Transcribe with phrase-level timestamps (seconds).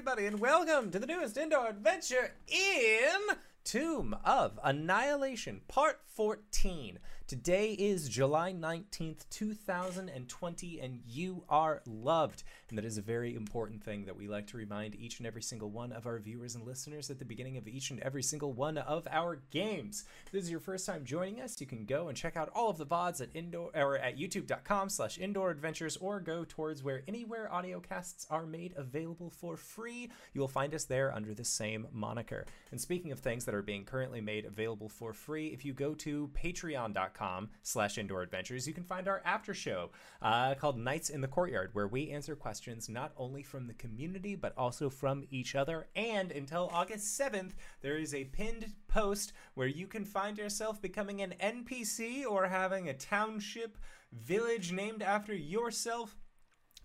[0.00, 6.98] everybody, and welcome to the newest indoor adventure in Tomb of Annihilation, Part 14.
[7.30, 12.42] Today is July 19th, 2020, and you are loved.
[12.68, 15.42] And that is a very important thing that we like to remind each and every
[15.42, 18.52] single one of our viewers and listeners at the beginning of each and every single
[18.52, 20.06] one of our games.
[20.26, 22.68] If this is your first time joining us, you can go and check out all
[22.68, 27.04] of the VODs at indoor or at youtube.com slash indoor adventures or go towards where
[27.06, 30.10] anywhere audio casts are made available for free.
[30.34, 32.44] You will find us there under the same moniker.
[32.72, 35.94] And speaking of things that are being currently made available for free, if you go
[35.94, 37.19] to patreon.com
[37.62, 39.90] slash indoor adventures, you can find our after show
[40.22, 44.34] uh, called Nights in the Courtyard, where we answer questions not only from the community,
[44.34, 45.88] but also from each other.
[45.94, 51.20] And until August 7th, there is a pinned post where you can find yourself becoming
[51.22, 53.78] an NPC or having a township
[54.12, 56.16] village named after yourself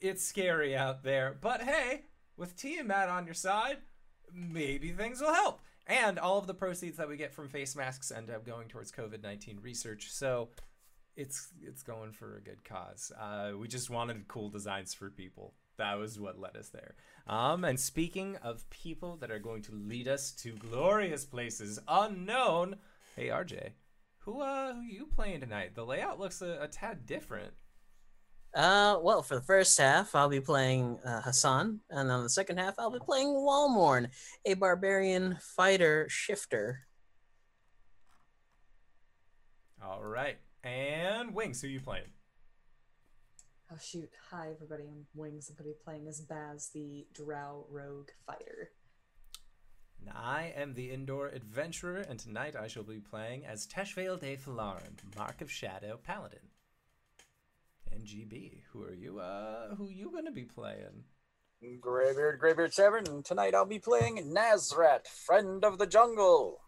[0.00, 2.02] It's scary out there, but hey,
[2.36, 3.78] with Tiamat on your side,
[4.32, 5.60] maybe things will help.
[5.86, 8.92] And all of the proceeds that we get from face masks end up going towards
[8.92, 10.10] COVID 19 research.
[10.12, 10.50] So
[11.16, 13.12] it's it's going for a good cause.
[13.18, 15.54] Uh, we just wanted cool designs for people.
[15.78, 16.94] That was what led us there.
[17.26, 22.76] Um, and speaking of people that are going to lead us to glorious places unknown,
[23.16, 23.70] hey RJ,
[24.18, 25.74] who uh who you playing tonight?
[25.74, 27.52] The layout looks a, a tad different.
[28.54, 32.58] Uh, well, for the first half, I'll be playing uh, Hassan, and on the second
[32.58, 34.08] half, I'll be playing Walmorn,
[34.44, 36.80] a barbarian fighter shifter.
[39.82, 42.10] All right, and Wings, who you playing?
[43.70, 44.10] Oh shoot!
[44.30, 45.48] Hi everybody, I'm Wings.
[45.48, 48.70] I'm gonna be playing as Baz, the Drow rogue fighter.
[50.00, 54.36] And I am the indoor adventurer, and tonight I shall be playing as Teshvale de
[54.36, 56.50] Falaran, Mark of Shadow Paladin.
[57.94, 59.20] NGB, who are you?
[59.20, 61.04] Uh, who you gonna be playing?
[61.80, 66.60] Graybeard, Graybeard Severn, and tonight I'll be playing Nazrat, Friend of the Jungle.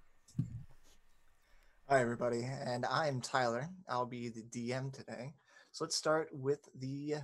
[1.95, 3.69] Hi, everybody, and I'm Tyler.
[3.89, 5.33] I'll be the DM today.
[5.71, 7.15] So let's start with the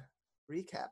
[0.48, 0.90] recap.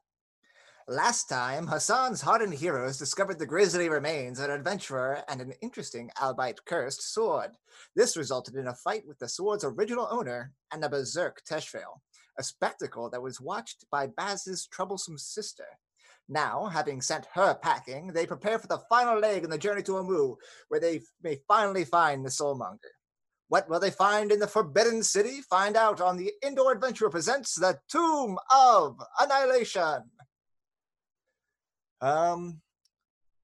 [0.88, 6.10] Last time, Hassan's hardened heroes discovered the grisly remains of an adventurer and an interesting,
[6.20, 7.52] albeit cursed, sword.
[7.94, 12.00] This resulted in a fight with the sword's original owner and a berserk Teshvale,
[12.36, 15.66] a spectacle that was watched by Baz's troublesome sister.
[16.28, 19.98] Now, having sent her packing, they prepare for the final leg in the journey to
[19.98, 20.34] Amu,
[20.66, 22.97] where they may finally find the Soulmonger.
[23.48, 25.40] What will they find in the Forbidden City?
[25.40, 30.02] Find out on the Indoor Adventure presents the Tomb of Annihilation.
[32.02, 32.60] Um,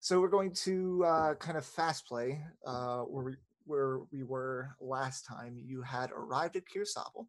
[0.01, 4.71] so we're going to uh, kind of fast play uh, where we where we were
[4.81, 5.57] last time.
[5.57, 7.29] You had arrived at Kir Sabal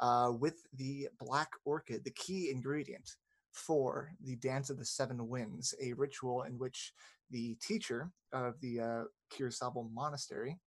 [0.00, 3.14] uh, with the Black Orchid, the key ingredient
[3.52, 6.92] for the Dance of the Seven Winds, a ritual in which
[7.30, 10.58] the teacher of the uh, Monastery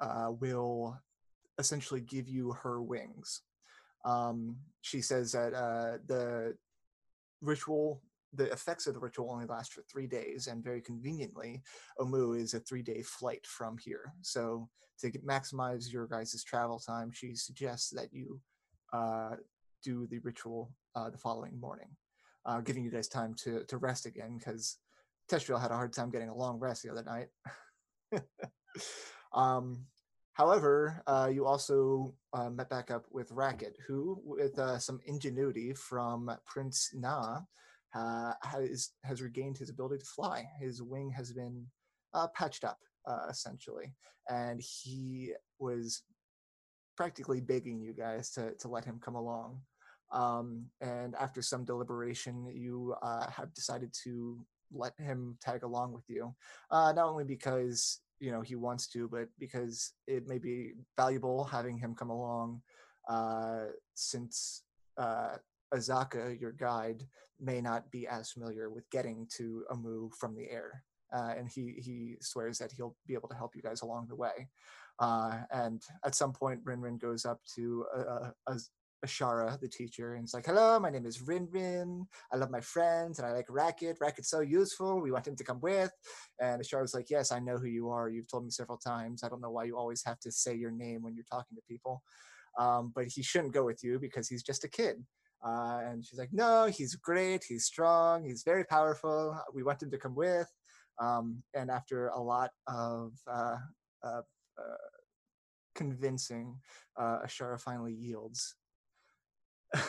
[0.00, 0.98] uh, will
[1.58, 3.42] essentially give you her wings.
[4.04, 6.56] Um, she says that uh, the
[7.42, 11.62] ritual, the effects of the ritual only last for three days, and very conveniently,
[11.98, 14.12] Omu is a three-day flight from here.
[14.22, 14.68] So
[15.00, 18.40] to maximize your guys' travel time, she suggests that you
[18.92, 19.36] uh,
[19.82, 21.88] do the ritual uh, the following morning,
[22.46, 24.78] uh, giving you guys time to to rest again because
[25.30, 27.28] Teshvale had a hard time getting a long rest the other night.
[29.32, 29.86] um,
[30.32, 35.72] however, uh, you also uh, met back up with Racket, who, with uh, some ingenuity
[35.74, 37.40] from Prince Na,
[37.92, 40.48] has has regained his ability to fly.
[40.60, 41.66] His wing has been
[42.14, 43.92] uh, patched up, uh, essentially,
[44.28, 46.02] and he was
[46.96, 49.60] practically begging you guys to to let him come along.
[50.10, 56.04] Um, and after some deliberation, you uh, have decided to let him tag along with
[56.08, 56.34] you,
[56.70, 61.44] uh, not only because you know he wants to, but because it may be valuable
[61.44, 62.62] having him come along,
[63.08, 64.62] uh, since
[64.96, 65.36] uh,
[65.74, 67.04] Azaka, your guide,
[67.40, 70.82] may not be as familiar with getting to Amu from the air.
[71.12, 74.16] Uh, and he he swears that he'll be able to help you guys along the
[74.16, 74.48] way.
[74.98, 78.58] Uh, and at some point, Rinrin goes up to uh, uh,
[79.06, 82.06] Asharra, the teacher, and it's like, "Hello, my name is Rinrin.
[82.32, 83.98] I love my friends, and I like Racket.
[84.00, 85.00] Racket's so useful.
[85.00, 85.92] We want him to come with."
[86.40, 88.08] And Asharra's like, "Yes, I know who you are.
[88.08, 89.22] You've told me several times.
[89.22, 91.62] I don't know why you always have to say your name when you're talking to
[91.68, 92.02] people,
[92.58, 95.04] um, but he shouldn't go with you because he's just a kid."
[95.44, 97.44] Uh, and she's like, "No, he's great.
[97.44, 98.24] He's strong.
[98.24, 99.38] He's very powerful.
[99.54, 100.50] We want him to come with."
[100.98, 103.58] Um, and after a lot of uh,
[104.02, 104.22] uh,
[105.76, 106.58] convincing,
[106.96, 108.56] uh, Asharra finally yields.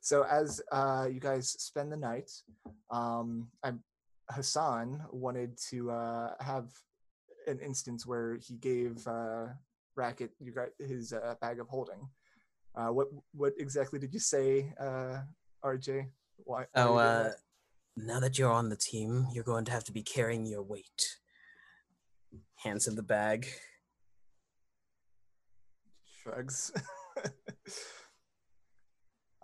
[0.00, 2.30] so as uh, you guys spend the night,
[2.90, 3.80] um, I'm,
[4.30, 6.68] Hassan wanted to uh, have
[7.46, 9.46] an instance where he gave uh,
[9.94, 12.08] Racket you got his uh, bag of holding.
[12.74, 15.20] Uh, what what exactly did you say, uh,
[15.64, 16.08] RJ?
[16.44, 16.66] Why?
[16.74, 17.32] Oh, uh,
[17.96, 21.16] now that you're on the team, you're going to have to be carrying your weight.
[22.56, 23.46] Hands in the bag.
[26.22, 26.72] shrugs.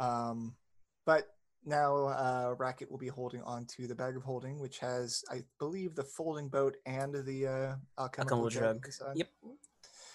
[0.02, 0.54] um,
[1.06, 1.28] but
[1.64, 5.42] now uh, Racket will be holding on to the bag of holding, which has, I
[5.58, 9.16] believe, the folding boat and the uh, alchemical Alchemical jug.
[9.16, 9.28] Yep.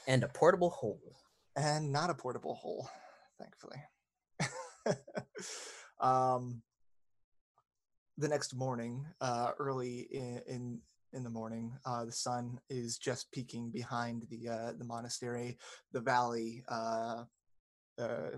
[0.08, 1.16] And a portable hole.
[1.56, 2.90] and not a portable hole,
[3.40, 3.78] thankfully.
[6.00, 6.62] um,
[8.18, 10.80] the next morning, uh, early in, in
[11.14, 15.58] in the morning, uh, the sun is just peeking behind the uh, the monastery.
[15.94, 17.24] The valley uh,
[18.00, 18.30] uh,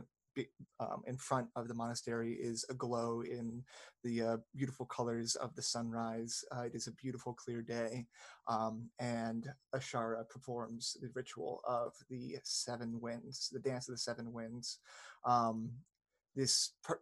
[0.79, 3.63] um, in front of the monastery is aglow in
[4.03, 6.43] the uh, beautiful colors of the sunrise.
[6.55, 8.05] Uh, it is a beautiful, clear day,
[8.47, 14.31] um, and Ashara performs the ritual of the seven winds, the dance of the seven
[14.33, 14.79] winds.
[15.25, 15.71] Um,
[16.35, 17.01] this per-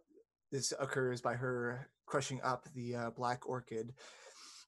[0.50, 3.92] this occurs by her crushing up the uh, black orchid,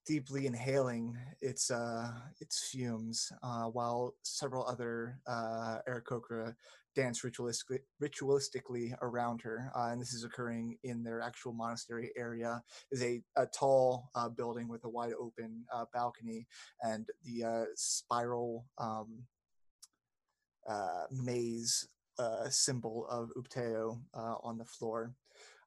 [0.07, 5.79] deeply inhaling its uh, its fumes, uh, while several other uh,
[6.95, 9.71] dance ritualistically, around her.
[9.77, 12.63] Uh, and this is occurring in their actual monastery area.
[12.91, 16.47] Is a, a tall uh, building with a wide open uh, balcony
[16.83, 19.25] and the uh, spiral um,
[20.69, 21.89] uh, maze
[22.19, 25.13] uh, symbol of Upteo on the floor.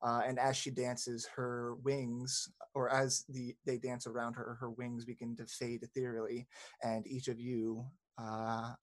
[0.02, 5.06] And as she dances, her wings, or as the they dance around her, her wings
[5.06, 6.48] begin to fade ethereally,
[6.84, 7.86] and each of you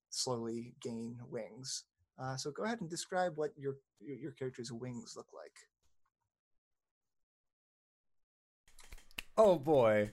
[0.08, 1.84] slowly gain wings.
[2.20, 5.52] Uh, so go ahead and describe what your your, character's wings look like.
[9.38, 10.10] Oh boy.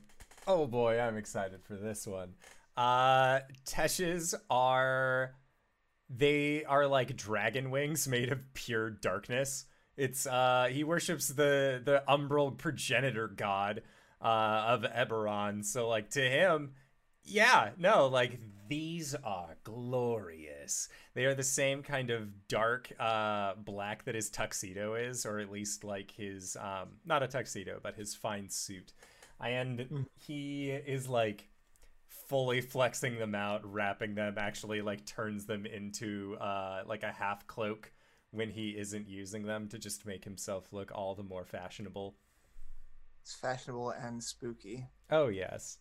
[0.48, 2.36] Oh boy, I'm excited for this one.
[2.78, 5.34] Uh Tesh's are
[6.10, 9.66] they are like dragon wings made of pure darkness.
[9.98, 13.82] It's uh he worships the the umbral progenitor god
[14.22, 15.66] uh of Eberron.
[15.66, 16.72] So like to him,
[17.28, 18.40] yeah, no, like
[18.70, 20.90] these are glorious.
[21.14, 25.52] They are the same kind of dark uh black that his tuxedo is, or at
[25.52, 28.94] least like his um not a tuxedo, but his fine suit.
[29.40, 31.48] And he is like
[32.08, 37.46] fully flexing them out, wrapping them, actually like turns them into uh like a half
[37.48, 37.92] cloak
[38.32, 42.16] when he isn't using them to just make himself look all the more fashionable.
[43.22, 44.88] It's fashionable and spooky.
[45.10, 45.80] Oh yes.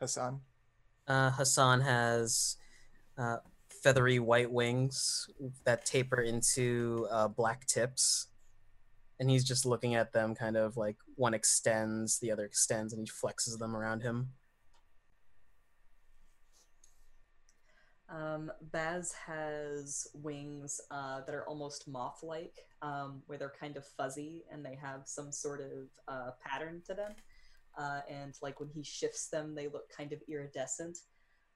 [0.00, 0.40] Hassan.
[1.06, 2.56] Uh, Hassan has
[3.18, 3.38] uh,
[3.68, 5.28] feathery white wings
[5.64, 8.28] that taper into uh, black tips.
[9.18, 13.02] And he's just looking at them, kind of like one extends, the other extends, and
[13.02, 14.30] he flexes them around him.
[18.08, 24.44] Um, Baz has wings uh, that are almost moth-like, um, where they're kind of fuzzy
[24.50, 27.12] and they have some sort of uh, pattern to them.
[27.78, 30.98] Uh, and like when he shifts them, they look kind of iridescent.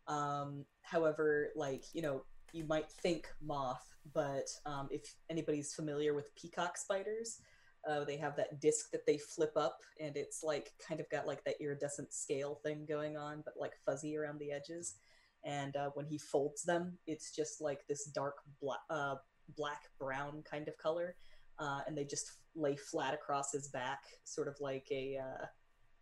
[0.07, 6.35] Um, however, like you know, you might think moth, but um, if anybody's familiar with
[6.37, 7.41] peacock spiders,
[7.89, 11.27] uh, they have that disc that they flip up, and it's like kind of got
[11.27, 14.97] like that iridescent scale thing going on, but like fuzzy around the edges
[15.45, 19.17] and uh, when he folds them, it's just like this dark black, uh,
[19.57, 21.17] black brown kind of color,
[21.59, 25.45] uh, and they just lay flat across his back, sort of like a uh,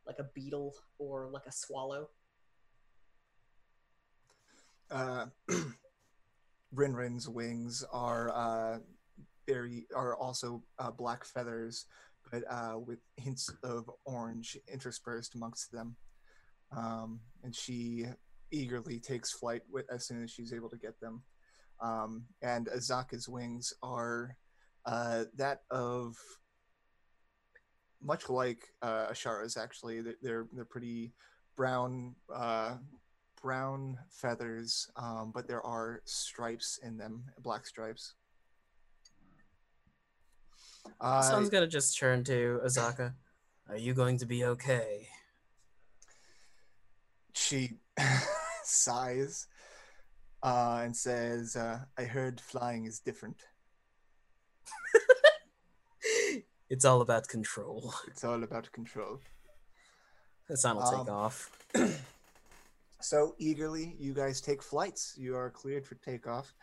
[0.07, 2.09] like a beetle or like a swallow.
[4.91, 5.27] Uh,
[6.75, 8.79] Rinrin's wings are uh,
[9.47, 11.87] very are also uh, black feathers,
[12.31, 15.97] but uh, with hints of orange interspersed amongst them.
[16.77, 18.07] Um, and she
[18.51, 21.23] eagerly takes flight with, as soon as she's able to get them.
[21.81, 24.37] Um, and Azaka's wings are
[24.87, 26.17] uh, that of
[28.03, 29.57] much like uh, Asharra's.
[29.57, 31.13] Actually, They're- they're pretty
[31.57, 32.77] brown uh,
[33.43, 38.15] brown feathers, um, but there are stripes in them, black stripes.
[41.01, 43.15] Uh, gonna just turn to Azaka.
[43.69, 45.09] Are you going to be okay?
[47.35, 47.73] she
[48.65, 49.47] sighs
[50.43, 53.43] uh, and says, uh, "I heard flying is different.
[56.73, 57.93] It's all about control.
[58.11, 59.21] It's all about control."
[60.49, 61.37] Hassan will take Um, off.
[63.12, 65.14] So eagerly, you guys take flights.
[65.19, 66.55] You are cleared for takeoff.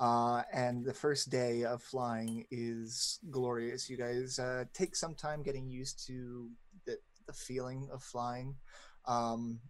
[0.00, 3.90] Uh, and the first day of flying is glorious.
[3.90, 6.48] You guys uh, take some time getting used to
[6.86, 8.56] the, the feeling of flying.
[9.04, 9.60] Um,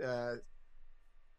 [0.00, 0.36] uh,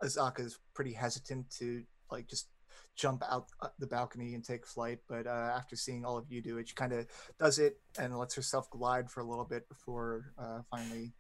[0.04, 2.50] Azaka is pretty hesitant to like just
[2.96, 6.42] jump out uh, the balcony and take flight, but uh, after seeing all of you
[6.42, 7.08] do it, she kind of
[7.40, 11.14] does it and lets herself glide for a little bit before uh, finally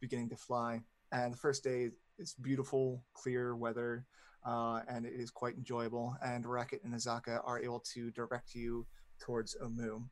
[0.00, 0.80] beginning to fly.
[1.12, 4.06] And the first day is beautiful, clear weather,
[4.44, 6.16] uh, and it is quite enjoyable.
[6.24, 8.86] And Racket and Azaka are able to direct you
[9.20, 10.04] towards Omu.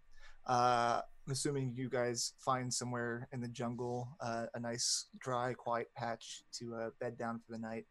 [0.47, 5.89] Uh, I'm assuming you guys find somewhere in the jungle uh, a nice, dry, quiet
[5.95, 7.85] patch to uh, bed down for the night,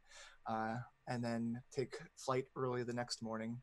[0.48, 0.76] uh,
[1.08, 3.60] and then take flight early the next morning.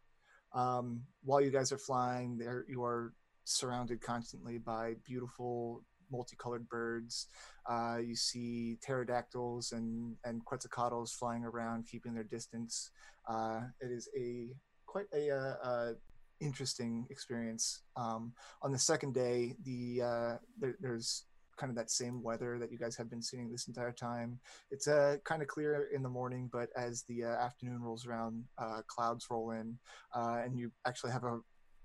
[0.54, 3.12] Um, while you guys are flying, there you are
[3.44, 7.28] surrounded constantly by beautiful, multicolored birds.
[7.68, 12.90] Uh, you see pterodactyls and and quetzalcoatls flying around, keeping their distance.
[13.28, 14.48] Uh, it is a
[14.86, 15.92] quite a uh, uh,
[16.40, 17.82] interesting experience.
[17.96, 21.24] Um, on the second day, the uh, there, there's
[21.56, 24.38] kind of that same weather that you guys have been seeing this entire time.
[24.70, 28.44] It's uh, kind of clear in the morning, but as the uh, afternoon rolls around,
[28.58, 29.78] uh, clouds roll in,
[30.14, 31.40] uh, and you actually have a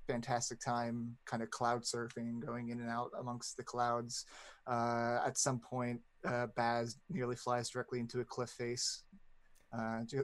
[0.08, 4.26] fantastic time kind of cloud surfing, going in and out amongst the clouds.
[4.68, 9.04] Uh, at some point, uh, Baz nearly flies directly into a cliff face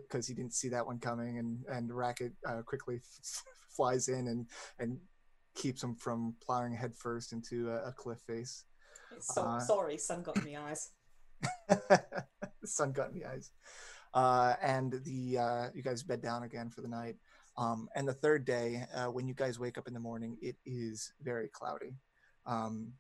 [0.08, 2.34] because he didn't see that one coming, and and Racket
[2.66, 3.00] quickly
[3.70, 4.48] flies in and
[4.80, 4.98] and
[5.56, 8.66] keeps him from plowing headfirst into a, a cliff face.
[9.22, 10.92] So Uh, sorry, sun got in the eyes.
[12.66, 13.52] sun got in the eyes.
[14.14, 17.16] Uh, and the uh, you guys bed down again for the night.
[17.58, 20.56] Um, and the third day, uh, when you guys wake up in the morning, it
[20.66, 21.96] is very cloudy.
[22.46, 22.94] Um,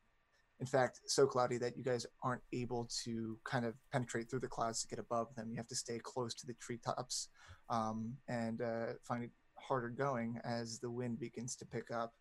[0.60, 4.48] in fact, so cloudy that you guys aren't able to kind of penetrate through the
[4.48, 5.50] clouds to get above them.
[5.52, 7.28] You have to stay close to the treetops
[7.70, 12.14] um, and uh, find it harder going as the wind begins to pick up.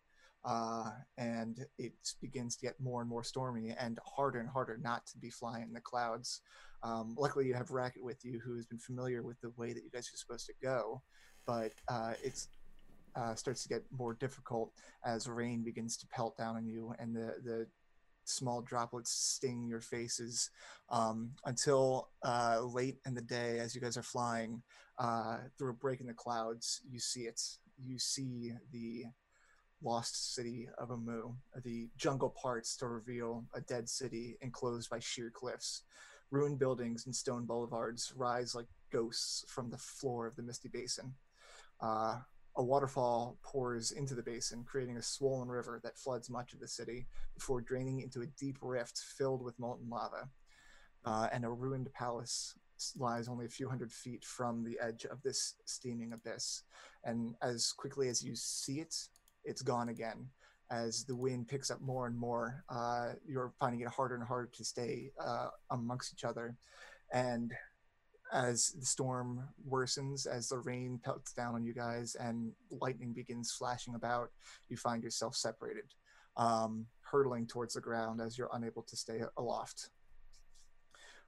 [0.45, 5.05] Uh, and it begins to get more and more stormy and harder and harder not
[5.07, 6.41] to be flying in the clouds.
[6.83, 9.83] Um, luckily, you have Racket with you, who has been familiar with the way that
[9.83, 11.01] you guys are supposed to go,
[11.47, 12.49] but uh, it's
[13.15, 14.71] uh, starts to get more difficult
[15.03, 17.67] as rain begins to pelt down on you, and the the
[18.25, 20.49] small droplets sting your faces
[20.89, 24.61] um, until uh, late in the day, as you guys are flying
[24.99, 27.41] uh, through a break in the clouds, you see it.
[27.83, 29.05] You see the
[29.83, 31.33] lost city of Amu.
[31.63, 35.83] The jungle parts to reveal a dead city enclosed by sheer cliffs.
[36.31, 41.13] Ruined buildings and stone boulevards rise like ghosts from the floor of the misty basin.
[41.81, 42.17] Uh,
[42.57, 46.67] a waterfall pours into the basin, creating a swollen river that floods much of the
[46.67, 50.29] city before draining into a deep rift filled with molten lava.
[51.03, 52.55] Uh, and a ruined palace
[52.97, 56.63] lies only a few hundred feet from the edge of this steaming abyss.
[57.03, 58.95] And as quickly as you see it,
[59.45, 60.27] it's gone again.
[60.71, 64.49] As the wind picks up more and more, uh, you're finding it harder and harder
[64.53, 66.55] to stay uh, amongst each other.
[67.13, 67.53] And
[68.33, 73.51] as the storm worsens, as the rain pelts down on you guys and lightning begins
[73.51, 74.29] flashing about,
[74.67, 75.93] you find yourself separated,
[76.35, 79.89] um, hurtling towards the ground as you're unable to stay aloft.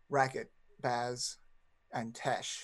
[0.09, 1.37] Racket, Baz,
[1.93, 2.57] and Tesh,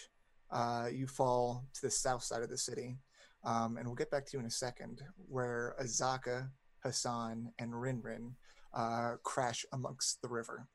[0.51, 2.97] uh, you fall to the south side of the city.
[3.45, 6.49] Um, and we'll get back to you in a second, where Azaka,
[6.81, 8.33] Hassan, and Rinrin
[8.73, 10.67] uh, crash amongst the river.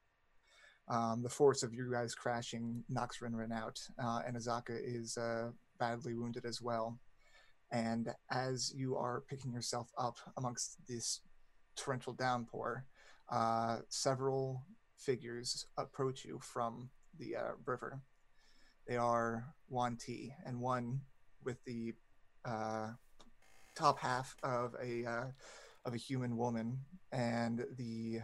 [0.89, 5.51] Um, the force of you guys crashing knocks Rinrin out, uh, and Azaka is uh,
[5.79, 6.99] badly wounded as well.
[7.71, 11.21] And as you are picking yourself up amongst this
[11.77, 12.87] torrential downpour,
[13.31, 14.63] uh, several
[14.97, 18.01] figures approach you from the uh, river.
[18.87, 21.03] They are Yuan Ti, and one
[21.45, 21.93] with the
[22.45, 22.88] uh,
[23.75, 25.25] top half of a uh,
[25.85, 26.78] of a human woman,
[27.12, 28.21] and the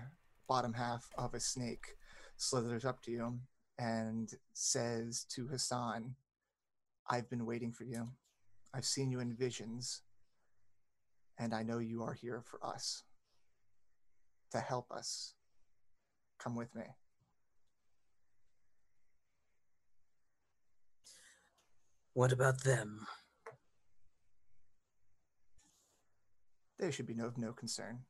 [0.49, 1.97] bottom half of a snake
[2.37, 3.39] slithers up to you
[3.79, 6.15] and says to Hassan,
[7.11, 8.09] I've been waiting for you.
[8.73, 10.03] I've seen you in visions.
[11.39, 13.03] And I know you are here for us
[14.53, 15.35] to help us.
[16.39, 16.85] Come with me.
[22.13, 23.07] What about them?
[26.79, 28.01] They should be no, of no concern.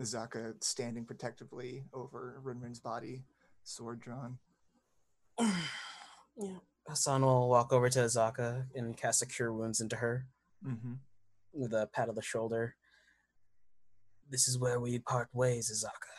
[0.00, 3.24] Zaka standing protectively over Rinrin's body,
[3.64, 4.38] sword drawn.
[5.38, 6.56] yeah.
[6.88, 10.26] Hassan will walk over to Azaka and cast a cure wounds into her
[10.66, 10.94] Mm-hmm.
[11.52, 12.76] with a pat of the shoulder.
[14.28, 16.10] This is where we part ways, Azaka.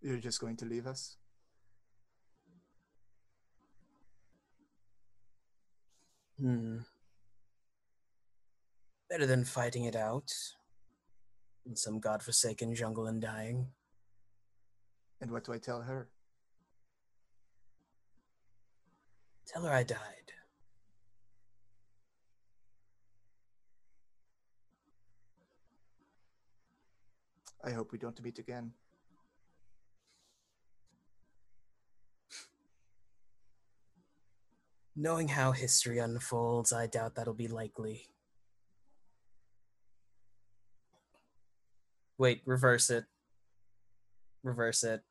[0.00, 1.16] You're just going to leave us?
[6.38, 6.78] Hmm.
[9.08, 10.32] Better than fighting it out
[11.64, 13.68] in some godforsaken jungle and dying.
[15.20, 16.08] And what do I tell her?
[19.46, 20.32] Tell her I died.
[27.64, 28.72] I hope we don't meet again.
[34.94, 38.08] Knowing how history unfolds, I doubt that'll be likely.
[42.18, 43.04] Wait, reverse it.
[44.42, 45.02] Reverse it.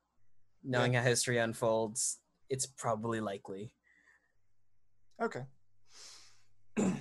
[0.64, 2.18] Knowing how history unfolds,
[2.50, 3.72] it's probably likely.
[5.22, 5.44] Okay.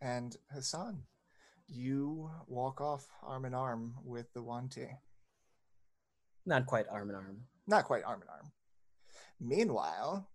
[0.00, 1.02] and Hassan,
[1.68, 4.86] you walk off arm in arm with the Yuan Ti.
[6.44, 7.42] Not quite arm in arm.
[7.66, 8.50] Not quite arm in arm.
[9.40, 10.28] Meanwhile,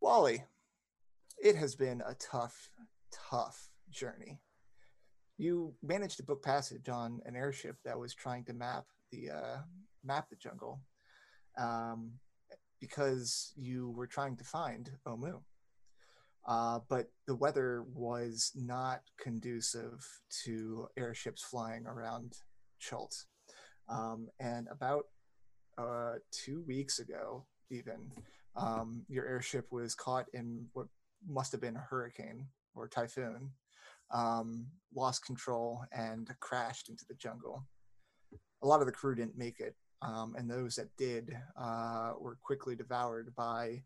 [0.00, 0.44] Wally,
[1.42, 2.70] it has been a tough,
[3.30, 4.40] tough journey.
[5.40, 9.56] You managed to book passage on an airship that was trying to map the uh,
[10.04, 10.82] map the jungle,
[11.58, 12.12] um,
[12.78, 15.40] because you were trying to find Omu.
[16.46, 20.06] Uh, but the weather was not conducive
[20.44, 22.34] to airships flying around
[22.78, 23.24] Chult.
[23.88, 25.04] Um, and about
[25.78, 28.12] uh, two weeks ago, even,
[28.56, 30.88] um, your airship was caught in what
[31.26, 33.52] must have been a hurricane or typhoon,
[34.12, 37.66] um, lost control, and crashed into the jungle.
[38.62, 42.36] A lot of the crew didn't make it, um, and those that did uh, were
[42.42, 43.82] quickly devoured by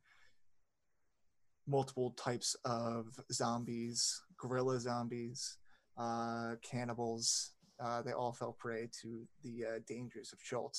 [1.66, 5.58] multiple types of zombies, gorilla zombies,
[5.98, 7.52] uh, cannibals.
[7.82, 10.78] Uh, they all fell prey to the uh, dangers of Chult,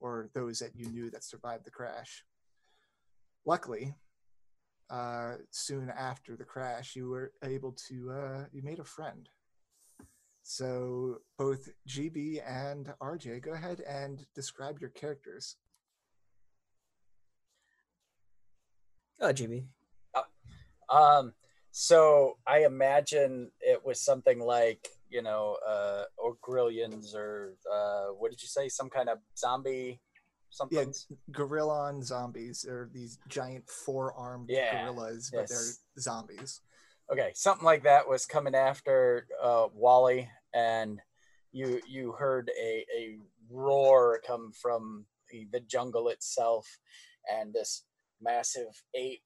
[0.00, 2.24] or those that you knew that survived the crash.
[3.46, 3.94] Luckily,
[4.90, 9.28] uh, soon after the crash, you were able to uh, you made a friend.
[10.42, 15.56] So both GB and RJ, go ahead and describe your characters.
[19.20, 19.64] Oh, GB.
[20.90, 21.32] Um,
[21.70, 28.32] so I imagine it was something like you know, uh, or girallons, or uh, what
[28.32, 28.68] did you say?
[28.68, 30.00] Some kind of zombie,
[30.54, 30.92] something.
[31.10, 32.62] Yeah, girallon zombies.
[32.66, 35.50] They're these giant four-armed Yeah, gorillas, but yes.
[35.50, 36.60] they're zombies.
[37.12, 41.00] okay something like that was coming after uh, wally and
[41.52, 43.18] you you heard a, a
[43.50, 46.66] roar come from the, the jungle itself
[47.30, 47.84] and this
[48.22, 49.20] massive ape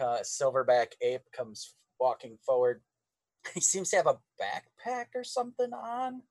[0.00, 2.82] uh, silverback ape comes walking forward
[3.54, 6.22] he seems to have a backpack or something on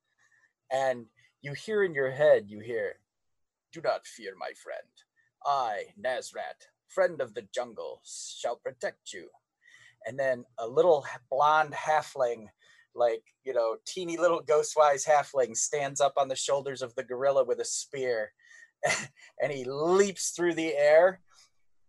[0.69, 1.05] and
[1.41, 2.95] you hear in your head you hear
[3.71, 4.87] do not fear my friend
[5.45, 9.27] i nazrat friend of the jungle shall protect you
[10.05, 12.47] and then a little blonde halfling
[12.95, 17.43] like you know teeny little ghostwise halfling stands up on the shoulders of the gorilla
[17.43, 18.31] with a spear
[19.41, 21.21] and he leaps through the air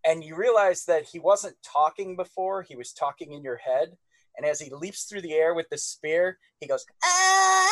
[0.05, 3.95] and you realize that he wasn't talking before he was talking in your head
[4.37, 7.69] and as he leaps through the air with the spear he goes "Ah!" ah,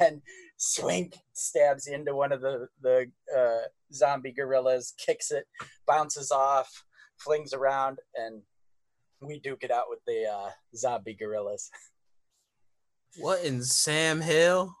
[0.00, 0.22] and
[0.58, 5.46] swink stabs into one of the the uh, zombie gorillas kicks it
[5.86, 6.84] bounces off
[7.16, 8.42] flings around and
[9.20, 11.70] we duke it out with the uh, zombie gorillas.
[13.16, 14.76] What in Sam Hill?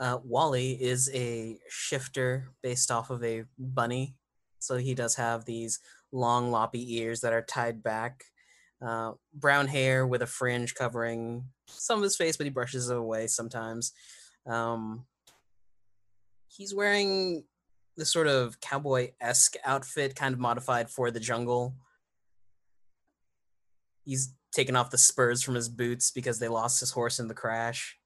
[0.00, 4.16] Uh, Wally is a shifter based off of a bunny.
[4.58, 5.78] So he does have these
[6.10, 8.24] long, loppy ears that are tied back.
[8.84, 12.96] Uh, brown hair with a fringe covering some of his face, but he brushes it
[12.96, 13.92] away sometimes.
[14.44, 15.06] Um,
[16.48, 17.44] he's wearing
[17.96, 21.74] this sort of cowboy esque outfit, kind of modified for the jungle.
[24.04, 27.34] He's taken off the spurs from his boots because they lost his horse in the
[27.34, 27.96] crash.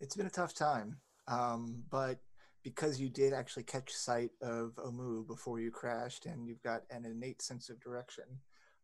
[0.00, 2.18] It's been a tough time, um, but
[2.66, 7.04] because you did actually catch sight of Omu before you crashed, and you've got an
[7.04, 8.24] innate sense of direction,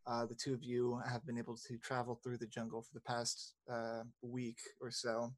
[0.07, 3.01] uh, the two of you have been able to travel through the jungle for the
[3.01, 5.33] past uh, week or so.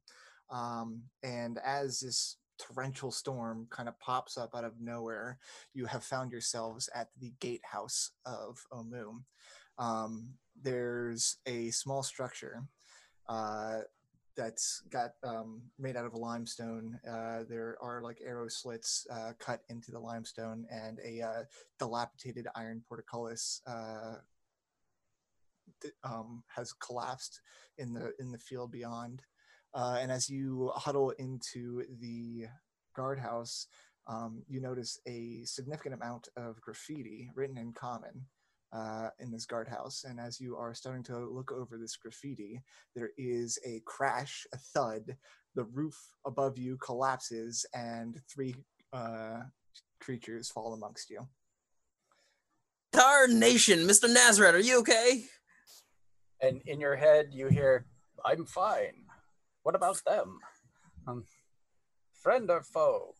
[0.48, 5.38] Um, and as this torrential storm kind of pops up out of nowhere,
[5.74, 9.22] you have found yourselves at the gatehouse of Omu.
[9.76, 12.62] Um, there's a small structure
[13.28, 13.80] uh,
[14.36, 16.98] that's got um, made out of a limestone.
[17.08, 21.42] Uh, there are like arrow slits uh, cut into the limestone, and a uh,
[21.78, 24.16] dilapidated iron portcullis uh,
[26.04, 27.40] um, has collapsed
[27.78, 29.22] in the in the field beyond.
[29.74, 32.46] Uh, and as you huddle into the
[32.94, 33.66] guardhouse,
[34.06, 38.24] um, you notice a significant amount of graffiti written in common
[38.76, 40.04] uh, in this guardhouse.
[40.04, 42.60] And as you are starting to look over this graffiti,
[42.94, 45.16] there is a crash, a thud.
[45.54, 48.54] The roof above you collapses, and three
[48.92, 49.40] uh,
[50.00, 51.20] creatures fall amongst you.
[52.92, 54.12] Tarnation, Mr.
[54.12, 55.24] Nazareth, are you okay?
[56.42, 57.86] And in your head, you hear,
[58.24, 59.04] I'm fine.
[59.62, 60.38] What about them?
[61.06, 61.24] Um,
[62.22, 63.14] friend or foe?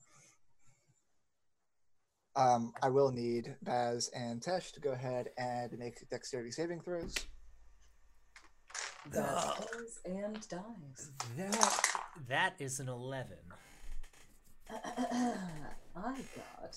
[2.37, 7.14] Um, I will need Baz and Tesh to go ahead and make dexterity saving throws.
[9.11, 9.66] That
[10.05, 11.11] and dies.
[11.37, 11.83] That
[12.29, 13.38] that is an eleven.
[14.70, 15.38] I
[15.94, 16.77] got.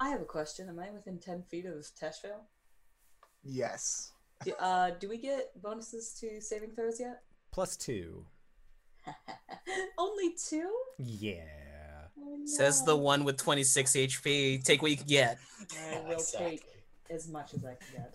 [0.00, 0.68] I have a question.
[0.68, 2.42] Am I within 10 feet of Teshvale?
[3.42, 4.12] Yes.
[4.44, 7.22] Do, uh, do we get bonuses to saving throws yet?
[7.50, 8.24] Plus two.
[9.98, 10.72] Only two?
[10.98, 11.67] Yeah.
[12.44, 14.64] Says the one with 26 HP.
[14.64, 15.38] Take what you can get.
[15.92, 16.50] I will Exactly.
[16.50, 16.64] take
[17.10, 18.14] as much as I can get.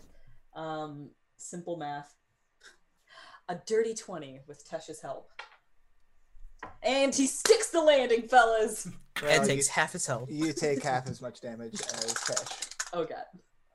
[0.56, 2.14] Um, simple math.
[3.50, 5.30] A dirty 20 with Tesh's help.
[6.82, 8.88] And he sticks the landing, fellas!
[9.18, 10.30] Ed Well, takes half his health.
[10.32, 12.70] You, you take half as much damage as Tesh.
[12.94, 13.26] Oh god.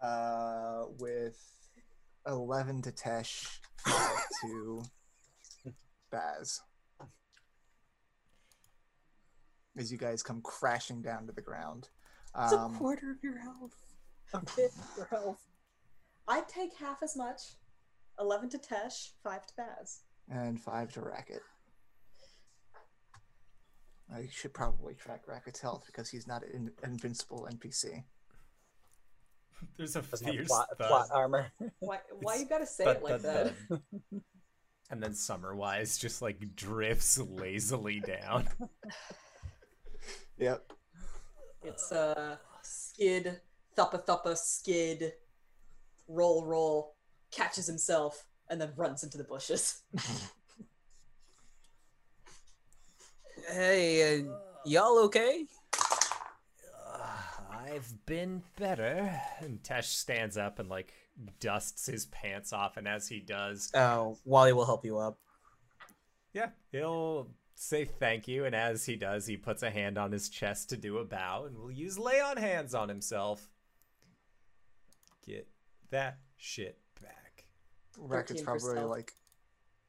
[0.06, 1.38] Uh, with
[2.26, 4.82] 11 to Tesh, five to
[6.10, 6.60] Baz.
[9.78, 11.88] As you guys come crashing down to the ground.
[12.42, 13.74] It's a Um, quarter of your health.
[14.34, 15.40] A fifth of your health.
[16.26, 17.40] I'd take half as much.
[18.20, 20.00] 11 to Tesh, 5 to Baz.
[20.28, 21.40] and five to Racket.
[24.12, 28.02] I should probably track Racket's health because he's not an invincible NPC.
[29.78, 30.88] There's a Doesn't fierce plot, thud.
[30.88, 31.46] plot armor.
[31.78, 33.54] Why, why you gotta say Thud, it like thud, that?
[33.68, 34.22] thud.
[34.90, 38.48] And then Summerwise just like drifts lazily down.
[40.38, 40.72] Yep.
[41.64, 43.40] It's uh skid,
[43.76, 45.12] thuppa thuppa, skid,
[46.06, 46.94] roll roll,
[47.30, 49.82] catches himself, and then runs into the bushes.
[53.50, 54.24] Hey, uh,
[54.64, 55.46] y'all okay?
[56.86, 57.06] Uh,
[57.50, 59.10] I've been better.
[59.40, 60.92] And Tesh stands up and like
[61.40, 65.18] dusts his pants off, and as he does, Oh, Wally will help you up.
[66.34, 70.28] yeah, he'll say thank you, and as he does, he puts a hand on his
[70.28, 73.50] chest to do a bow, and will use lay on hands on himself.
[75.26, 75.46] Get
[75.90, 77.44] that shit back.
[77.98, 79.12] Racket's 13 probably like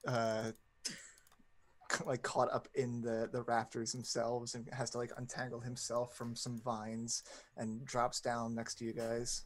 [0.08, 0.52] uh
[2.06, 6.36] like caught up in the the rafters themselves and has to like untangle himself from
[6.36, 7.24] some vines
[7.58, 9.44] and drops down next to you guys.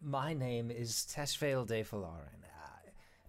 [0.00, 2.57] My name is Teshvale de Falarin, I-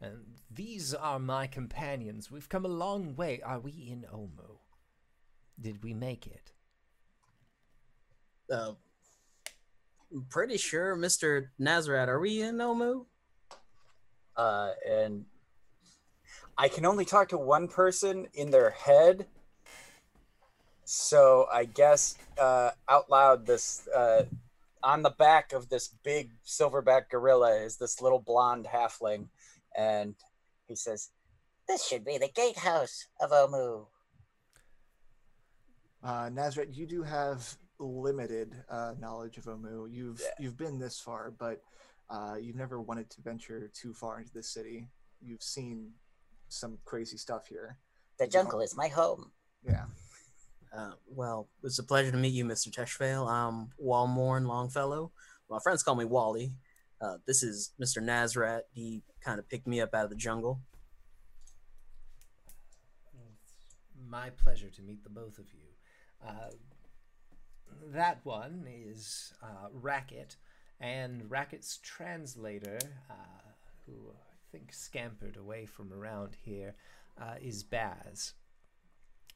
[0.01, 2.31] and these are my companions.
[2.31, 3.41] We've come a long way.
[3.43, 4.57] Are we in Omu?
[5.59, 6.51] Did we make it?
[8.51, 8.73] Uh,
[10.11, 11.49] I'm pretty sure, Mr.
[11.59, 13.05] Nazareth, are we in Omu?
[14.35, 15.25] Uh, and
[16.57, 19.27] I can only talk to one person in their head.
[20.85, 24.23] So I guess uh, out loud, this uh,
[24.81, 29.27] on the back of this big silverback gorilla is this little blonde halfling,
[29.77, 30.15] and
[30.67, 31.09] he says,
[31.67, 33.87] This should be the gatehouse of Omu.
[36.03, 39.87] Uh Nazareth, you do have limited uh knowledge of Omu.
[39.91, 40.27] You've Yeah.
[40.39, 41.61] you've been this far, but
[42.09, 44.87] uh you've never wanted to venture too far into the city.
[45.21, 45.91] You've seen
[46.47, 47.77] some crazy stuff here.
[48.17, 49.31] The jungle is my home.
[49.65, 49.85] Yeah.
[50.75, 52.69] Uh, well, it's a pleasure to meet you, Mr.
[52.69, 53.27] Teshvale.
[53.27, 55.11] I'm Walmorn Longfellow.
[55.49, 56.53] My friends call me Wally.
[57.01, 58.01] Uh, this is Mr.
[58.01, 58.63] Nazareth.
[58.73, 60.59] He kind of picked me up out of the jungle.
[64.07, 66.27] My pleasure to meet the both of you.
[66.27, 66.51] Uh,
[67.93, 70.35] that one is uh, Racket,
[70.79, 73.13] and Racket's translator, uh,
[73.85, 76.75] who I think scampered away from around here,
[77.21, 78.33] uh, is Baz.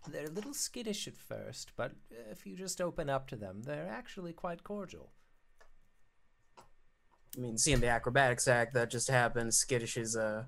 [0.08, 1.94] They're a little skittish at first, but
[2.32, 5.12] if you just open up to them, they're actually quite cordial.
[7.36, 10.48] I mean, seeing the acrobatics act that just happened, skittish is a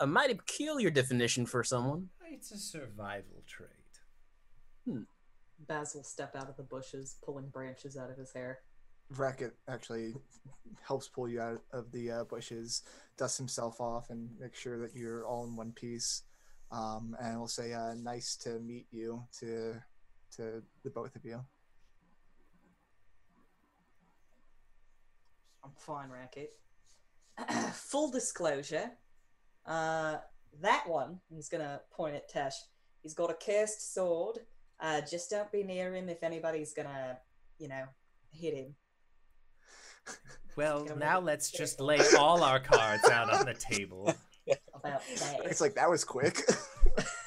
[0.00, 2.08] a mighty peculiar definition for someone.
[2.30, 5.06] It's a survival trait.
[5.68, 8.60] Baz will step out of the bushes, pulling branches out of his hair.
[9.10, 10.14] Racket actually
[10.82, 12.82] helps pull you out of the uh, bushes,
[13.16, 16.22] dusts himself off, and make sure that you're all in one piece.
[16.70, 19.80] Um, and we'll say, uh, "Nice to meet you." To
[20.36, 21.44] to the both of you.
[25.64, 26.50] I'm fine, Racket.
[27.72, 28.90] Full disclosure,
[29.66, 30.16] uh,
[30.60, 32.54] that one, he's gonna point at Tesh.
[33.02, 34.38] He's got a cursed sword.
[34.80, 37.18] Uh, just don't be near him if anybody's gonna,
[37.58, 37.84] you know,
[38.30, 38.74] hit him.
[40.54, 44.14] Well, now let's just lay all our cards out on the table.
[44.74, 46.42] About It's like that was quick.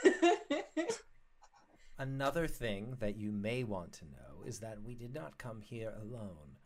[1.98, 5.92] Another thing that you may want to know is that we did not come here
[6.00, 6.58] alone.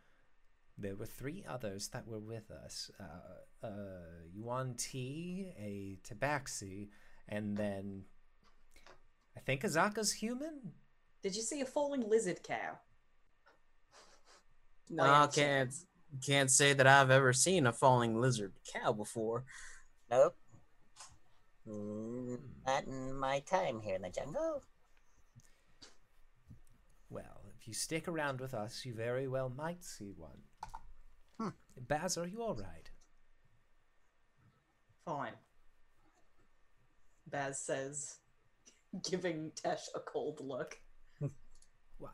[0.81, 3.69] There were three others that were with us uh, uh,
[4.33, 6.87] Yuan Ti, a Tabaxi,
[7.27, 8.03] and then
[9.35, 10.71] I think Azaka's human?
[11.21, 12.79] Did you see a falling lizard cow?
[14.89, 15.73] No, I can't
[16.25, 19.43] can't say that I've ever seen a falling lizard cow before.
[20.09, 20.35] Nope.
[21.67, 24.63] Mm, Not in my time here in the jungle.
[27.09, 30.39] Well, if you stick around with us, you very well might see one.
[31.87, 32.89] Baz, are you all right?
[35.05, 35.33] Fine.
[37.27, 38.17] Baz says,
[39.09, 40.77] giving Tesh a cold look.
[41.99, 42.11] Wow.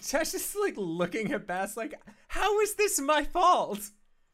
[0.00, 1.94] Tesh is like looking at Baz like,
[2.26, 3.78] how is this my fault?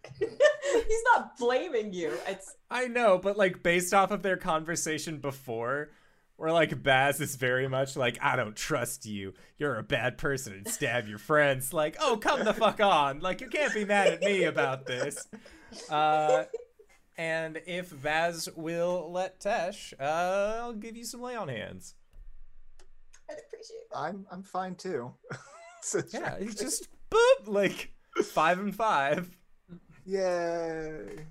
[0.18, 2.12] He's not blaming you.
[2.26, 5.90] It's I know, but like based off of their conversation before,
[6.38, 9.34] where like Baz is very much like, I don't trust you.
[9.58, 11.72] You're a bad person and stab your friends.
[11.74, 13.18] Like, oh, come the fuck on.
[13.18, 15.26] Like, you can't be mad at me about this.
[15.90, 16.44] Uh,
[17.18, 21.96] and if Baz will let Tesh, uh, I'll give you some lay on hands.
[23.28, 23.98] I'd appreciate that.
[23.98, 25.12] I'm I'm fine too.
[25.80, 27.92] So Yeah, it's just boop, like
[28.24, 29.30] five and five.
[30.04, 31.26] Yay.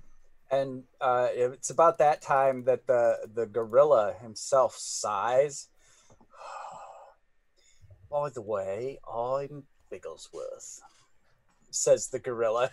[0.50, 5.68] And uh, it's about that time that the the gorilla himself sighs.
[8.10, 10.80] By the way, I'm Bigglesworth,
[11.70, 12.72] says the gorilla.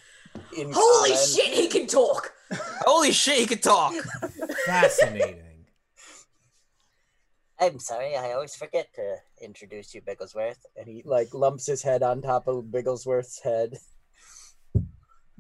[0.57, 1.27] In Holy common.
[1.27, 2.33] shit, he can talk!
[2.87, 3.93] Holy shit, he can talk!
[4.67, 5.41] Fascinating.
[7.61, 10.67] I'm sorry, I always forget to introduce you, Bigglesworth.
[10.77, 13.79] And he like lumps his head on top of Bigglesworth's head.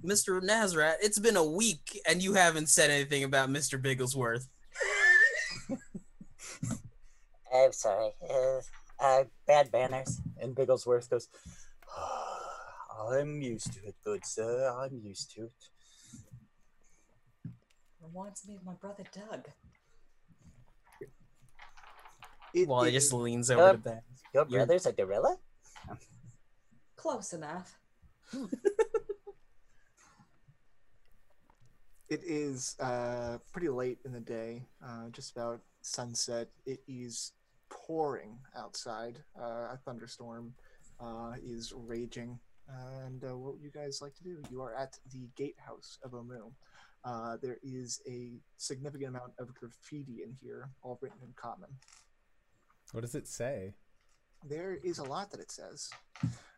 [0.05, 0.43] Mr.
[0.43, 3.81] Nazareth, it's been a week and you haven't said anything about Mr.
[3.81, 4.47] Bigglesworth.
[7.55, 8.11] I'm sorry.
[8.29, 8.61] Uh,
[9.01, 10.21] uh, bad manners.
[10.41, 11.29] And Bigglesworth goes,
[13.11, 14.71] I'm used to it, good sir.
[14.79, 15.53] I'm used to it.
[18.03, 19.49] Reminds me of my brother Doug.
[22.53, 23.73] It Well, he is- just leans over Yep.
[23.73, 24.03] to Baz.
[24.35, 25.39] Your You're- brother's a gorilla?
[26.97, 27.79] Close enough.
[32.09, 36.49] It is uh, pretty late in the day, uh, just about sunset.
[36.67, 37.33] It is
[37.71, 39.19] pouring outside.
[39.39, 40.55] Uh, a thunderstorm
[41.01, 42.39] uh, is raging.
[42.69, 44.43] And uh, what would you guys like to do?
[44.51, 46.53] You are at the gatehouse of Omu.
[47.05, 51.69] Uh, there is a significant amount of graffiti in here, all written in common.
[52.93, 53.75] What does it say?
[54.47, 55.91] There is a lot that it says.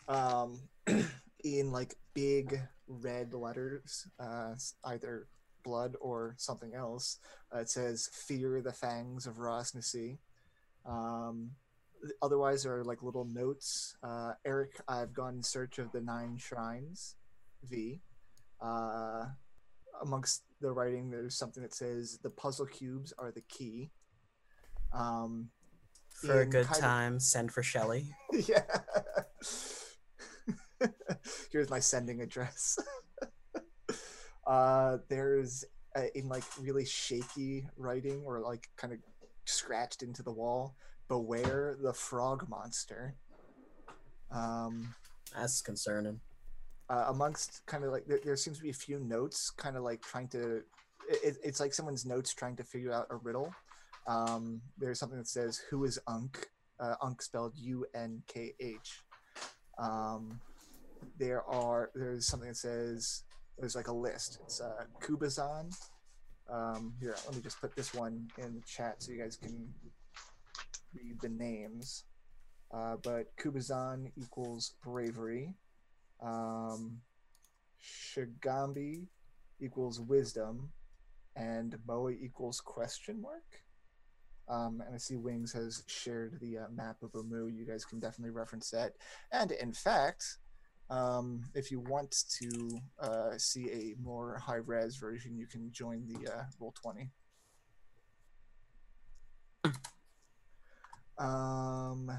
[0.08, 0.60] Um,
[1.44, 4.54] in like big red letters, uh,
[4.84, 5.28] either
[5.66, 7.18] blood or something else.
[7.54, 10.18] Uh, it says "Fear the fangs of Ras Nsi."
[10.86, 11.50] Um,
[12.22, 13.96] otherwise, there are like little notes.
[14.02, 17.16] Uh, Eric, I've gone in search of the nine shrines.
[17.64, 18.00] V.
[18.60, 19.24] Uh,
[20.02, 23.90] amongst the writing, there's something that says the puzzle cubes are the key.
[24.92, 25.50] Um,
[26.22, 28.14] For a good of- time, send for Shelly.
[28.32, 28.62] yeah.
[31.50, 32.78] Here's my sending address.
[34.46, 35.64] uh, there's
[35.96, 38.98] uh, in like really shaky writing or like kind of
[39.44, 40.74] scratched into the wall.
[41.08, 43.14] Beware the frog monster.
[44.30, 44.94] Um,
[45.34, 46.20] That's concerning.
[46.88, 49.82] uh, amongst kind of like there, there seems to be a few notes, kind of
[49.82, 50.62] like trying to.
[51.08, 53.54] It, it's like someone's notes trying to figure out a riddle.
[54.06, 56.44] Um, there's something that says, "Who is Unkh?"
[56.78, 59.02] Uh, Unkh spelled U N K H.
[59.78, 60.40] Um,
[61.18, 63.24] there are there's something that says
[63.58, 64.38] there's like a list.
[64.44, 65.74] It's uh, Kubazan.
[66.52, 69.68] Um, here, let me just put this one in the chat so you guys can
[70.94, 72.04] read the names.
[72.72, 75.54] Uh, but Kubazan equals bravery.
[76.22, 76.98] Um,
[77.82, 79.06] Shagambi
[79.60, 80.70] equals wisdom,
[81.34, 83.44] and Moa equals question mark.
[84.48, 87.48] Um, and I see Wings has shared the uh, map of Amu.
[87.48, 88.92] You guys can definitely reference that.
[89.32, 90.38] And in fact,
[90.90, 96.06] um, if you want to uh, see a more high res version, you can join
[96.06, 97.10] the uh, Roll 20.
[101.18, 102.12] Um,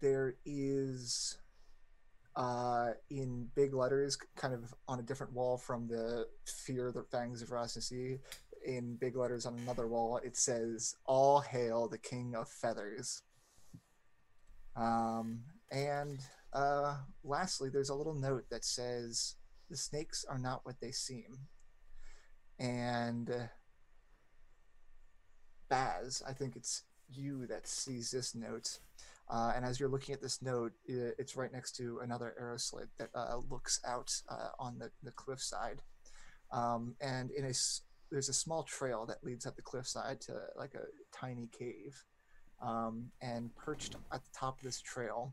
[0.00, 1.38] there is
[2.36, 7.42] uh, in big letters, kind of on a different wall from the Fear the Fangs
[7.42, 8.18] of Ras Nsi,
[8.64, 13.22] in big letters on another wall, it says, All hail the King of Feathers.
[14.76, 15.40] Um,
[15.72, 16.20] and
[16.52, 19.36] uh, lastly, there's a little note that says,
[19.70, 21.38] The snakes are not what they seem.
[22.58, 23.46] And uh,
[25.68, 28.78] Baz, I think it's you that sees this note.
[29.30, 32.88] Uh, and as you're looking at this note, it's right next to another arrow slit
[32.98, 35.80] that uh, looks out uh, on the, the cliffside.
[36.52, 37.52] Um, and in a
[38.10, 40.84] there's a small trail that leads up the cliffside to like a
[41.16, 42.04] tiny cave.
[42.60, 45.32] Um, and perched at the top of this trail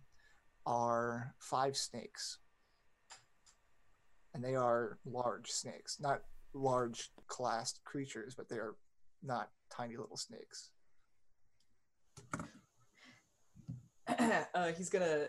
[0.69, 2.37] are five snakes.
[4.35, 6.21] And they are large snakes, not
[6.53, 8.75] large classed creatures, but they are
[9.23, 10.69] not tiny little snakes.
[14.53, 15.25] uh, he's gonna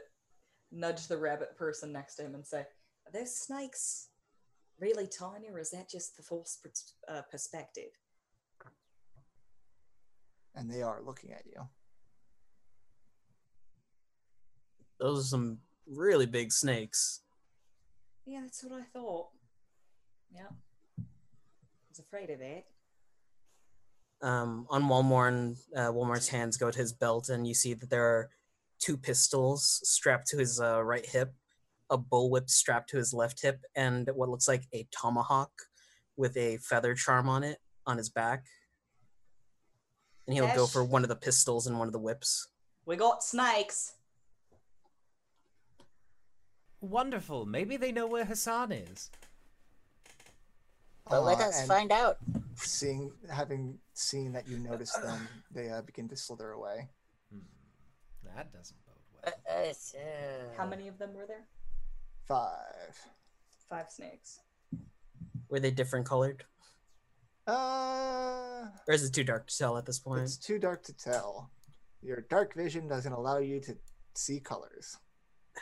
[0.71, 2.67] nudge the rabbit person next to him and say,
[3.07, 4.11] "Are those snakes
[4.79, 7.93] really tiny, or is that just the false pers- uh, perspective?"
[10.55, 11.67] And they are looking at you.
[15.01, 17.23] Those are some really big snakes.
[18.27, 19.29] Yeah, that's what I thought.
[20.33, 20.51] Yeah,
[20.99, 21.03] I
[21.89, 22.67] was afraid of it.
[24.23, 28.05] Um, on Walmorn, uh, Walmart's hands go to his belt, and you see that there
[28.05, 28.29] are
[28.79, 31.33] two pistols strapped to his uh, right hip,
[31.89, 35.51] a bullwhip strapped to his left hip, and what looks like a tomahawk
[36.17, 38.45] with a feather charm on it on his back.
[40.27, 42.49] And he'll go for one of the pistols and one of the whips.
[42.85, 43.95] We got snakes.
[46.81, 47.47] Wonderful.
[47.47, 49.11] Maybe they know where Hassan is.
[51.09, 52.19] But let Uh, us and find out.
[52.55, 56.89] Seeing, having seen that you notice them, they uh, begin to slither away.
[57.33, 57.41] Hmm.
[58.35, 59.69] That doesn't bode Uh, well.
[59.71, 61.47] uh, so- How many of them were there?
[62.27, 62.97] Five.
[63.69, 64.41] Five snakes.
[65.49, 66.45] Were they different colored?
[67.47, 70.23] Uh, Or is it too dark to tell at this point?
[70.23, 71.51] it's too dark to tell.
[72.03, 73.77] Your dark vision doesn't allow you to
[74.15, 74.97] see colors.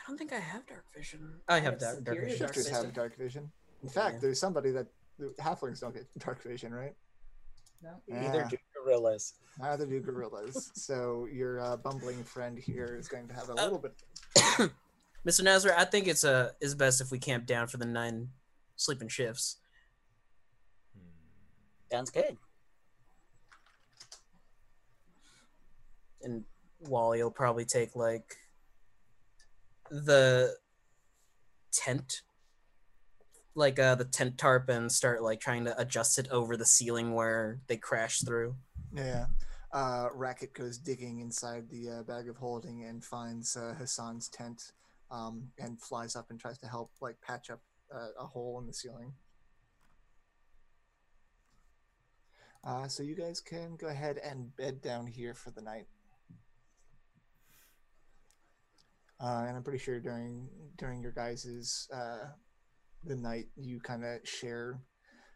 [0.05, 1.39] I don't think I have dark vision.
[1.47, 2.39] I have have dark, dark superior vision.
[2.39, 2.95] dark Shifters have vision.
[2.95, 3.51] dark vision.
[3.83, 4.19] In fact, Yeah.
[4.21, 6.95] there's somebody that the halflings don't get dark vision, right?
[7.81, 8.01] No.
[8.07, 8.49] Neither Yeah.
[8.49, 9.33] do gorillas.
[9.59, 10.71] Neither do gorillas.
[10.75, 13.93] so your uh, bumbling friend here is going to have a Uh, little bit.
[15.27, 15.43] Mr.
[15.43, 18.29] Nazar, I think it's uh is best if we camp down for the nine
[18.77, 19.57] sleeping shifts.
[20.93, 21.05] Hmm.
[21.91, 22.37] Sounds good.
[26.21, 26.43] and
[26.81, 28.35] Wally will probably take like
[29.89, 30.55] the
[31.71, 32.21] tent
[33.55, 37.13] like uh the tent tarp and start like trying to adjust it over the ceiling
[37.13, 38.55] where they crash through.
[38.93, 39.25] Yeah.
[39.71, 44.71] Uh, Racket goes digging inside the uh, bag of holding and finds uh, Hassan's tent
[45.11, 47.61] um, and flies up and tries to help like patch up
[47.93, 49.13] uh, a hole in the ceiling.
[52.63, 55.87] Uh, so you guys can go ahead and bed down here for the night.
[59.21, 62.29] Uh, and I'm pretty sure during during your guys's uh,
[63.03, 64.79] the night you kind of share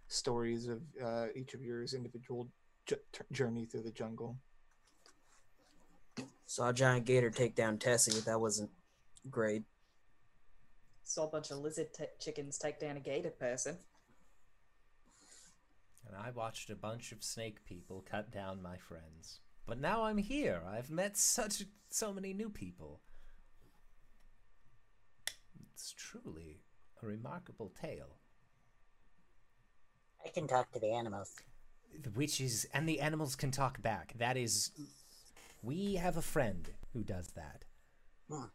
[0.07, 2.49] stories of uh, each of yours individual
[2.85, 4.37] j- t- journey through the jungle.
[6.45, 8.19] Saw a giant gator take down Tessie.
[8.21, 8.69] That wasn't
[9.29, 9.63] great.
[11.03, 13.77] Saw a bunch of lizard t- chickens take down a gator person.
[16.07, 19.39] And I watched a bunch of snake people cut down my friends.
[19.65, 20.61] But now I'm here.
[20.69, 23.01] I've met such so many new people.
[25.83, 26.61] It's truly
[27.01, 28.15] a remarkable tale.
[30.25, 31.35] I can talk to the animals.
[32.01, 34.13] The witches and the animals can talk back.
[34.17, 34.71] That is
[35.61, 37.65] we have a friend who does that.
[38.31, 38.45] Hmm.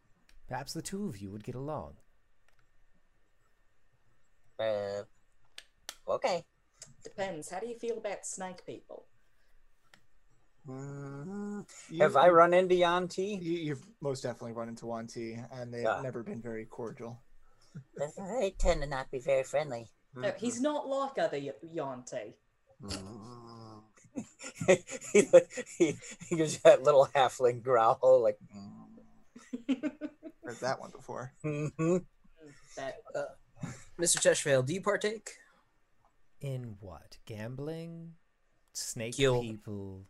[0.47, 1.97] Perhaps the two of you would get along.
[4.59, 5.03] Uh,
[6.07, 6.43] okay.
[7.03, 7.51] Depends.
[7.51, 9.05] How do you feel about snake people?
[10.67, 11.65] Mm,
[11.99, 13.35] Have I run into Yuan Ti?
[13.41, 17.21] You, you've most definitely run into Yuan Ti, and they've never been very cordial.
[17.97, 19.87] they tend to not be very friendly.
[20.15, 22.35] No, he's not like other y- Yuan Ti.
[22.83, 23.81] Mm.
[25.13, 25.25] he,
[25.77, 25.95] he,
[26.29, 28.37] he gives you that little halfling growl, like.
[30.43, 31.33] Heard that one before.
[31.43, 32.05] mhm.
[32.75, 32.97] That
[33.99, 34.17] Mr.
[34.17, 35.31] Teshvale, do you partake?
[36.41, 37.17] In what?
[37.25, 38.13] Gambling?
[38.73, 39.41] Snake Kill.
[39.41, 40.05] people?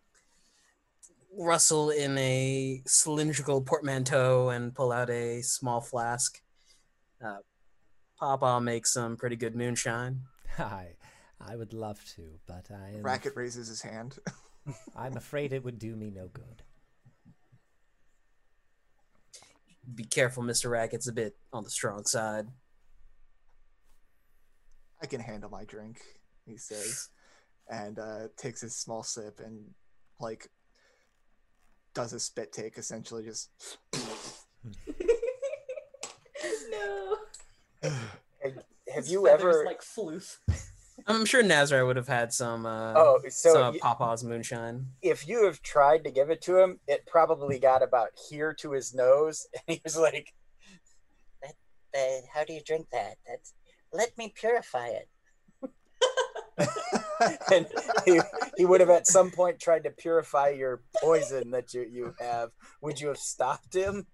[1.37, 6.41] Rustle in a cylindrical portmanteau and pull out a small flask.
[7.23, 7.37] Uh,
[8.19, 10.21] Papa makes some pretty good moonshine.
[10.57, 10.95] Hi.
[11.39, 14.17] I would love to, but I am, Racket raises his hand.
[14.95, 16.63] I'm afraid it would do me no good.
[19.95, 20.69] Be careful, Mr.
[20.69, 22.47] Racket's a bit on the strong side.
[25.01, 26.01] I can handle my drink,
[26.45, 27.09] he says,
[27.69, 29.73] and uh, takes a small sip and
[30.19, 30.49] like
[31.99, 33.49] does a spit take, essentially just.
[36.71, 37.17] no.
[37.83, 38.53] Have
[38.87, 39.65] His you ever?
[39.65, 40.37] like floof?
[41.07, 44.85] I'm sure Nazar would have had some uh, Oh, so some of y- Papa's moonshine.
[45.01, 48.71] if you have tried to give it to him, it probably got about here to
[48.71, 50.33] his nose, and he was like,
[51.43, 51.49] Uh,
[52.33, 53.15] how do you drink that?
[53.27, 53.53] That's
[53.91, 55.09] let me purify it.
[57.53, 57.67] and
[58.05, 58.19] he,
[58.57, 62.49] he would have at some point tried to purify your poison that you, you have.
[62.81, 64.07] Would you have stopped him?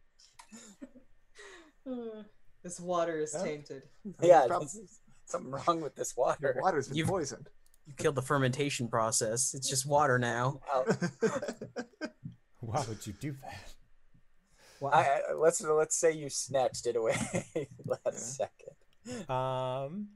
[1.88, 2.22] Hmm.
[2.64, 3.43] this water is Yeah.
[3.43, 3.84] tainted.
[4.22, 6.58] Yeah, prob- there's something wrong with this Your water.
[6.62, 7.47] water's been You've- poisoned.
[7.86, 9.53] You killed the fermentation process.
[9.53, 10.60] It's just water now.
[10.74, 10.86] I'll-
[12.62, 13.74] Why would you do that?
[14.91, 17.16] I, I, let's let's say you snatched it away
[17.86, 19.30] last second.
[19.30, 20.08] Um,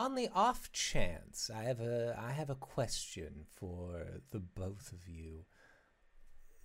[0.00, 5.06] on the off chance, I have a I have a question for the both of
[5.06, 5.44] you.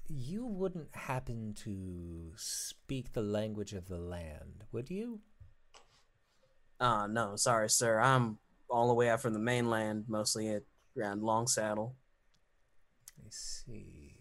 [0.07, 5.19] You wouldn't happen to speak the language of the land, would you?
[6.79, 7.99] Uh, no, sorry, sir.
[7.99, 8.37] I'm
[8.69, 10.63] all the way out from the mainland, mostly at
[10.97, 11.95] around Long Saddle.
[13.19, 14.13] I see.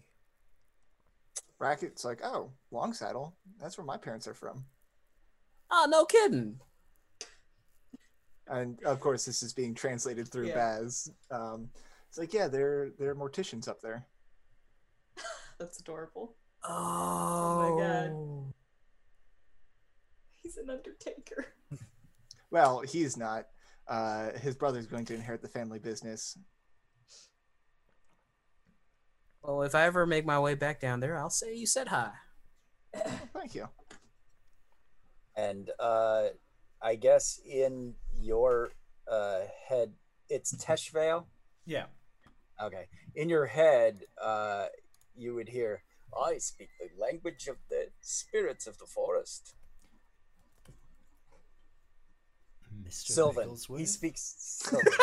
[1.57, 3.37] Racket's like, oh, Long Saddle.
[3.61, 4.65] That's where my parents are from.
[5.71, 6.59] Oh, no kidding.
[8.47, 10.55] And of course, this is being translated through Yeah.
[10.55, 11.11] Baz.
[11.31, 11.69] Um,
[12.07, 14.05] it's like, yeah, they're they're morticians up there.
[15.59, 16.35] That's adorable.
[16.63, 18.53] Oh, my God.
[20.41, 21.45] He's an undertaker.
[22.51, 23.47] Well, he's not.
[23.85, 26.37] Uh, his brother's going to inherit the family business.
[29.41, 32.11] Well, if I ever make my way back down there, I'll say you said hi.
[33.33, 33.67] Thank you.
[35.35, 36.27] And uh,
[36.81, 37.93] I guess in
[38.25, 38.71] your
[39.09, 39.93] uh, head,
[40.29, 41.25] it's Teshvale.
[41.65, 41.85] Yeah.
[42.61, 42.87] Okay.
[43.15, 44.65] In your head, uh,
[45.15, 45.83] you would hear,
[46.15, 49.53] I speak the language of the spirits of the forest.
[52.83, 53.11] Mr.
[53.11, 53.49] Sylvan.
[53.49, 53.79] Bigglesworth?
[53.79, 54.93] He speaks Sylvan.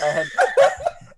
[0.00, 0.28] and,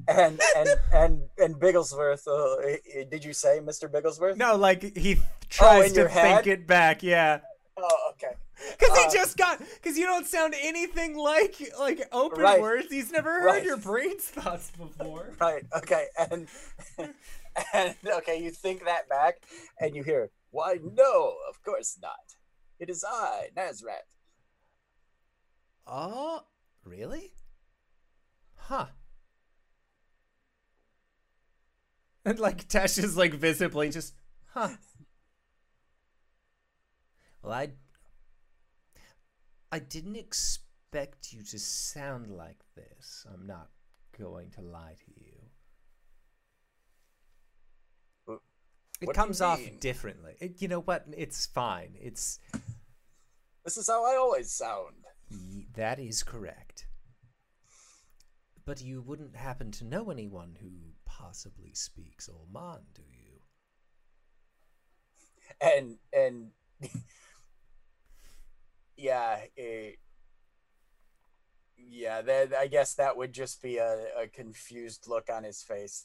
[0.09, 2.27] and and and and Bigglesworth.
[2.27, 2.57] Uh,
[2.95, 3.91] eh, did you say Mr.
[3.91, 4.37] Bigglesworth?
[4.37, 5.19] No, like he
[5.49, 6.45] tries in to your head?
[6.45, 7.03] think it back.
[7.03, 7.41] Yeah.
[7.77, 8.35] Oh, okay.
[8.79, 9.59] Because he Uh, just got.
[9.59, 12.61] Because you don't sound anything like like open Right.
[12.61, 12.89] words.
[12.91, 13.65] He's never heard Right.
[13.65, 15.33] your brain's thoughts before.
[15.41, 15.65] Right.
[15.77, 16.07] Okay.
[16.31, 16.49] And
[17.75, 19.43] and okay, you think that back,
[19.81, 22.37] and you hear, "Why, no, of course not.
[22.79, 24.07] It is I, Nazrat."
[25.87, 26.43] Oh,
[26.85, 27.33] really?
[28.57, 28.87] Huh.
[32.25, 34.15] And like Tash is like visibly just,
[34.55, 34.69] huh.
[37.43, 37.73] Well, I.
[39.73, 43.27] I didn't expect you to sound like this.
[43.33, 43.71] I'm not
[44.19, 45.33] going to lie to you.
[48.29, 50.35] Wh- It what you comes off differently.
[50.41, 51.07] It, you know what?
[51.17, 51.95] It's fine.
[51.99, 52.39] It's
[53.65, 54.95] This is how I always sound.
[55.75, 56.87] That is correct.
[58.67, 60.69] But you wouldn't happen to know anyone who
[61.05, 63.41] possibly speaks Olman, do you?
[65.61, 66.51] And and
[68.97, 69.93] yeah, eh,
[71.77, 72.23] yeah.
[72.23, 76.05] That I guess that would just be a, a confused look on his face,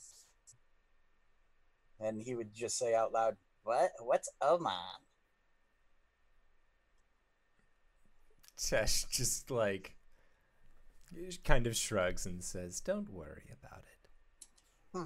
[2.00, 3.92] and he would just say out loud, What?
[4.00, 4.74] What's Oman?
[8.58, 9.98] Tesh just like
[11.44, 14.98] kind of shrugs and says, Don't worry about it.
[14.98, 15.06] Hmm.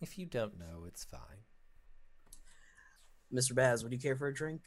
[0.00, 1.44] If you don't know, it's fine.
[3.32, 3.54] Mr.
[3.54, 4.62] Baz, would you care for a drink?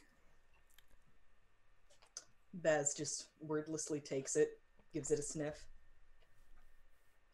[2.53, 4.59] Baz just wordlessly takes it,
[4.93, 5.65] gives it a sniff,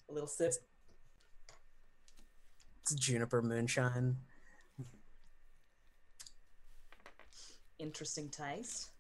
[0.10, 0.54] a little sip.
[2.82, 4.18] It's juniper moonshine.
[7.80, 8.92] Interesting taste.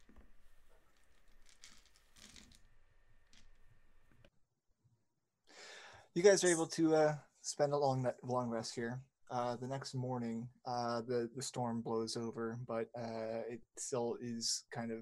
[6.13, 9.01] You guys are able to uh, spend a long ni- long rest here.
[9.29, 14.63] Uh, the next morning, uh, the the storm blows over, but uh, it still is
[14.71, 14.99] kind of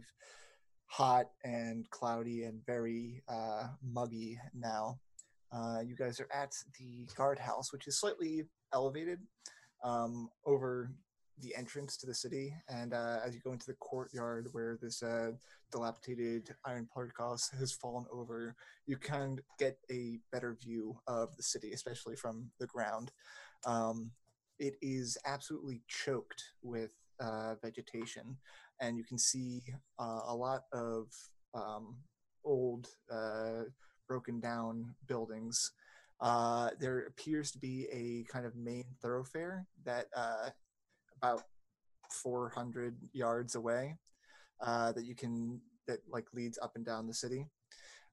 [0.88, 5.00] hot and cloudy and very uh, muggy now.
[5.52, 9.20] Uh, you guys are at the guardhouse, which is slightly elevated
[9.84, 10.92] um, over
[11.40, 12.54] the entrance to the city.
[12.70, 15.32] And uh, as you go into the courtyard where this uh,
[15.72, 18.56] dilapidated iron podcast has fallen over,
[18.86, 23.12] you can get a better view of the city, especially from the ground.
[23.66, 24.12] Um,
[24.60, 28.38] it is absolutely choked with uh, vegetation,
[28.84, 29.64] and you can see
[29.98, 31.08] uh, a lot of
[31.54, 31.96] um,
[32.44, 33.64] old, uh,
[34.08, 35.72] broken down buildings.
[36.20, 40.50] Uh, there appears to be a kind of main thoroughfare that uh,
[41.18, 41.44] about
[42.12, 43.96] 400 yards away
[44.62, 47.46] uh, that you can that like leads up and down the city.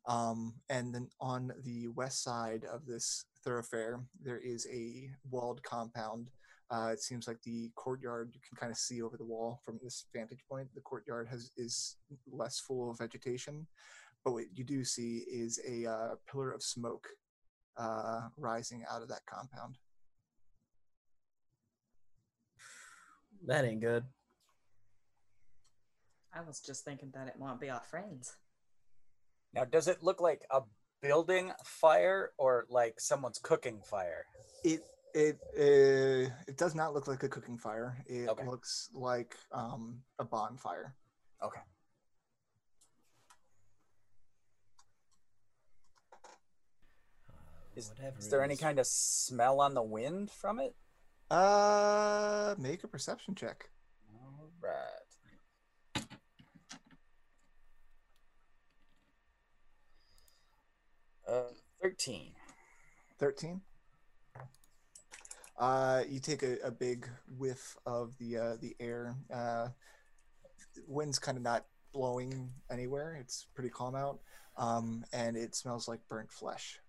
[0.06, 6.30] Um, and then on the west side of this thoroughfare, there is a walled compound.
[6.70, 9.80] Uh, it seems like the courtyard you can kind of see over the wall from
[9.82, 10.68] this vantage point.
[10.74, 11.96] The courtyard has is
[12.30, 13.66] less full of vegetation,
[14.24, 17.08] but what you do see is a uh, pillar of smoke
[17.76, 19.78] uh, rising out of that compound.
[23.46, 24.04] That ain't good.
[26.32, 28.36] I was just thinking that it might be our friends.
[29.52, 30.60] Now, does it look like a
[31.02, 34.26] building fire or like someone's cooking fire?
[34.62, 34.82] It
[35.14, 37.96] it uh, it does not look like a cooking fire.
[38.06, 38.46] It Okay.
[38.46, 40.94] looks like um, a bonfire.
[41.42, 41.60] Okay.
[47.76, 50.74] Is- Is there any kind of smell on the wind from it?
[51.30, 53.70] Uh, make a perception check.
[54.12, 56.04] All right.
[61.28, 61.42] Uh,
[61.82, 62.32] 13.
[63.18, 63.60] 13
[65.60, 67.08] uh you take a, a big
[67.38, 69.68] whiff of the uh the air uh
[70.88, 74.18] wind's kind of not blowing anywhere it's pretty calm out
[74.56, 76.80] um and it smells like burnt flesh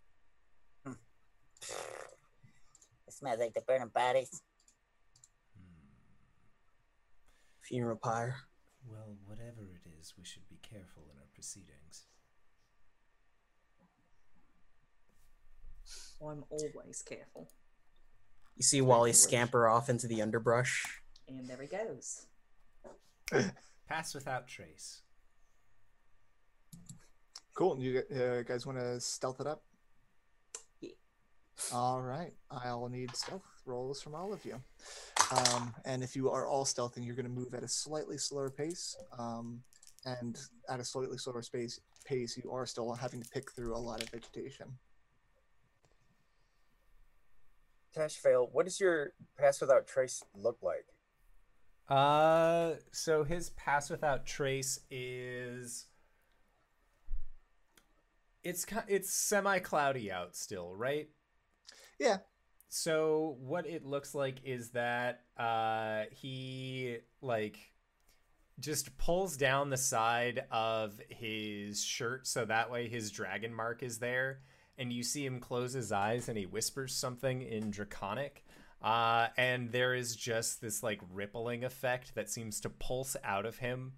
[3.11, 4.41] It smells like the burning bodies.
[7.61, 8.36] Funeral pyre.
[8.89, 12.07] Well, whatever it is, we should be careful in our proceedings.
[16.22, 17.49] I'm always careful.
[18.56, 20.86] You see Wally scamper off into the underbrush.
[21.28, 22.28] And there he goes.
[23.88, 25.02] Pass without trace.
[27.54, 29.64] cool you uh, guys want to stealth it up
[30.82, 30.89] Yeah.
[31.74, 34.56] all right i'll need stealth rolls from all of you
[35.32, 38.49] um and if you are all stealthing you're going to move at a slightly slower
[38.49, 39.62] pace um
[40.06, 40.39] and
[40.70, 44.02] at a slightly slower space pace you are still having to pick through a lot
[44.02, 44.68] of vegetation
[47.95, 50.85] Tashvale, what does your pass without trace look like?
[51.89, 55.87] Uh, so his pass without trace is
[58.43, 61.09] it's it's semi cloudy out still, right?
[61.99, 62.17] yeah
[62.69, 67.59] So what it looks like is that uh he like
[68.59, 73.99] just pulls down the side of his shirt so that way his dragon mark is
[73.99, 74.39] there
[74.82, 78.43] and you see him close his eyes and he whispers something in draconic
[78.82, 83.59] uh, and there is just this like rippling effect that seems to pulse out of
[83.59, 83.93] him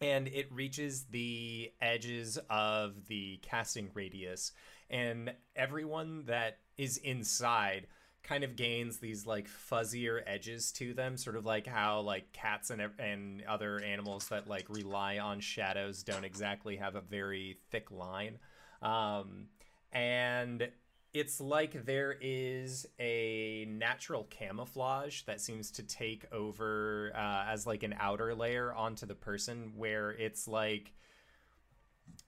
[0.00, 4.52] and it reaches the edges of the casting radius
[4.88, 7.86] and everyone that is inside
[8.22, 12.70] kind of gains these like fuzzier edges to them sort of like how like cats
[12.70, 17.90] and and other animals that like rely on shadows don't exactly have a very thick
[17.90, 18.38] line.
[18.82, 19.46] Um
[19.92, 20.68] and
[21.12, 27.82] it's like there is a natural camouflage that seems to take over uh, as like
[27.82, 30.92] an outer layer onto the person where it's like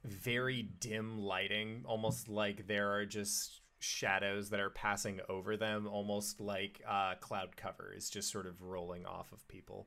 [0.04, 6.40] very dim lighting almost like there are just shadows that are passing over them almost
[6.40, 9.86] like uh, cloud cover is just sort of rolling off of people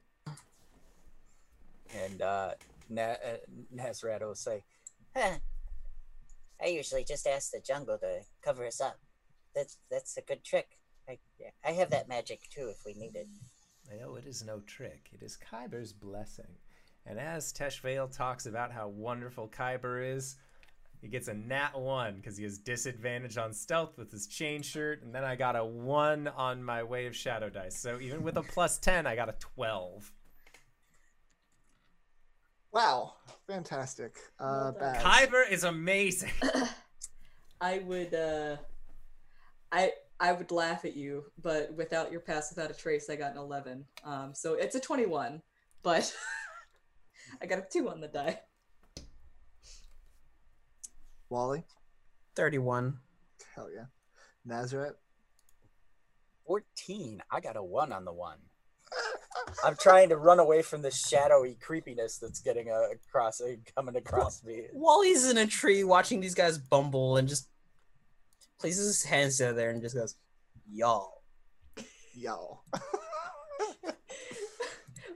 [2.05, 2.51] And uh,
[2.89, 3.15] Na-
[3.81, 4.63] uh, say.
[6.63, 8.97] I usually just ask the jungle to cover us up.
[9.55, 10.77] That's that's a good trick.
[11.09, 11.17] I
[11.65, 13.27] I have that magic too if we need it.
[13.99, 15.09] No, it is no trick.
[15.11, 16.47] It is Kyber's blessing.
[17.05, 20.37] And as Teshvale talks about how wonderful Kyber is,
[21.01, 25.01] he gets a nat one because he has disadvantage on stealth with his chain shirt,
[25.01, 27.77] and then I got a one on my of shadow dice.
[27.77, 30.11] So even with a plus ten, I got a twelve.
[32.73, 33.13] Wow,
[33.47, 34.17] fantastic.
[34.39, 34.95] Uh, Well done.
[35.03, 36.31] Kyber is amazing.
[37.61, 38.57] I would uh
[39.71, 43.31] I I would laugh at you, but without your pass without a trace, I got
[43.33, 43.85] an eleven.
[44.03, 45.41] Um, so it's a twenty-one,
[45.83, 46.15] but
[47.41, 48.39] I got a two on the die.
[51.29, 51.63] Wally,
[52.35, 52.97] 31.
[53.55, 53.85] hell yeah.
[54.43, 54.95] Nazareth,
[56.45, 57.21] 14.
[57.31, 58.37] I got a one on the one.
[59.63, 63.95] I'm trying to run away from the shadowy creepiness that's getting uh, across, uh, coming
[63.95, 64.63] across me.
[64.73, 67.49] Wally's in a tree watching these guys bumble and just
[68.59, 70.15] places his hands down there and just goes,
[70.69, 71.21] y'all.
[72.15, 72.63] y'all.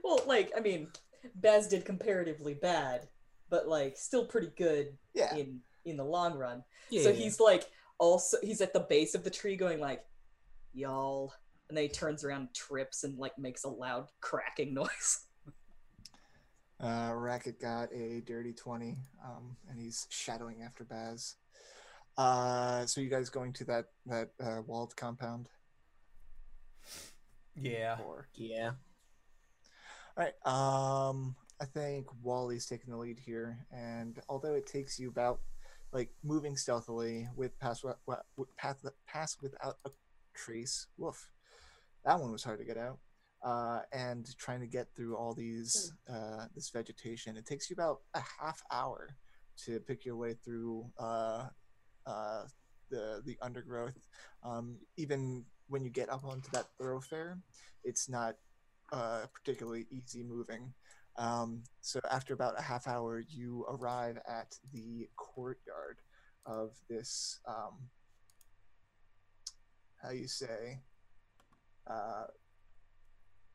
[0.06, 0.86] Well, like I mean,
[1.34, 3.08] Baz did comparatively bad,
[3.50, 5.34] but like still pretty good yeah.
[5.34, 6.62] in in the long run.
[6.90, 7.64] Yeah, so yeah, he's like
[7.98, 10.04] also he's at the base of the tree going like,
[10.72, 11.32] y'all,
[11.68, 15.24] and then he turns around, trips, and like makes a loud cracking noise.
[16.78, 21.36] Uh, Racket got a dirty 20, um, and he's shadowing after Baz.
[22.18, 25.48] Uh, so you guys going to that that uh, walled compound?
[27.54, 27.96] Yeah.
[28.06, 28.72] Or yeah.
[30.16, 30.34] all right.
[30.46, 35.40] Um, I think Wally's taking the lead here, and although it takes you about
[35.92, 39.90] like moving stealthily with pass wi- wi- with path pass without a
[40.34, 40.86] trace.
[40.98, 41.30] Woof,
[42.06, 42.98] that one was hard to get out.
[43.44, 48.00] Uh, and trying to get through all these uh, this vegetation, it takes you about
[48.14, 49.14] a half hour
[49.64, 51.46] to pick your way through uh,
[52.06, 52.44] uh,
[52.90, 54.08] the the undergrowth.
[54.42, 57.38] Um, even when you get up onto that thoroughfare,
[57.84, 58.36] it's not
[58.92, 60.72] uh, particularly easy moving.
[61.18, 65.98] Um, so after about a half hour, you arrive at the courtyard
[66.46, 67.88] of this, um,
[70.02, 70.80] how you say,
[71.86, 72.24] uh,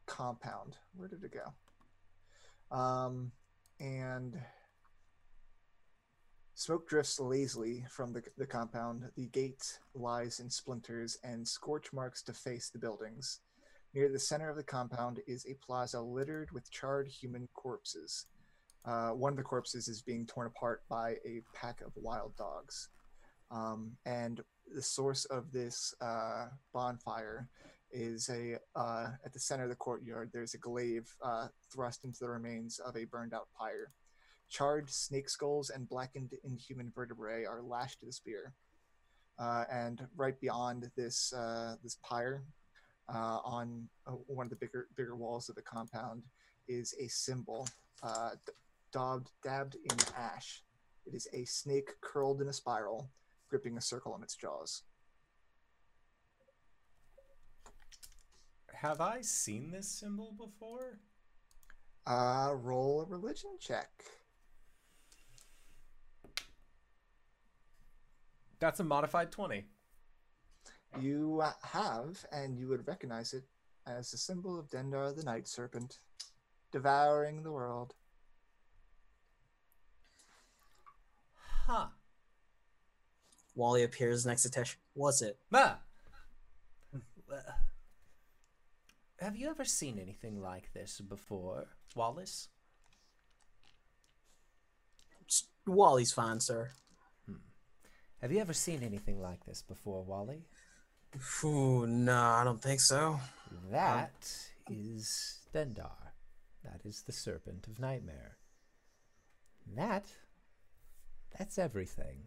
[0.06, 0.78] compound.
[0.96, 2.76] Where did it go?
[2.76, 3.32] Um,
[3.80, 4.40] and
[6.56, 9.04] smoke drifts lazily from the, the compound.
[9.16, 13.40] The gate lies in splinters and scorch marks deface the buildings.
[13.94, 18.28] Near the center of the compound is a plaza littered with charred human corpses.
[18.86, 22.90] Uh, one of the corpses is being torn apart by a pack of wild dogs.
[23.52, 24.42] Um, and
[24.74, 27.50] the source of this uh, bonfire
[27.94, 30.30] is a uh, at the center of the courtyard.
[30.34, 33.92] There's a glaive uh, thrust into the remains of a burned out pyre.
[34.50, 38.54] Charred snake skulls and blackened inhuman vertebrae are lashed to the spear.
[39.40, 42.44] Uh, and right beyond this uh, this pyre,
[43.14, 46.24] uh, on uh, one of the bigger bigger walls of the compound
[46.68, 47.68] is a symbol
[48.46, 48.52] d-
[49.44, 50.64] dabbed in ash.
[51.06, 53.10] It is a snake curled in a spiral,
[53.50, 54.84] gripping a circle in its jaws.
[58.82, 60.98] Have I seen this symbol before?
[62.08, 63.92] Uh, roll a religion check.
[68.60, 69.66] That's a modified 20.
[71.00, 73.44] You uh, have, and you would recognize it
[73.86, 76.00] as the symbol of Dendar the Night Serpent,
[76.72, 77.94] devouring the world.
[81.68, 81.86] Huh.
[83.54, 84.74] Wally appears next to Tesh.
[84.96, 85.38] Was it?
[85.52, 85.76] Ma!
[89.22, 92.48] Have you ever seen anything like this before, Wallace?
[95.68, 96.72] Wally's fine, sir.
[98.22, 100.48] Have you ever seen anything like this before, Wally?
[101.44, 103.20] Ooh, no, I don't think so.
[103.70, 104.12] That
[104.68, 106.14] is Dendar.
[106.64, 108.38] That is the Serpent of Nightmare.
[109.76, 110.06] That,
[111.38, 112.24] that's everything.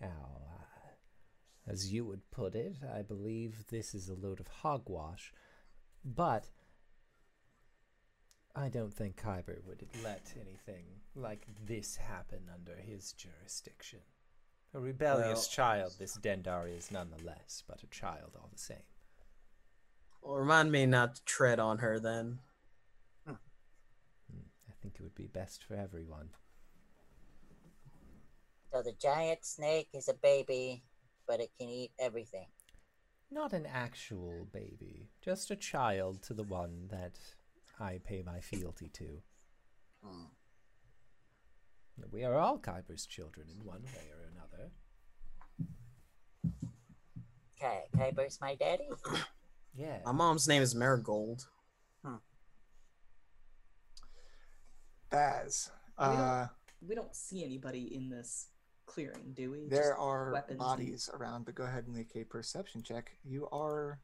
[0.00, 0.57] Uh,
[1.68, 5.32] as you would put it, I believe this is a load of hogwash,
[6.04, 6.48] but
[8.54, 14.00] I don't think Kyber would let anything like this happen under his jurisdiction.
[14.74, 18.82] A rebellious Well- child, this Dendar is nonetheless, but a child all the same.
[20.22, 22.40] Well, remind me not to tread on her then.
[23.24, 23.34] Hmm,
[24.68, 26.30] I think it would be best for everyone.
[28.72, 30.82] So the giant snake is a baby,
[31.28, 32.46] but it can eat everything.
[33.30, 37.18] Not an actual baby, just a child to the one that
[37.78, 39.22] I pay my fealty to.
[40.02, 40.24] Hmm.
[42.10, 44.70] We are all Kyber's children in one way or another.
[47.60, 48.88] Kai, Kyber's my daddy.
[49.74, 49.98] Yeah.
[50.04, 51.46] My mom's name is Marigold.
[55.10, 56.48] Baz, We don't- uh,
[56.86, 58.48] We don't see anybody in this
[58.92, 59.68] clearing, do we?
[59.68, 63.10] there Just are weapons and- bodies around, but go ahead and make a perception check.
[63.24, 64.00] You are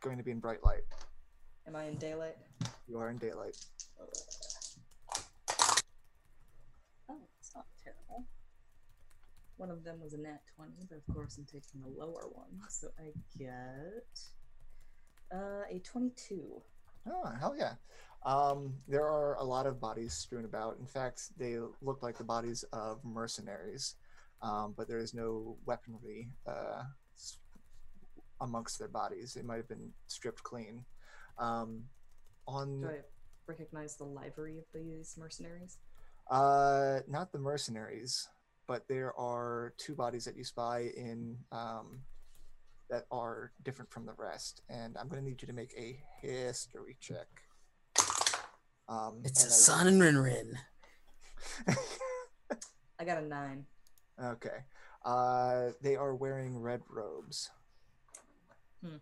[0.00, 0.82] going to be in bright light.
[1.66, 2.36] Am I in daylight?
[2.88, 3.56] You are in daylight.
[7.10, 8.24] Oh, it's not terrible.
[9.58, 12.48] one of them was a nat 20, but of course I'm taking the lower one.
[12.70, 14.06] So I get
[15.34, 16.62] uh, a 22.
[17.10, 17.74] Oh, hell yeah.
[18.24, 20.76] Um, there are a lot of bodies strewn about.
[20.78, 23.94] In fact, they look like the bodies of mercenaries,
[24.42, 26.82] um, but there is no weaponry uh,
[28.40, 29.36] amongst their bodies.
[29.36, 30.84] It might have been stripped clean.
[31.38, 31.84] Um,
[32.46, 33.00] on Do I
[33.46, 35.78] recognize the livery of these mercenaries?
[36.30, 38.28] Uh, not the mercenaries,
[38.66, 42.00] but there are two bodies that you spy in um,
[42.90, 45.98] that are different from the rest, and I'm going to need you to make a
[46.20, 47.28] history check.
[48.88, 50.54] Um, It's a and I- Sun and Rinrin.
[52.98, 53.66] I got a 9.
[54.24, 54.64] okay.
[55.04, 57.50] Uh, they are wearing red robes.
[58.84, 58.96] Hmm.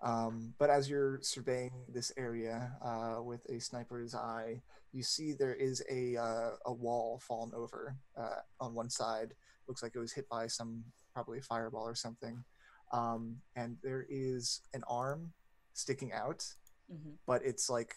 [0.00, 5.54] Um, but as you're surveying this area uh, with a sniper's eye, you see there
[5.54, 9.34] is a uh, a wall fallen over uh, on one side.
[9.66, 10.84] Looks like it was hit by some
[11.14, 12.44] probably a fireball or something.
[12.92, 15.32] Um, and there is an arm
[15.72, 16.44] sticking out,
[16.92, 17.12] mm-hmm.
[17.26, 17.96] but it's like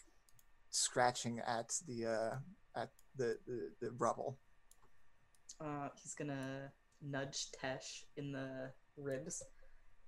[0.70, 4.38] scratching at the uh, at the, the the rubble.
[5.60, 6.70] Uh, he's gonna
[7.02, 9.42] nudge Tesh in the ribs,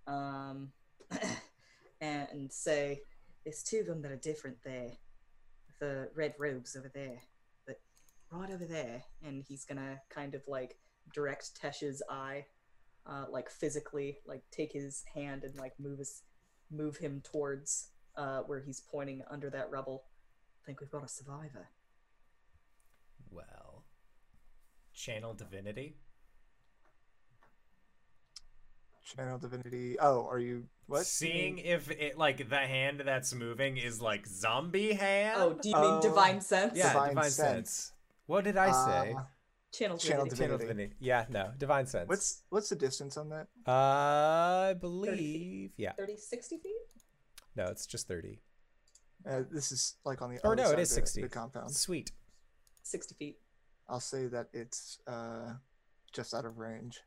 [0.07, 0.73] um,
[2.01, 3.03] and say,
[3.45, 4.93] "There's two of them that are different there.
[5.81, 7.19] The red robes over there,
[7.67, 7.77] but
[8.31, 10.77] right over there." And he's gonna kind of like
[11.15, 12.47] direct Tesh's eye,
[13.07, 16.23] uh, like physically, like take his hand and like move his,
[16.71, 20.05] move him towards uh, where he's pointing under that rubble.
[20.63, 21.69] I think we've got a survivor.
[23.31, 23.85] Well,
[24.95, 25.97] channel divinity.
[29.05, 29.99] Channel divinity.
[29.99, 31.05] Oh, are you what?
[31.07, 35.35] Seeing if it like the hand that's moving is like zombie hand.
[35.41, 35.93] Oh, do you Oh.
[35.93, 36.77] mean divine sense?
[36.77, 37.71] yeah, Divine divine, sense.
[37.71, 37.93] sense.
[38.27, 39.15] What did I say?
[39.15, 39.23] Uh,
[39.73, 40.37] Channel Channel divinity.
[40.37, 40.59] channel divinity.
[40.59, 40.97] divinity.
[41.01, 42.09] Yeah, no, divine sense.
[42.09, 43.47] what's what's the distance on that?
[43.67, 45.71] Uh, I believe.
[45.77, 46.73] Yeah, 30, 60 feet?
[47.57, 48.41] no, it's just thirty.
[49.29, 51.23] Uh, this is like on the Or other no, it side is of the, 60.
[51.23, 51.71] the compound.
[51.75, 52.13] Sweet.
[52.83, 53.39] 60 feet.
[53.89, 55.55] I'll say that it's uh,
[56.13, 57.01] just out of range.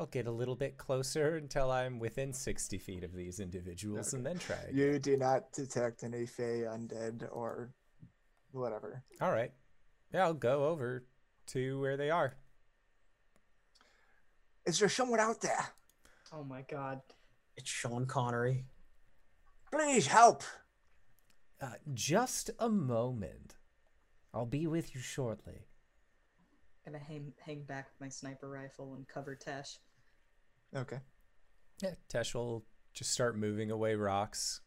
[0.00, 4.24] I'll get a little bit closer until I'm within sixty feet of these individuals, and
[4.24, 4.54] then try.
[4.68, 4.76] again.
[4.76, 7.72] You do not detect any fey undead or
[8.52, 9.02] whatever.
[9.20, 9.50] All right.
[10.14, 11.04] Yeah, I'll go over
[11.48, 12.34] to where they are.
[14.66, 15.66] Is there someone out there?
[16.32, 17.00] Oh my god.
[17.56, 18.66] It's Sean Connery.
[19.72, 20.44] Please help.
[21.60, 23.56] Uh, just a moment.
[24.32, 25.66] I'll be with you shortly.
[26.86, 29.78] I'm Gonna hang, hang back with my sniper rifle and cover Tesh.
[30.74, 30.98] Okay.
[31.82, 34.60] Yeah, Tesh will just start moving away rocks.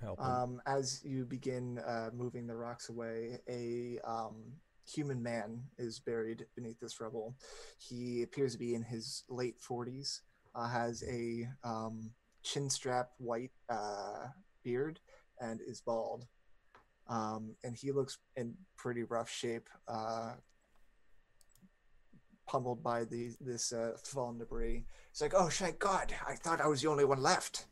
[0.00, 0.26] Help him.
[0.26, 4.52] Um, as you begin uh, moving the rocks away, a um,
[4.86, 7.34] human man is buried beneath this rubble.
[7.78, 10.20] He appears to be in his late 40s,
[10.54, 12.10] uh, has a um,
[12.42, 14.26] chin strap white uh,
[14.62, 15.00] beard,
[15.40, 16.26] and is bald.
[17.08, 20.32] Um, and he looks in pretty rough shape, uh,
[22.46, 24.86] pummeled by the, this uh, fallen debris.
[25.10, 27.66] It's like, oh, thank God, I thought I was the only one left.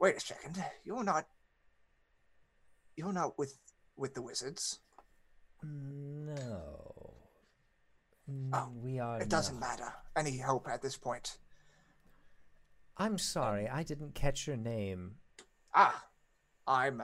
[0.00, 0.62] Wait a second.
[0.84, 1.26] You're not.
[2.96, 3.56] You're not with
[3.96, 4.80] with the wizards.
[5.62, 7.14] No.
[8.52, 9.20] Oh, we are.
[9.20, 9.92] It doesn't matter.
[10.16, 11.38] Any help at this point.
[12.98, 15.16] I'm sorry, I didn't catch your name.
[15.78, 16.06] Ah,
[16.66, 17.02] I'm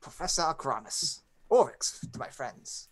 [0.00, 1.22] Professor Acronis.
[1.50, 2.88] Orvix to my friends.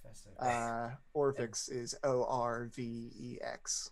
[0.00, 0.30] Professor.
[0.38, 3.90] Uh, Orvix is O R V E X.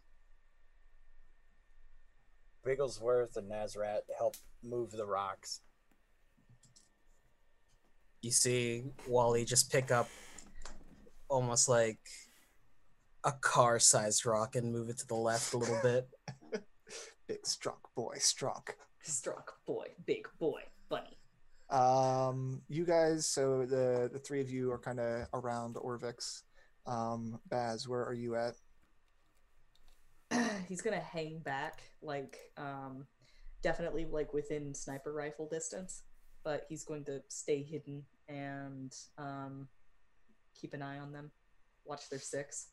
[2.65, 5.63] Bigglesworth and Nazrat help move the rocks.
[8.23, 10.09] You see Wally just pick up
[11.29, 11.99] almost like
[13.25, 16.09] a car sized rock and move it to the left a little bit.
[17.27, 18.63] Big strong boy, strong.
[19.03, 21.17] Struck boy, big boy, bunny.
[21.71, 26.43] Um, you guys, so the the three of you are kind of around Orvix.
[26.87, 28.55] Um, Baz, where are you at?
[30.69, 33.07] He's gonna hang back, like, um,
[33.63, 36.03] definitely like within sniper rifle distance,
[36.45, 39.69] but he's going to stay hidden and um,
[40.59, 41.31] keep an eye on them,
[41.85, 42.69] watch their six.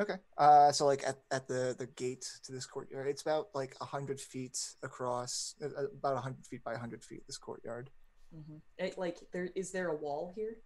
[0.00, 0.14] Okay.
[0.38, 3.84] Uh, so like at, at the the gate to this courtyard, it's about like a
[3.84, 7.22] hundred feet across, uh, uh, about a hundred feet by a hundred feet.
[7.26, 7.90] This courtyard.
[8.34, 9.00] Mm-hmm.
[9.00, 10.56] like, there is there a wall here?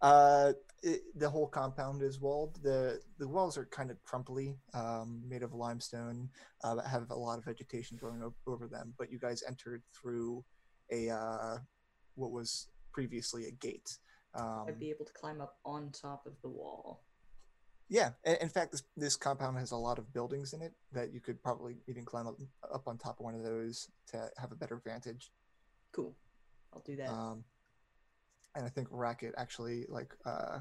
[0.00, 0.52] Uh,
[0.82, 2.58] it, the whole compound is walled.
[2.62, 6.30] the The walls are kind of crumply, um, made of limestone,
[6.64, 8.94] uh, that have a lot of vegetation growing o- over them.
[8.98, 10.44] But you guys entered through
[10.90, 11.58] a uh,
[12.14, 13.98] what was previously a gate.
[14.34, 17.02] Um, I'd be able to climb up on top of the wall.
[17.92, 21.20] Yeah, in, fact, this this compound has a lot of buildings in it that you
[21.20, 22.36] could probably even climb up,
[22.72, 25.30] up on top of one of those to have a better vantage.
[25.92, 26.16] Cool.
[26.72, 27.10] I'll do that.
[27.10, 27.44] Um,
[28.54, 30.60] and I think Racket actually like uh,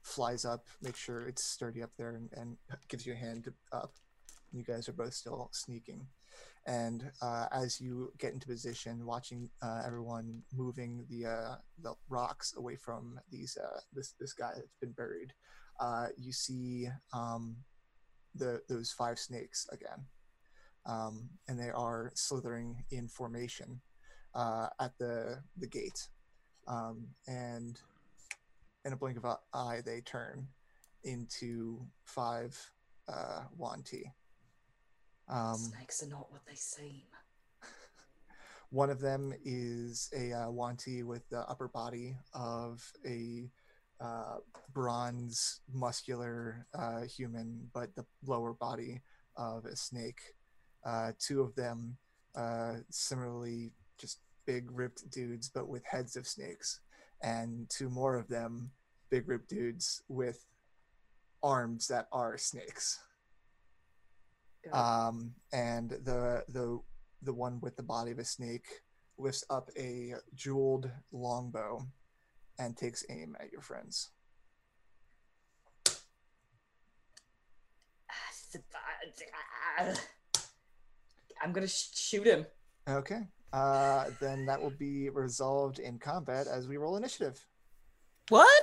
[0.00, 2.56] flies up, makes sure it's sturdy up there, and, and
[2.88, 3.92] gives you a hand up.
[4.50, 6.06] You guys are both still sneaking,
[6.66, 12.54] and uh, as you get into position, watching uh, everyone moving the uh, the rocks
[12.56, 15.34] away from these uh, this this guy that's been buried,
[15.80, 17.56] uh, you see um,
[18.34, 20.04] the those five snakes again,
[20.86, 23.80] um, and they are slithering in formation
[24.34, 26.08] uh, at the the gate,
[26.68, 27.80] um, and
[28.84, 30.46] in a blink of an eye, they turn
[31.04, 32.56] into five
[33.08, 34.12] uh, Yuan Ti.
[35.28, 37.02] Um, Snakes are not what they seem.
[38.70, 43.50] one of them is a uh, Yuan Ti with the upper body of a
[44.00, 44.36] uh,
[44.72, 49.00] bronze, muscular uh, human, but the lower body
[49.36, 50.20] of a snake.
[50.84, 51.96] Uh, two of them,
[52.36, 56.80] uh, similarly, just big, ripped dudes, but with heads of snakes.
[57.22, 58.70] And two more of them,
[59.10, 60.46] big, ripped dudes with
[61.42, 62.98] arms that are snakes.
[64.72, 66.80] Um, and the the
[67.22, 68.66] the one with the body of a snake
[69.18, 71.86] lifts up a jeweled longbow
[72.60, 74.10] and takes aim at your friends.
[81.42, 82.44] I'm gonna sh- shoot him.
[82.88, 83.22] Okay.
[83.52, 87.44] Uh, then that will be resolved in combat as we roll initiative.
[88.28, 88.62] What?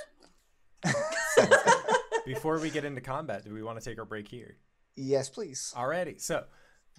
[2.25, 4.57] Before we get into combat, do we want to take our break here?
[4.95, 5.73] yes, please.
[5.75, 6.45] Alrighty, so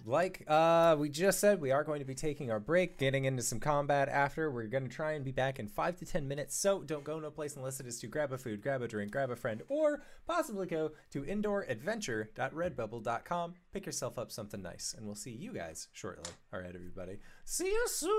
[0.05, 3.43] like uh, we just said, we are going to be taking our break, getting into
[3.43, 4.49] some combat after.
[4.49, 7.19] We're going to try and be back in five to ten minutes, so don't go
[7.19, 9.61] no place unless it is to grab a food, grab a drink, grab a friend,
[9.67, 15.89] or possibly go to indooradventure.redbubble.com, pick yourself up something nice, and we'll see you guys
[15.93, 16.31] shortly.
[16.53, 17.17] All right, everybody.
[17.43, 18.11] See you soon!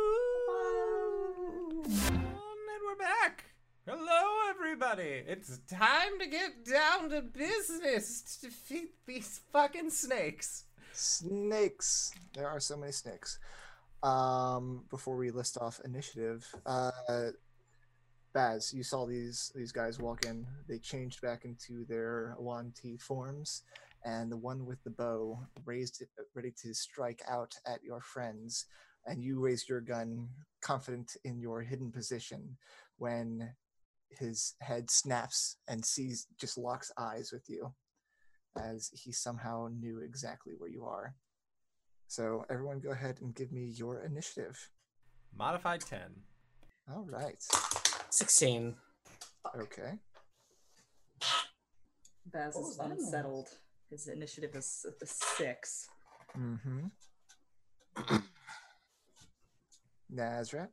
[1.85, 3.45] And we're back!
[3.87, 5.23] Hello, everybody!
[5.27, 10.65] It's time to get down to business to defeat these fucking snakes.
[10.93, 12.13] Snakes.
[12.35, 13.39] There are so many snakes.
[14.03, 17.31] Um, before we list off initiative, uh,
[18.33, 20.47] Baz, you saw these these guys walk in.
[20.69, 23.63] They changed back into their Yuan Ti forms,
[24.05, 28.67] and the one with the bow raised it, ready to strike out at your friends.
[29.07, 30.29] And you raised your gun,
[30.61, 32.57] confident in your hidden position,
[32.99, 33.55] when
[34.11, 37.73] his head snaps and sees just locks eyes with you
[38.59, 41.15] as he somehow knew exactly where you are.
[42.09, 44.69] So everyone go ahead and give me your initiative.
[45.37, 46.01] Modified 10.
[46.93, 47.41] All right.
[48.11, 48.75] 16.
[49.57, 49.93] Okay.
[52.27, 52.91] Baz What is was that?
[52.91, 53.49] unsettled.
[53.91, 55.89] His initiative is a six.
[56.37, 56.87] Mm-hmm.
[60.15, 60.69] Nazrat.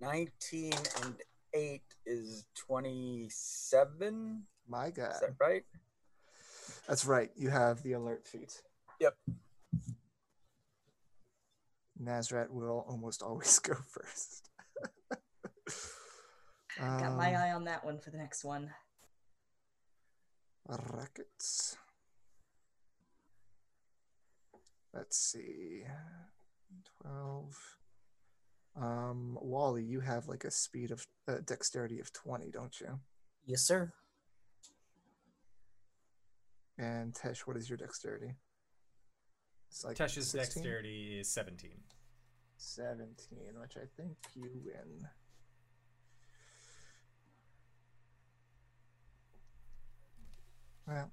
[0.00, 0.72] 19
[1.04, 1.14] and
[1.54, 4.42] 8 is 27.
[4.68, 5.12] My God.
[5.14, 5.62] Is that right?
[6.88, 7.30] That's right.
[7.36, 8.60] You have the alert feat.
[9.00, 9.14] Yep.
[12.02, 14.48] Nazrat will almost always go first.
[16.78, 18.72] Got my Um, eye on that one for the next one.
[20.68, 21.76] Rackets.
[24.94, 25.84] Let's see.
[27.02, 27.56] 12.
[28.76, 32.98] Um, Wally, you have like a speed of uh, dexterity of 20, don't you?
[33.44, 33.92] Yes, sir.
[36.78, 38.34] And Tesh, what is your dexterity?
[39.70, 40.62] It's like Tesh's 16?
[40.62, 41.70] dexterity is 17.
[42.56, 45.06] 17, which I think you win.
[50.86, 51.10] Well,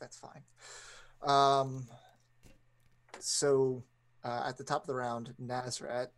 [0.00, 0.42] that's fine.
[1.22, 1.86] Um,
[3.18, 3.82] so
[4.24, 6.08] uh, at the top of the round, Nazrat,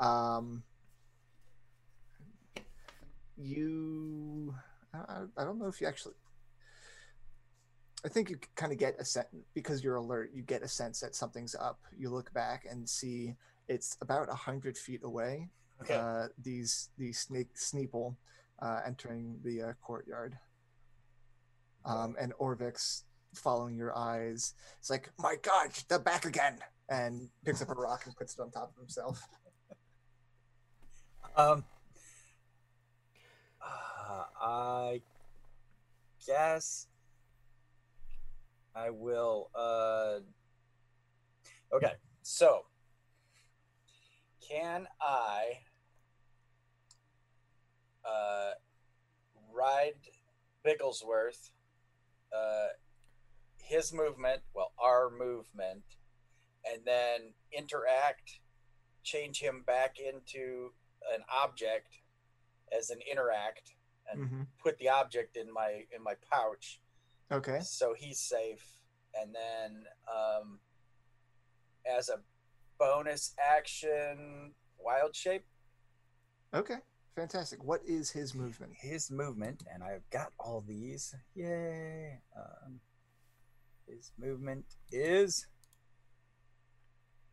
[0.00, 0.62] um,
[3.36, 4.54] you,
[4.94, 6.14] I- I don't know if you actually,
[8.04, 10.30] I think you kind of get a sense because you're alert.
[10.34, 11.78] You get a sense that something's up.
[11.96, 13.36] You look back and see
[13.68, 15.48] it's about a hundred feet away.
[15.80, 15.94] Okay.
[15.94, 18.16] Uh, these these snake sneeple
[18.60, 20.36] uh, entering the uh, courtyard.
[21.84, 23.02] Um, and Orvix
[23.34, 24.54] following your eyes.
[24.78, 28.40] It's like, my God, they're back again, and picks up a rock and puts it
[28.40, 29.22] on top of himself.
[31.34, 31.64] Um,
[33.62, 35.00] uh, I
[36.26, 36.88] guess
[38.74, 39.50] I will.
[39.54, 40.20] Uh,
[41.72, 41.92] okay,
[42.22, 42.62] so
[44.46, 45.58] can I
[48.04, 48.52] uh,
[49.52, 49.94] ride
[50.64, 51.50] Bigglesworth
[52.36, 52.68] uh,
[53.58, 55.82] his movement, well, our movement,
[56.70, 58.40] and then interact,
[59.02, 60.72] change him back into
[61.14, 61.98] an object
[62.76, 63.74] as an interact,
[64.10, 66.80] and hmm put the object in my in my pouch,
[67.30, 67.60] Okay.
[67.62, 68.64] so he's safe.
[69.14, 70.58] And then, um,
[71.86, 72.16] as a
[72.78, 75.44] bonus action, wild shape.
[76.54, 76.76] Okay.
[77.14, 77.62] Fantastic.
[77.62, 78.72] What is his movement?
[78.74, 81.14] his movement, and I've got all these.
[81.34, 82.20] Yay!
[82.34, 82.80] Um,
[83.86, 85.46] his movement is.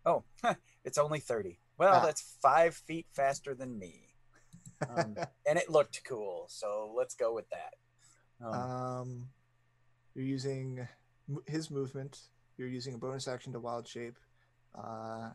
[0.05, 0.23] Oh,
[0.83, 1.59] it's only 30.
[1.77, 2.05] Well, Ah.
[2.05, 4.15] that's five feet faster than me.
[4.89, 5.15] Um,
[5.47, 7.73] and it looked cool, so let's go with that.
[8.45, 9.29] Um, Um,
[10.19, 10.85] you're using
[11.47, 12.19] his movement.
[12.57, 14.17] You're using a bonus action to wild shape.
[14.77, 15.29] Uh,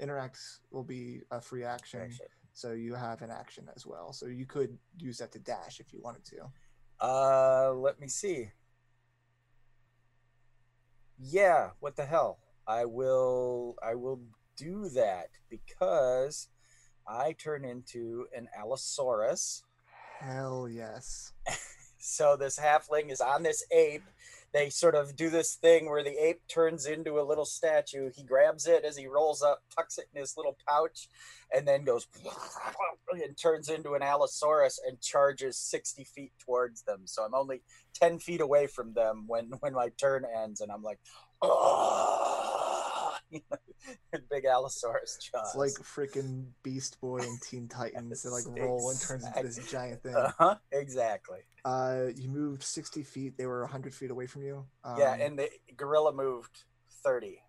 [0.00, 0.38] interact
[0.72, 2.26] will be a free action, action.
[2.52, 4.12] so you have an action as well.
[4.12, 7.06] So you could use that to dash if you wanted to.
[7.06, 8.50] Uh, let me see.
[11.20, 12.40] Yeah, what the hell?
[12.66, 14.20] I will I will
[14.56, 16.48] do that because
[17.06, 19.62] I turn into an Allosaurus.
[20.18, 21.32] Hell yes.
[22.04, 24.04] So this halfling is on this ape.
[24.52, 28.10] They sort of do this thing where the ape turns into a little statue.
[28.14, 31.08] He grabs it as he rolls up, tucks it in his little pouch,
[31.52, 32.06] and then goes
[33.10, 37.00] and turns into an Allosaurus and charges 60 feet towards them.
[37.06, 37.62] So I'm only
[37.94, 41.00] 10 feet away from them when, when my turn ends, and I'm like,
[41.40, 42.63] oh,
[44.30, 45.48] big Allosaurus jaws.
[45.48, 48.22] It's like freaking Beast Boy and Teen Titans.
[48.22, 50.14] They like roll and turns into this giant thing.
[50.14, 51.38] uh-huh, exactly.
[51.64, 53.36] Uh, you moved 60 feet.
[53.38, 54.66] They were 100 feet away from you.
[54.84, 56.64] Um, yeah, and the gorilla moved
[57.02, 57.40] 30.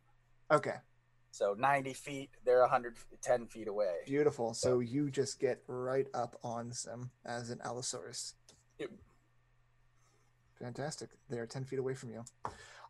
[0.52, 0.76] okay,
[1.32, 3.96] So 90 feet, they're 110 feet away.
[4.06, 4.54] beautiful.
[4.54, 8.36] So you just get right up on them as an Allosaurus.
[8.80, 8.90] Yep.
[10.60, 11.10] Fantastic.
[11.30, 12.24] They're 10 feet away from you.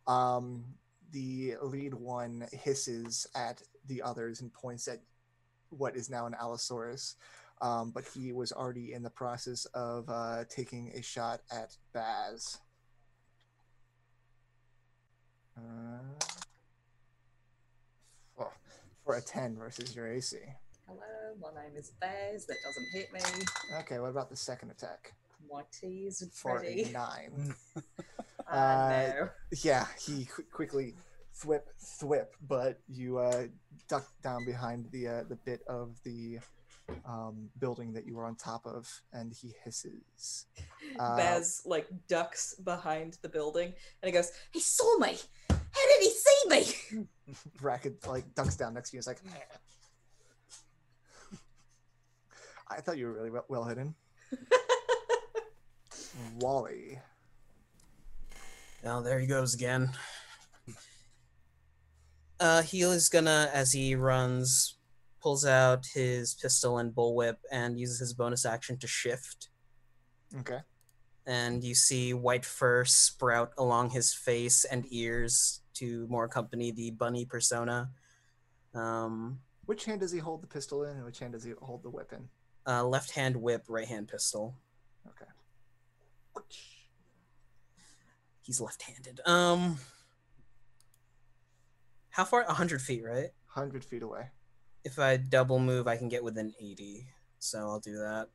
[0.06, 0.64] Um,
[1.12, 5.00] the lead one hisses at the others and points at
[5.70, 7.16] what is now an Allosaurus.
[7.62, 12.58] Um, but he was already in the process of uh, taking a shot at Baz.
[15.56, 16.22] Uh,
[18.38, 18.52] oh,
[19.04, 20.36] for a 10 versus your AC.
[20.86, 22.44] Hello, my name is Baz.
[22.46, 23.20] That doesn't hit me.
[23.80, 25.14] Okay, what about the second attack?
[25.50, 27.54] My tea's For a 9.
[28.50, 29.28] Uh, Uh, no.
[29.62, 30.94] yeah, he qu- quickly
[31.34, 33.46] thwip thwip, but you uh,
[33.88, 36.38] duck down behind the uh, the bit of the
[37.04, 40.46] um, building that you were on top of, and he hisses.
[40.98, 43.72] Uh, Baz like ducks behind the building
[44.02, 45.18] and he goes, He saw me!
[45.50, 45.56] How
[45.88, 46.48] did he see
[46.96, 47.06] me?
[47.60, 48.98] Bracket like ducks down next to you.
[48.98, 49.20] It's like,
[52.68, 53.94] I thought you were really well, well hidden.
[56.38, 56.98] Wally.
[58.84, 59.90] Now there he goes again.
[62.38, 64.76] Uh, he is gonna, as he runs,
[65.22, 69.48] pulls out his pistol and bullwhip and uses his bonus action to shift.
[70.40, 70.58] Okay.
[71.26, 76.90] And you see white fur sprout along his face and ears to more accompany the
[76.90, 77.90] bunny persona.
[78.74, 81.82] Um, Which hand does he hold the pistol in, and which hand does he hold
[81.82, 82.28] the whip in?
[82.66, 84.54] uh, left hand whip, right hand pistol.
[85.08, 85.30] Okay.
[88.46, 89.20] He's left handed.
[89.26, 89.78] Um,
[92.10, 92.44] how far?
[92.44, 93.30] 100 feet, right?
[93.48, 94.28] Hundred feet away.
[94.84, 97.08] if I double move, I can get within 80.
[97.40, 98.28] So I'll do that.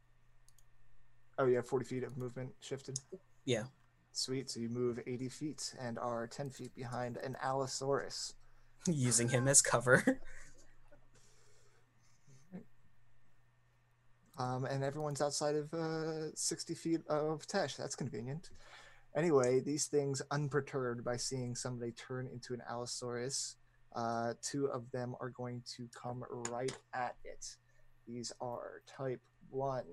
[1.38, 3.00] Oh, you have 40 feet of movement shifted?
[3.46, 3.64] Yeah.
[4.12, 4.50] Sweet.
[4.50, 8.34] So you move 80 feet and are 10 feet behind an Allosaurus.
[8.88, 10.20] Using him as cover.
[14.38, 17.78] Um, and everyone's outside of uh, 60 feet of Tesh.
[17.78, 18.50] That's convenient.
[19.16, 23.58] Anyway, these things, unperturbed by seeing somebody turn into an Allosaurus,
[23.94, 27.58] uh, two of them are going to come right at it.
[28.08, 29.84] These are type 1.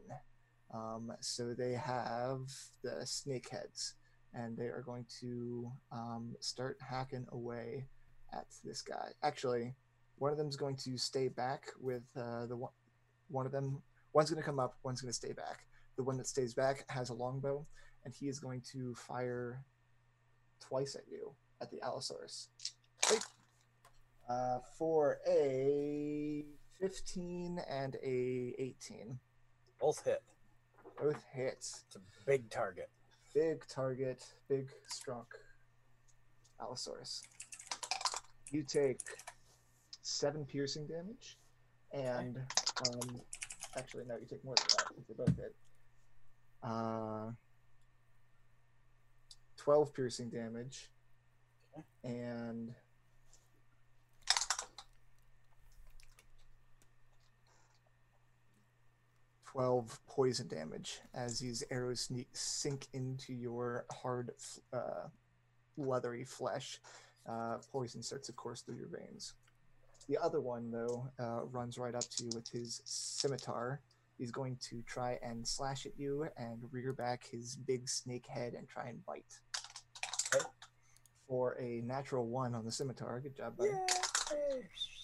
[0.73, 2.41] Um, so they have
[2.85, 3.95] the snake heads,
[4.35, 7.87] and they are going to um, start hacking away
[8.33, 9.09] at this guy.
[9.23, 9.75] Actually,
[10.19, 12.73] one of them is going to stay back with uh, the one.
[13.31, 13.83] One of them,
[14.15, 15.65] one's going to come up, one's going to stay back.
[15.97, 17.67] The one that stays back has a longbow,
[18.09, 19.63] and he is going to fire
[20.67, 21.31] twice at you
[21.61, 22.49] at the Allosaurus.
[24.27, 26.43] Uh, for a
[26.81, 29.19] 15 and a 18.
[29.79, 30.23] Both hit.
[30.99, 31.85] Both hits.
[31.87, 32.89] It's a big target.
[33.35, 35.27] Big target, big strong
[36.63, 37.23] Allosaurus.
[38.51, 39.01] You take
[40.01, 41.37] seven piercing damage,
[41.93, 42.39] and
[42.87, 43.21] um,
[43.77, 45.07] actually no, you take more than that.
[45.07, 45.55] They both hit.
[46.63, 47.33] Uh,
[49.59, 50.91] 12 piercing damage
[52.03, 52.75] and
[59.59, 64.31] Twelve poison damage as these arrows sneak, sink into your hard,
[64.73, 65.09] uh,
[65.77, 66.81] leathery flesh.
[67.27, 69.35] Uh, poison starts to course through your veins.
[70.07, 73.81] The other one, though, uh, runs right up to you with his scimitar.
[74.19, 78.55] He's going to try and slash at you and rear back his big snake head
[78.55, 79.41] and try and bite.
[81.29, 83.21] For a natural one on the scimitar.
[83.21, 83.71] Good job, buddy.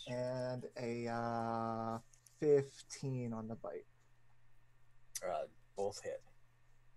[0.08, 1.98] And a uh,
[2.40, 3.84] 15 on the bite.
[5.22, 5.44] Uh,
[5.76, 6.22] both hit.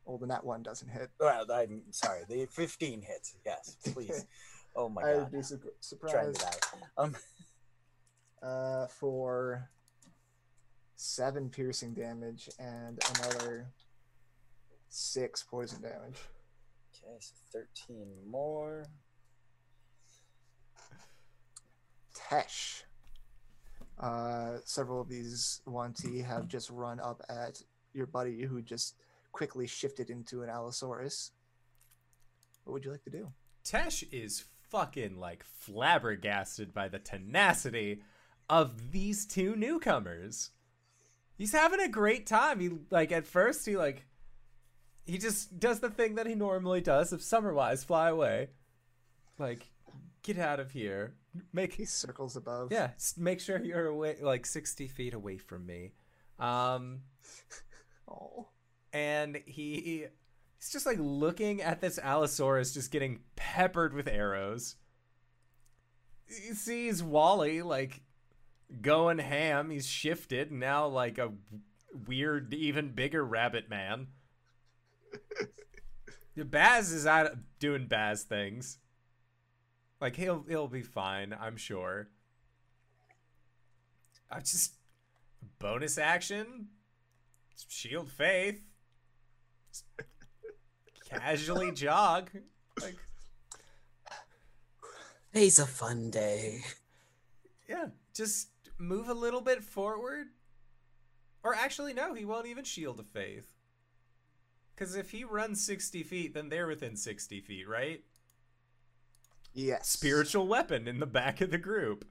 [0.06, 1.10] Well, then that one doesn't hit.
[1.20, 2.22] Well, I'm sorry.
[2.30, 3.36] The 15 hits.
[3.46, 4.26] Yes, please.
[4.80, 5.12] Oh my I god.
[5.12, 6.44] I would be su- surprised.
[7.00, 7.16] Um,
[8.44, 9.68] uh, for
[10.96, 13.66] seven piercing damage and another
[14.90, 16.18] six poison damage.
[17.08, 17.34] Okay, so
[17.88, 18.86] 13 more.
[22.16, 22.84] Tesh.
[24.00, 27.62] Uh, several of these Yuan Ti have just run up at
[27.94, 28.96] your buddy who just
[29.32, 31.32] quickly shifted into an Allosaurus.
[32.64, 33.32] What would you like to do?
[33.64, 38.02] Tesh is fucking like flabbergasted by the tenacity
[38.50, 40.52] of these two newcomers.
[41.38, 42.60] He's having a great time.
[42.60, 44.06] He like at first he like
[45.08, 48.50] he just does the thing that he normally does of Summerwise fly away.
[49.40, 49.72] Like
[50.24, 51.16] get out of here.
[51.54, 52.72] Make He circles above.
[52.72, 55.94] yeah, make sure you're away like 60 feet away from me.
[56.40, 57.00] Um
[58.10, 58.48] Oh.
[58.94, 60.06] and he
[60.60, 64.76] he's just like looking at this Allosaurus just getting peppered with arrows.
[66.26, 68.02] He sees Wally like
[68.82, 69.70] going ham.
[69.70, 71.32] He's shifted now like a
[72.08, 74.08] weird, even bigger rabbit man.
[76.36, 78.78] The Baz is out doing Baz things.
[80.00, 82.10] Like he'll he'll be fine, I'm sure.
[84.30, 84.76] I just
[85.60, 86.68] bonus action
[87.68, 88.62] shield faith
[91.10, 92.30] casually jog
[92.82, 92.96] like
[95.34, 96.62] Today's a fun day.
[97.68, 100.28] yeah just move a little bit forward
[101.44, 103.57] or actually no he won't even shield of faith
[104.78, 108.04] because if he runs 60 feet then they're within 60 feet right
[109.54, 109.90] Yes.
[109.90, 112.06] spiritual weapon in the back of the group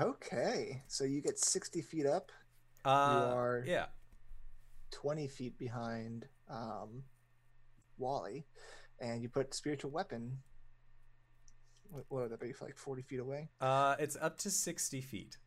[0.00, 0.84] Okay.
[0.86, 2.30] So you get 60 feet up,
[2.84, 3.86] uh are- yeah
[4.92, 7.02] 20 feet behind um,
[7.98, 8.46] Wally,
[9.00, 10.38] and you put spiritual weapon.
[11.90, 12.52] What, what would that be?
[12.60, 13.50] Like 40 feet away?
[13.60, 15.38] uh it's up to 60 feet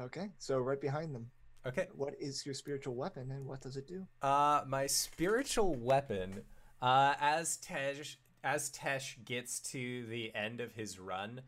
[0.00, 0.30] Okay.
[0.38, 1.30] So right behind them.
[1.66, 4.06] Okay What is your spiritual weapon and what does it do?
[4.20, 6.42] Uh, my spiritual weapon.
[6.80, 11.42] Uh, as Tesh as Tesh gets to the end of his run,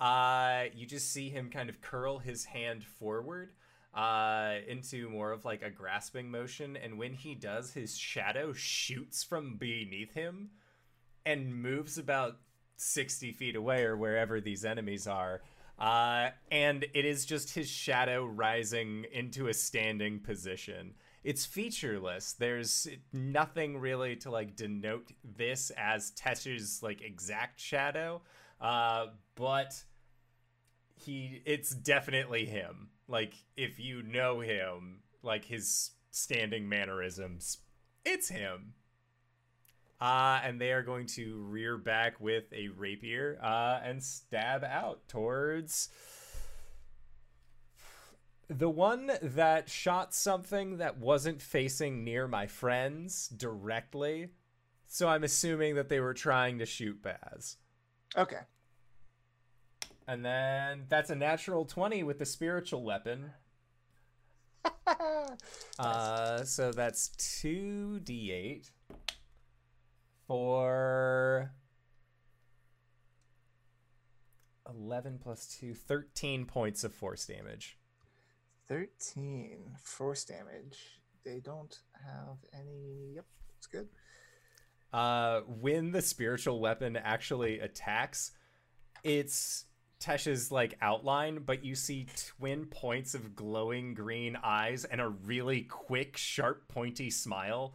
[0.00, 3.52] uh, you just see him kind of curl his hand forward,
[3.94, 9.22] uh, into more of like a grasping motion, and when he does, his shadow shoots
[9.22, 10.50] from beneath him,
[11.24, 12.38] and moves about
[12.76, 15.42] sixty feet away or wherever these enemies are.
[15.82, 22.32] Uh, and it is just his shadow rising into a standing position it's featureless.
[22.32, 28.22] There's nothing really to like denote this as Tesh's like exact shadow.
[28.60, 29.82] Uh, but
[30.94, 32.88] he it's definitely him.
[33.08, 37.58] Like if you know him, like his standing mannerisms,
[38.04, 38.74] it's him.
[40.02, 44.98] Uh, and they are going to rear back with a rapier uh, and stab out
[45.06, 45.90] towards
[48.48, 54.30] the one that shot something that wasn't facing near my friends directly.
[54.88, 57.58] So I'm assuming that they were trying to shoot Baz.
[58.16, 58.40] Okay.
[60.08, 63.30] And then that's a natural 20 with the spiritual weapon.
[65.78, 68.70] Uh, so that's 2d8
[70.32, 71.52] for
[74.66, 77.76] 11 plus 2, 13 points of force damage.
[78.66, 80.78] 13 force damage.
[81.22, 81.76] They don't
[82.06, 83.12] have any.
[83.16, 83.26] Yep,
[83.58, 83.88] it's good.
[84.94, 88.32] uh, when the spiritual weapon actually attacks,
[89.04, 89.66] it's
[90.00, 92.06] Tesh's like outline, but you see
[92.38, 97.74] twin points of glowing green eyes and a really quick, sharp, pointy smile.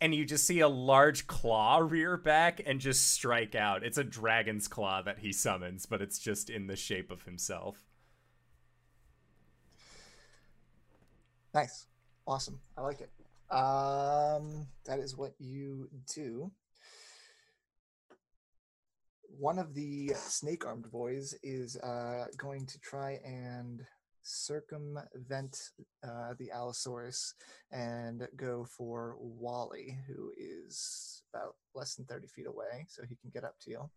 [0.00, 3.82] And you just see a large claw rear back and just strike out.
[3.82, 7.86] It's a dragon's claw that he summons, but it's just in the shape of himself.
[11.54, 11.86] Nice.
[12.26, 12.60] Awesome.
[12.76, 13.10] I like it.
[13.50, 16.50] Um, that is what you do.
[19.38, 23.84] one of the snake armed boys is uh, going to try and
[24.26, 25.70] circumvent
[26.04, 27.34] uh, the Allosaurus
[27.70, 33.30] and go for Wally, who is about less than 30 feet away, so he can
[33.32, 33.90] get up to you.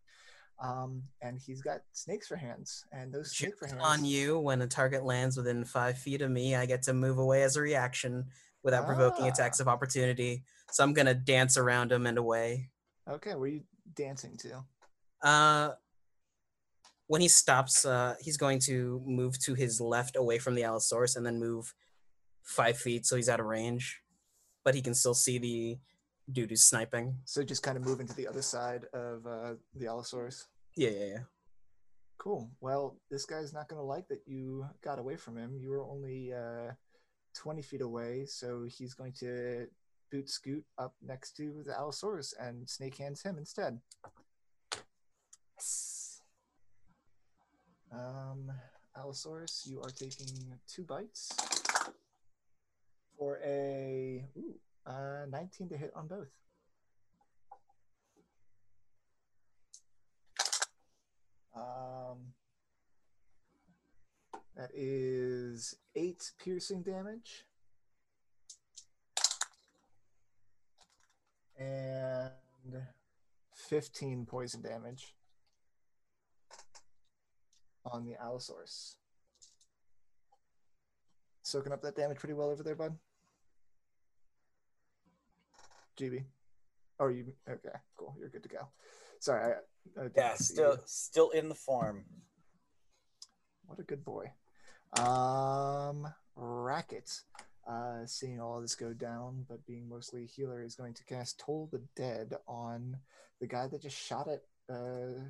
[0.62, 3.80] Um, and he's got snakes for hands, and those snake for hands.
[3.82, 7.18] on you when a target lands within five feet of me i get to move
[7.18, 8.26] away as a reaction
[8.62, 9.30] without provoking Ah.
[9.30, 12.70] attacks of opportunity so i'm gonna dance around him and away
[13.10, 13.64] Okay, where are you
[13.96, 14.66] dancing to?
[15.24, 15.72] uh
[17.10, 21.16] when he stops uh he's going to move to his left away from the allosaurus
[21.18, 21.74] and then move
[22.44, 24.02] five feet so he's out of range
[24.64, 25.78] but he can still see the
[26.32, 29.88] dude who's sniping So just kind of moving to the other side of uh, the
[29.88, 30.48] Allosaurus.
[30.76, 31.24] yeah yeah yeah
[32.20, 32.52] Cool.
[32.60, 35.56] Well, this guy's not going to like that you got away from him.
[35.58, 36.74] You were only uh,
[37.34, 39.68] 20 feet away, so he's going to
[40.12, 43.80] boot scoot up next to the Allosaurus and snake hands him instead.
[47.92, 48.52] Um,
[48.96, 50.28] Allosaurus, you are taking
[50.68, 51.32] two bites
[53.18, 54.56] for a ooh,
[54.86, 56.28] uh, 19 to hit on both.
[61.56, 62.34] Um,
[64.56, 67.46] that is eight piercing damage.
[71.58, 72.32] And
[73.54, 75.14] 15 poison damage
[77.92, 78.96] on the Allosaurus.
[81.42, 82.96] Soaking up that damage pretty well over there, bud.
[86.00, 86.24] GB.
[87.00, 87.70] Oh, you okay?
[87.98, 88.16] Cool.
[88.20, 88.68] You're good to go.
[89.20, 89.54] Sorry,
[89.98, 90.80] I, I Yeah, still you.
[90.86, 92.06] still in the form.
[93.66, 94.32] What a good boy.
[94.98, 97.12] Um, Racket,
[97.70, 101.40] uh, seeing all this go down, but being mostly a healer, is going to cast
[101.40, 102.98] Toll the Dead on
[103.40, 104.42] the guy that just shot at
[104.74, 105.22] uh,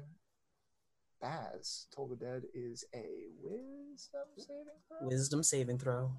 [1.21, 1.87] Baz.
[1.93, 3.05] Toll the Dead is a
[3.41, 6.11] Wisdom saving throw, wisdom saving throw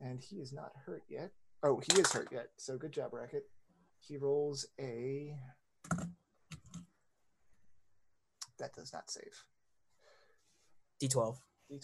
[0.00, 1.30] and he is not hurt yet.
[1.62, 2.48] Oh, he is hurt yet.
[2.56, 3.44] So good job, Racket.
[4.00, 5.36] He rolls a.
[8.58, 9.44] That does not save.
[11.02, 11.36] d12
[11.70, 11.80] D12.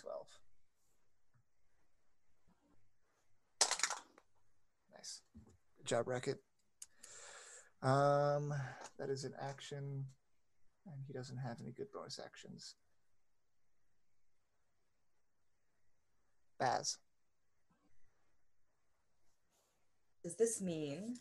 [4.94, 5.20] Nice.
[5.78, 6.42] Good job, Racket.
[7.82, 8.52] Um,
[8.98, 10.06] that is an action,
[10.86, 12.74] and he doesn't have any good bonus actions.
[16.58, 16.98] Baz.
[20.22, 21.16] Does this mean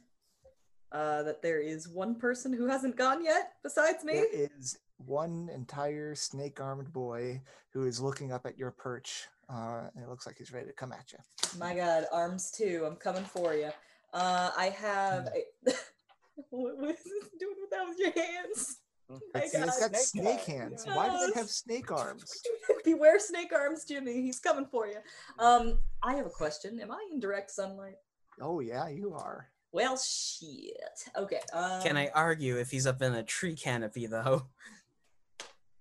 [0.92, 4.14] uh, that there is one person who hasn't gone yet besides me?
[4.14, 9.90] There is one entire snake armed boy who is looking up at your perch, uh,
[9.94, 11.20] and it looks like he's ready to come at you.
[11.60, 12.84] My God, arms too.
[12.88, 13.70] I'm coming for you.
[14.14, 15.28] Uh, I have.
[15.28, 15.72] A...
[16.50, 18.78] what, what is this doing with that with your hands?
[19.34, 20.86] My He's got snake, Snake hands.
[20.86, 20.98] arms.
[20.98, 22.42] Why do they have snake arms?
[22.86, 24.22] Beware snake arms, Jimmy.
[24.22, 24.98] He's coming for you.
[25.40, 26.80] Um, I have a question.
[26.80, 27.96] Am I in direct sunlight?
[28.42, 29.48] Oh yeah, you are.
[29.72, 30.74] Well, shit.
[31.18, 31.40] Okay.
[31.54, 34.48] Um, Can I argue if he's up in a tree canopy though?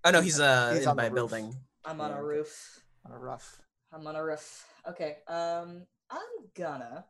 [0.05, 1.15] Oh no, he's uh He's in on the by a roof.
[1.15, 1.55] building.
[1.85, 2.81] I'm on a roof.
[3.07, 3.61] On a roof.
[3.93, 4.67] I'm on a roof.
[4.89, 5.19] Okay.
[5.29, 6.21] Um, I'm
[6.55, 7.05] gonna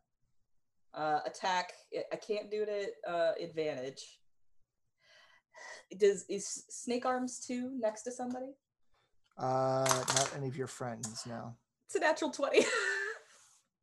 [0.94, 1.72] uh, attack.
[1.96, 2.68] I- I can't do it
[3.06, 4.20] at uh, advantage.
[5.98, 8.52] Does is snake arms two next to somebody?
[9.38, 11.54] Uh, not any of your friends, no.
[11.86, 12.64] It's a natural twenty.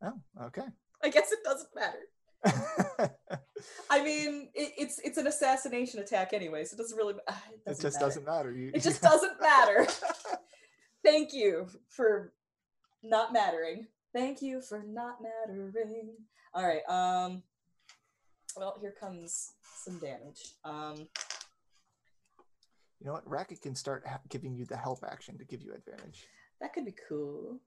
[0.03, 0.13] Oh,
[0.47, 0.63] okay.
[1.03, 1.99] I guess it doesn't matter.
[3.91, 7.13] I mean, it, it's it's an assassination attack anyway, so it doesn't really.
[7.27, 8.05] uh, It, it doesn't just matter.
[8.07, 8.51] doesn't matter.
[8.51, 9.85] You, It just doesn't matter.
[11.05, 12.33] Thank you for
[13.03, 13.85] not mattering.
[14.11, 16.15] Thank you for not mattering.
[16.55, 16.81] All right.
[16.89, 17.43] Um.
[18.57, 19.51] Well, here comes
[19.85, 20.41] some damage.
[20.63, 21.07] Um.
[23.01, 23.27] You know what?
[23.27, 26.27] Racket can start ha- giving you the help action to give you advantage.
[26.61, 27.59] That could be cool.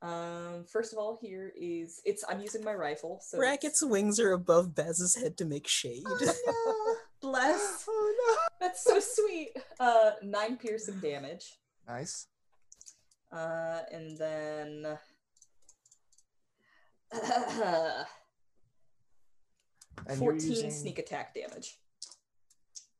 [0.00, 0.64] Um.
[0.70, 2.24] First of all, here is it's.
[2.26, 3.20] I'm using my rifle.
[3.22, 6.02] So it's- Racket's wings are above Baz's head to make shade.
[6.06, 6.94] Oh, no.
[7.30, 7.84] Bless.
[7.88, 8.36] Oh no.
[8.66, 9.50] That's so sweet.
[9.78, 11.58] Uh, nine piercing damage.
[11.86, 12.26] Nice.
[13.30, 14.98] Uh, and then.
[20.06, 21.78] And you're 14 using, sneak attack damage.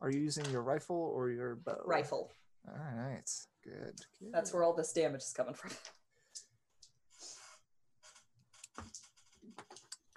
[0.01, 1.79] Are you using your rifle or your bow?
[1.85, 2.31] Rifle.
[2.69, 3.31] All right.
[3.63, 3.95] Good.
[4.21, 4.33] good.
[4.33, 5.71] That's where all this damage is coming from.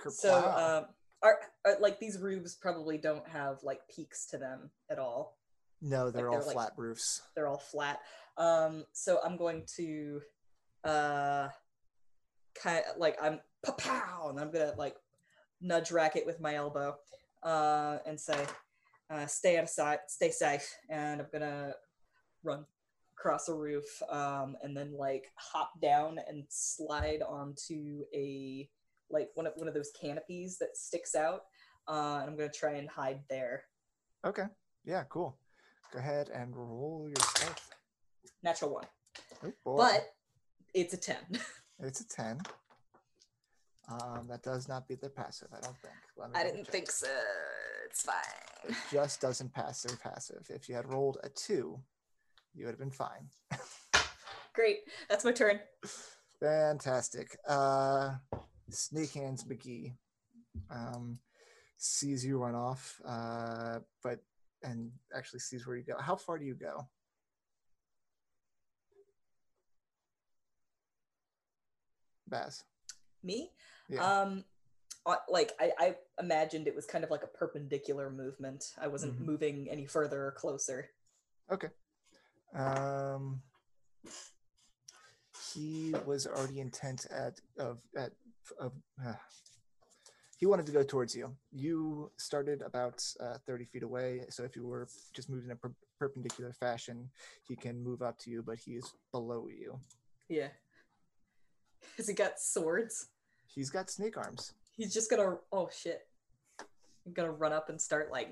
[0.10, 0.78] So, Kerplow.
[0.78, 0.86] um,
[1.24, 5.38] are, are like these roofs probably don't have like peaks to them at all.
[5.82, 7.22] no, they're like, all they're, like- flat roofs.
[7.36, 8.00] They're all flat.
[8.38, 10.22] Um, so I'm going to,
[10.84, 11.48] uh,
[12.62, 13.40] kind of like I'm
[13.78, 14.96] pow, and I'm gonna like
[15.60, 16.96] nudge racket with my elbow,
[17.44, 18.46] uh, and say,
[19.10, 21.74] uh, stay out of sight, stay safe, and I'm gonna
[22.44, 22.66] run
[23.18, 28.70] across a roof, um, and then like hop down and slide onto a
[29.10, 31.42] like one of one of those canopies that sticks out,
[31.88, 33.64] uh, and I'm gonna try and hide there.
[34.26, 34.46] Okay.
[34.86, 35.38] Yeah, cool.
[35.94, 37.70] Go ahead and roll your stealth.
[38.44, 38.88] Natural one,
[39.66, 40.10] Oh, but
[40.74, 41.18] it's a ten.
[41.80, 42.40] it's a 10.
[43.90, 45.94] Um, that does not beat their passive, I don't think.
[46.18, 46.72] Let me I didn't check.
[46.72, 47.08] think so.
[47.86, 48.16] It's fine.
[48.68, 50.46] It just doesn't pass their passive.
[50.50, 51.80] If you had rolled a 2,
[52.54, 53.30] you would have been fine.
[54.54, 54.80] Great.
[55.10, 55.60] That's my turn.
[56.42, 57.38] Fantastic.
[57.48, 58.16] Uh,
[58.70, 59.94] Snake Hands McGee
[60.70, 61.20] um,
[61.78, 64.20] sees you run off, uh, but
[64.64, 65.96] and actually sees where you go.
[66.00, 66.88] How far do you go?
[72.28, 72.64] Baz.
[73.24, 73.52] Me?
[73.90, 74.04] Yeah.
[74.22, 74.44] Um,
[75.30, 78.74] like I, I imagined it was kind of like a perpendicular movement.
[78.78, 79.26] I wasn't Mhm.
[79.26, 80.90] moving any further or closer.
[81.50, 81.70] Okay.
[82.54, 83.42] Um,
[85.54, 88.12] he was already intent at of at
[88.60, 88.74] of.
[89.06, 89.14] Uh,
[90.38, 91.36] he wanted to go towards you.
[91.52, 95.56] You started about uh, thirty feet away, so if you were just moved in a
[95.56, 97.10] per- perpendicular fashion,
[97.48, 99.80] he can move up to you, but he's below you.
[100.28, 100.50] Yeah.
[101.96, 103.08] Has he got swords?
[103.58, 104.54] He's got snake arms.
[104.76, 105.38] He's just gonna.
[105.52, 106.08] Oh shit!
[107.08, 108.30] I'm gonna run up and start like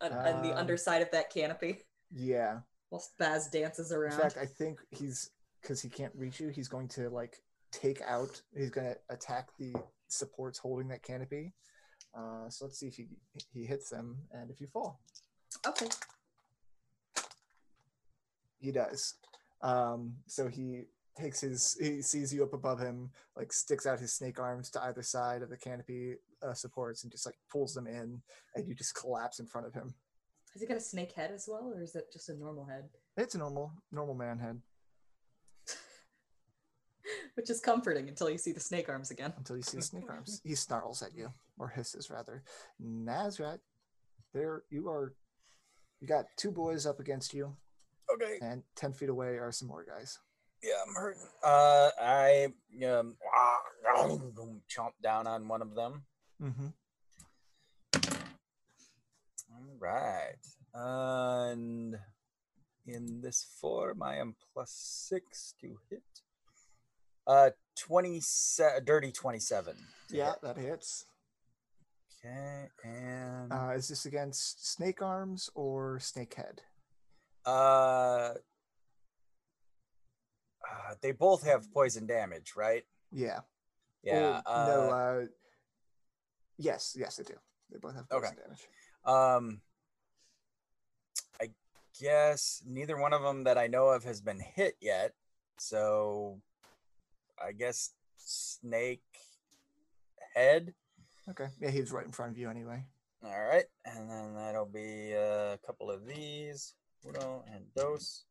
[0.00, 1.82] on, on the Um, underside of that canopy
[2.14, 2.60] Yeah.
[2.90, 4.12] while Baz dances around.
[4.12, 5.30] In fact, I think he's
[5.60, 6.50] because he can't reach you.
[6.50, 7.42] He's going to like
[7.72, 8.40] take out.
[8.56, 9.74] He's going to attack the
[10.06, 11.52] supports holding that canopy.
[12.14, 13.08] Uh, so let's see if he
[13.52, 15.00] he hits them and if you fall.
[15.66, 15.88] okay.
[18.60, 19.14] He does.
[19.62, 20.84] Um, so he
[21.18, 21.76] takes his.
[21.80, 25.42] He sees you up above him, like sticks out his snake arms to either side
[25.42, 28.22] of the canopy uh, supports, and just like pulls them in,
[28.54, 29.94] and you just collapse in front of him.
[30.52, 32.88] Has he got a snake head as well, or is it just a normal head?
[33.16, 34.60] It's a normal normal man head
[37.34, 39.32] Which is comforting until you see the snake arms again.
[39.36, 40.40] until you see the snake arms.
[40.44, 42.42] He snarls at you, or hisses rather.
[42.82, 43.58] Nazrat,
[44.34, 45.14] there you are.
[46.00, 47.56] You got two boys up against you,
[48.12, 48.38] Okay.
[48.42, 50.18] and ten feet away are some more guys.
[50.62, 51.22] Yeah, I'm hurting.
[51.42, 52.46] Uh, I
[52.86, 53.16] um,
[54.70, 56.04] chomp down on one of them.
[56.40, 56.66] Mm-hmm.
[59.54, 60.36] All right.
[60.74, 61.96] And
[62.86, 66.02] in this form, I am plus six to hit.
[67.26, 69.76] Uh, twenty-seven, dirty twenty-seven.
[70.10, 70.42] Yeah, hit.
[70.42, 71.06] that hits.
[72.24, 76.62] Okay, and Uh, is this against snake arms or snake head?
[77.44, 78.34] uh,
[80.72, 82.84] uh, they both have poison damage, right?
[83.12, 83.40] Yeah.
[84.02, 84.40] Yeah.
[84.46, 84.90] Oh, no.
[84.90, 85.26] uh, Uh,
[86.58, 87.34] yes, yes, they do.
[87.70, 88.28] They both have Okay.
[88.28, 88.68] poison damage.
[89.04, 89.60] Um,
[91.40, 91.50] I
[92.00, 95.12] guess neither one of them that I know of has been hit yet.
[95.58, 96.40] So,
[97.42, 99.02] I guess snake
[100.34, 100.74] head.
[101.28, 101.48] Okay.
[101.60, 102.84] Yeah, he's right in front of you anyway.
[103.24, 106.74] All right, and then that'll be a couple of these.
[107.06, 108.24] Uno and dos.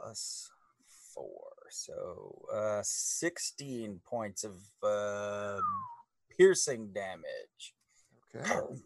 [0.00, 0.50] Plus
[1.14, 5.58] four, so uh, sixteen points of uh,
[6.36, 7.74] piercing damage.
[8.34, 8.48] Okay.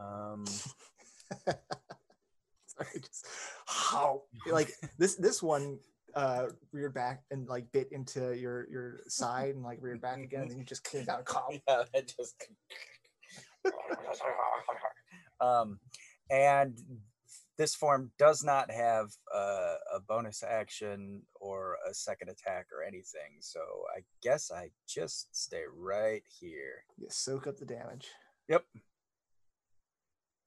[0.00, 0.46] Um,
[1.46, 3.26] Sorry, just
[3.66, 5.78] how like this this one
[6.14, 10.48] uh reared back and like bit into your your side and like reared back again
[10.48, 11.60] and you just came down calm.
[11.68, 12.34] yeah, it just.
[15.42, 15.78] um,
[16.30, 16.80] and
[17.60, 23.36] this form does not have uh, a bonus action or a second attack or anything,
[23.40, 23.60] so
[23.94, 26.86] I guess I just stay right here.
[26.96, 28.06] You soak up the damage.
[28.48, 28.64] Yep.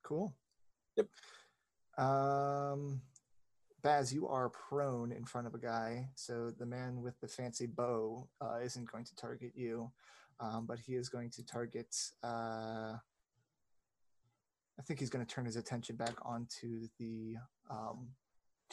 [0.03, 0.33] Cool.
[0.97, 1.07] Yep.
[2.03, 3.01] Um
[3.83, 7.67] Baz, you are prone in front of a guy, so the man with the fancy
[7.67, 9.91] bow uh, isn't going to target you,
[10.39, 11.93] um, but he is going to target.
[12.23, 12.93] Uh,
[14.79, 17.35] I think he's going to turn his attention back onto the
[17.69, 18.07] um,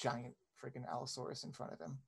[0.00, 1.98] giant freaking Allosaurus in front of him.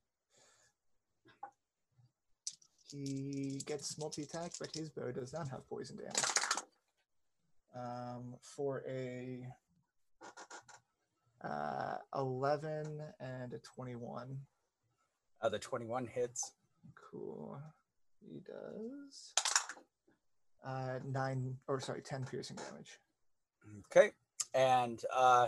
[2.89, 6.23] He gets multi attack, but his bow does not have poison damage.
[7.75, 9.47] Um, for a
[11.43, 14.37] uh, 11 and a 21.
[15.41, 16.53] Uh, the 21 hits.
[16.95, 17.59] Cool.
[18.21, 19.33] He does
[20.65, 22.99] uh, nine, or sorry, 10 piercing damage.
[23.91, 24.11] Okay.
[24.53, 25.47] And uh,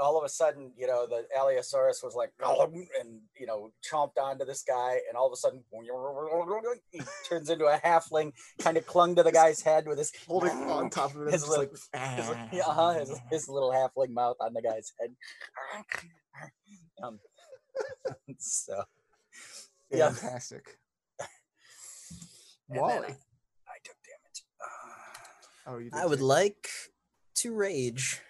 [0.00, 2.32] all of a sudden, you know, the Allosaurus was like,
[3.00, 5.62] and you know, chomped onto this guy, and all of a sudden,
[6.90, 10.50] he turns into a halfling, kind of clung to the guy's head with his Holding
[10.70, 11.70] on top of it, his little, like,
[12.50, 15.14] his, uh-huh, his, his little halfling mouth on the guy's head.
[17.02, 17.18] Um,
[18.38, 18.82] so,
[19.90, 20.78] yeah, fantastic.
[22.70, 22.94] And Wally.
[22.94, 24.44] I, I took damage.
[25.66, 26.24] Oh, you did I would too.
[26.24, 26.68] like
[27.36, 28.20] to rage.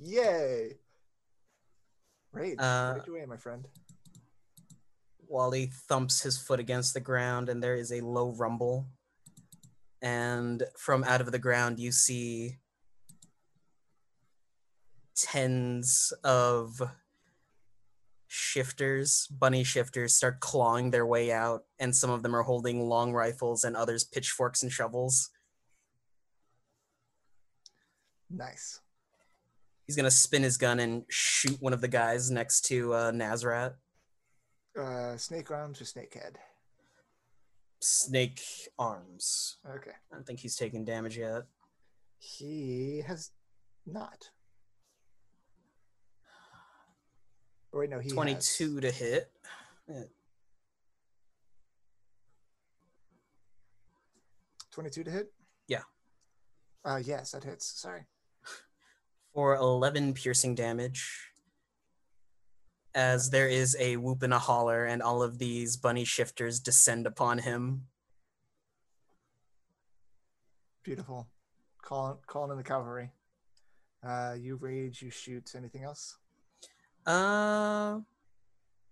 [0.00, 0.78] Yay!
[2.32, 2.58] Rage.
[2.58, 3.66] Uh, Rage away, my friend.
[5.28, 8.86] Wally thumps his foot against the ground, and there is a low rumble.
[10.00, 12.58] And from out of the ground, you see
[15.14, 16.82] tens of
[18.26, 23.12] shifters, bunny shifters, start clawing their way out, and some of them are holding long
[23.12, 25.30] rifles, and others pitchforks and shovels.
[28.32, 28.80] Nice.
[29.86, 33.74] He's gonna spin his gun and shoot one of the guys next to uh, Nazrat.
[34.78, 36.38] Uh, snake arms or snake head?
[37.80, 38.40] Snake
[38.78, 39.58] arms.
[39.68, 39.90] Okay.
[40.10, 41.42] I don't think he's taken damage yet.
[42.18, 43.30] He has
[43.84, 44.30] not.
[47.72, 48.14] Or wait, no, he has.
[48.14, 49.30] 22 to hit.
[49.88, 50.04] Yeah,
[54.72, 55.32] 22 to hit?
[55.68, 55.82] Yeah.
[56.84, 57.80] Uh, yes, that hits.
[57.80, 58.02] Sorry.
[59.34, 61.28] For 11 piercing damage.
[62.94, 67.06] As there is a whoop and a holler, and all of these bunny shifters descend
[67.06, 67.86] upon him.
[70.82, 71.28] Beautiful.
[71.80, 73.10] Calling, calling in the cavalry.
[74.06, 75.52] Uh, you rage, you shoot.
[75.56, 76.18] Anything else?
[77.06, 78.00] Uh,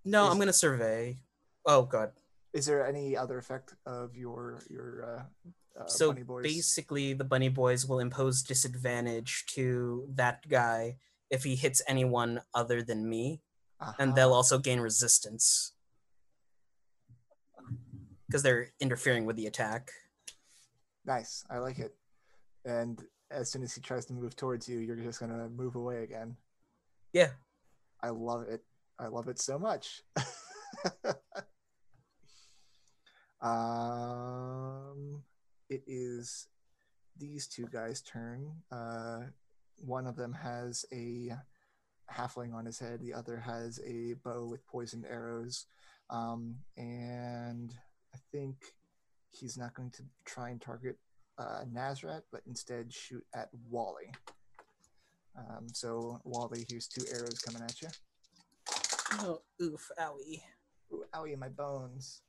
[0.05, 1.19] no, Is- I'm gonna survey.
[1.67, 2.13] Oh god.
[2.53, 5.51] Is there any other effect of your your uh,
[5.81, 6.13] uh so
[6.43, 10.97] basically, the bunny boys will impose disadvantage to that guy
[11.31, 13.41] if he hits anyone other than me,
[13.99, 14.37] and they'll Uh-huh.
[14.37, 15.73] also gain resistance
[18.27, 19.91] because they're interfering with the attack.
[21.05, 21.45] Nice.
[21.51, 21.97] I like it.
[22.65, 26.03] And as soon as he tries to move towards you, you're just gonna move away
[26.05, 26.37] again.
[27.13, 27.31] Yeah.
[28.03, 28.63] I love it.
[28.99, 30.03] I love it so much.
[33.41, 34.80] um,
[35.71, 36.49] it is
[37.17, 38.53] these two guys' turn.
[38.71, 39.21] Uh,
[39.79, 41.33] one of them has a
[42.13, 43.01] halfling on his head.
[43.01, 45.67] The other has a bow with poisoned arrows.
[46.11, 47.73] Um, and
[48.15, 48.57] I think
[49.31, 50.99] he's not going to try and target
[51.39, 54.13] uh, Nazrat, but instead shoot at Wally.
[55.39, 57.89] Um, so Wally, here's two arrows coming at you.
[59.21, 60.43] Oh, oof, owie.
[60.93, 62.23] Ooh, owie, my bones.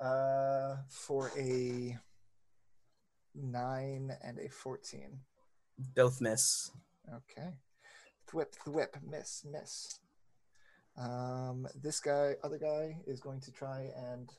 [0.00, 1.98] Uh, for a
[3.42, 5.20] nine and a fourteen.
[5.94, 6.70] Both miss.
[7.08, 7.50] Okay.
[8.30, 10.00] Thwip, thwip, miss, miss.
[10.96, 14.30] Um, this guy, other guy, is going to try and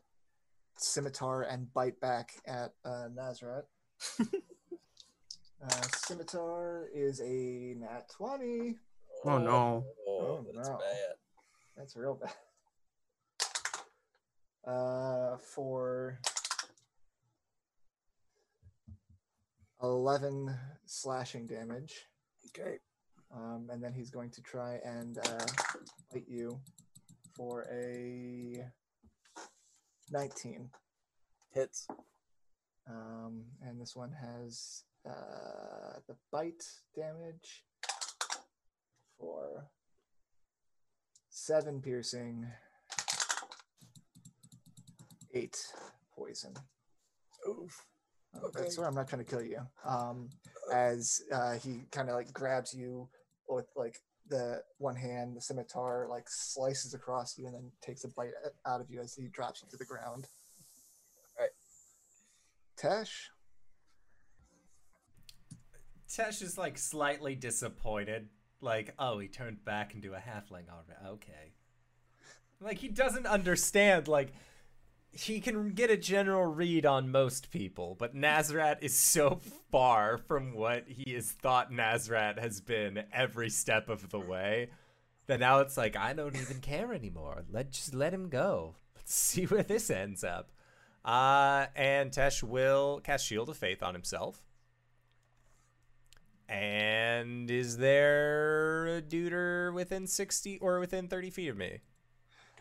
[0.78, 3.64] scimitar and bite back at uh, Nazrat.
[4.22, 8.76] uh, scimitar is a nat 20.
[9.26, 9.86] Oh no.
[10.08, 10.78] Oh, that's no.
[10.78, 11.16] bad.
[11.78, 12.32] That's real bad.
[14.66, 16.20] Uh, for
[19.82, 22.06] 11 slashing damage.
[22.48, 22.78] Okay.
[23.34, 25.46] Um, and then he's going to try and uh,
[26.12, 26.60] bite you
[27.36, 28.66] for a
[30.12, 30.70] 19.
[31.52, 31.88] Hits.
[32.90, 36.64] Um, and this one has uh, the bite
[36.96, 37.64] damage
[39.20, 39.68] for
[41.30, 42.48] seven piercing,
[45.34, 45.58] eight
[46.16, 46.54] poison.
[47.48, 47.86] Oof.
[48.36, 48.62] Uh, Okay.
[48.62, 49.60] That's why I'm not trying to kill you.
[49.86, 50.30] Um,
[50.74, 53.10] as uh, he kind of like grabs you
[53.48, 53.98] with like
[54.30, 58.32] the one hand, the scimitar like slices across you and then takes a bite
[58.68, 60.28] out of you as he drops you to the ground.
[61.40, 61.50] Right.
[62.78, 63.30] Tesh,
[66.10, 68.30] Tesh is like slightly disappointed.
[68.62, 71.08] Like, oh, he turned back into a halfling already.
[71.08, 71.54] Okay.
[72.60, 74.08] Like, he doesn't understand.
[74.08, 74.34] Like,
[75.12, 79.40] he can get a general read on most people, but Nazrat is so
[79.72, 84.70] far from what he has thought Nazrat has been every step of the way
[85.28, 87.44] that now it's like, I don't even care anymore.
[87.52, 88.76] Let just let him go.
[88.96, 90.52] Let's see where this ends up.
[91.06, 94.42] Uh, and Tesh will cast Shield of Faith on himself.
[96.48, 101.80] And is there a duder within 60 or within 30 feet of me?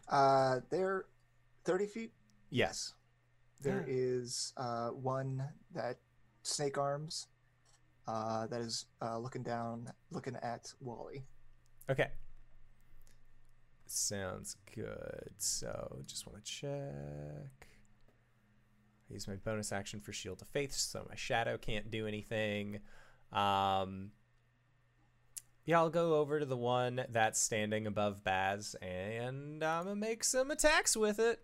[0.08, 1.04] uh, they're
[1.64, 2.12] 30 feet.
[2.50, 2.94] Yes.
[3.60, 3.94] There Yeah.
[3.94, 5.42] is uh, one
[5.74, 5.98] that
[6.42, 7.26] snake arms
[8.06, 11.26] uh, that is uh, looking down, looking at Wally.
[11.90, 12.10] Okay.
[13.86, 15.32] Sounds good.
[15.38, 17.68] So just want to check.
[19.10, 22.80] I use my bonus action for Shield of Faith, so my shadow can't do anything.
[23.32, 24.10] Um,
[25.64, 30.24] yeah, I'll go over to the one that's standing above Baz, and I'm gonna make
[30.24, 31.40] some attacks with it.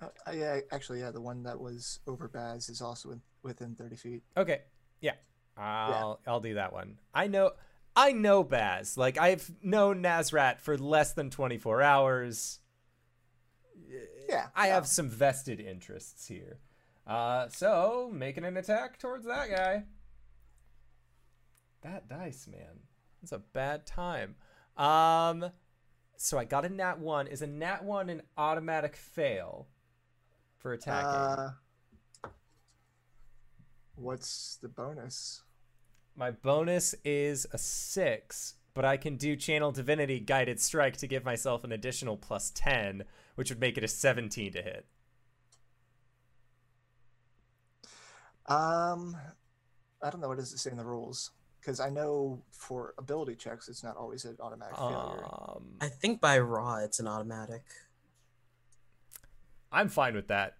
[0.00, 3.96] Uh, yeah, actually, yeah, the one that was over Baz is also in, within 30
[3.96, 4.22] feet.
[4.36, 4.62] Okay,
[5.00, 5.14] yeah,
[5.56, 6.98] I'll I'll do that one.
[7.12, 7.52] I know
[7.96, 8.96] I know Baz.
[8.96, 12.60] Like I've known Nasrat for less than 24 hours.
[14.28, 14.74] Yeah, I yeah.
[14.74, 16.58] have some vested interests here.
[17.06, 19.84] Uh, so making an attack towards that guy.
[21.82, 22.80] That dice, man.
[23.22, 24.36] It's a bad time.
[24.76, 25.50] Um,
[26.16, 27.26] so I got a nat one.
[27.26, 29.66] Is a nat one an automatic fail
[30.58, 31.08] for attacking?
[31.08, 31.52] Uh,
[33.94, 35.42] what's the bonus?
[36.14, 41.24] My bonus is a six, but I can do Channel Divinity Guided Strike to give
[41.24, 43.04] myself an additional plus 10,
[43.36, 44.86] which would make it a 17 to hit.
[48.46, 49.16] Um,
[50.02, 51.30] I don't know what does it say in the rules
[51.60, 55.24] because I know for ability checks it's not always an automatic failure.
[55.24, 57.62] Um, I think by raw it's an automatic.
[59.72, 60.54] I'm fine with that.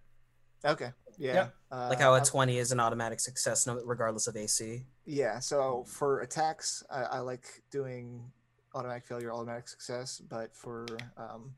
[0.65, 1.47] Okay, yeah, yeah.
[1.71, 4.85] Uh, Like how a I'm- 20 is an automatic success regardless of AC.
[5.05, 8.31] Yeah, so for attacks, I, I like doing
[8.75, 10.85] automatic failure, automatic success, but for
[11.17, 11.53] um,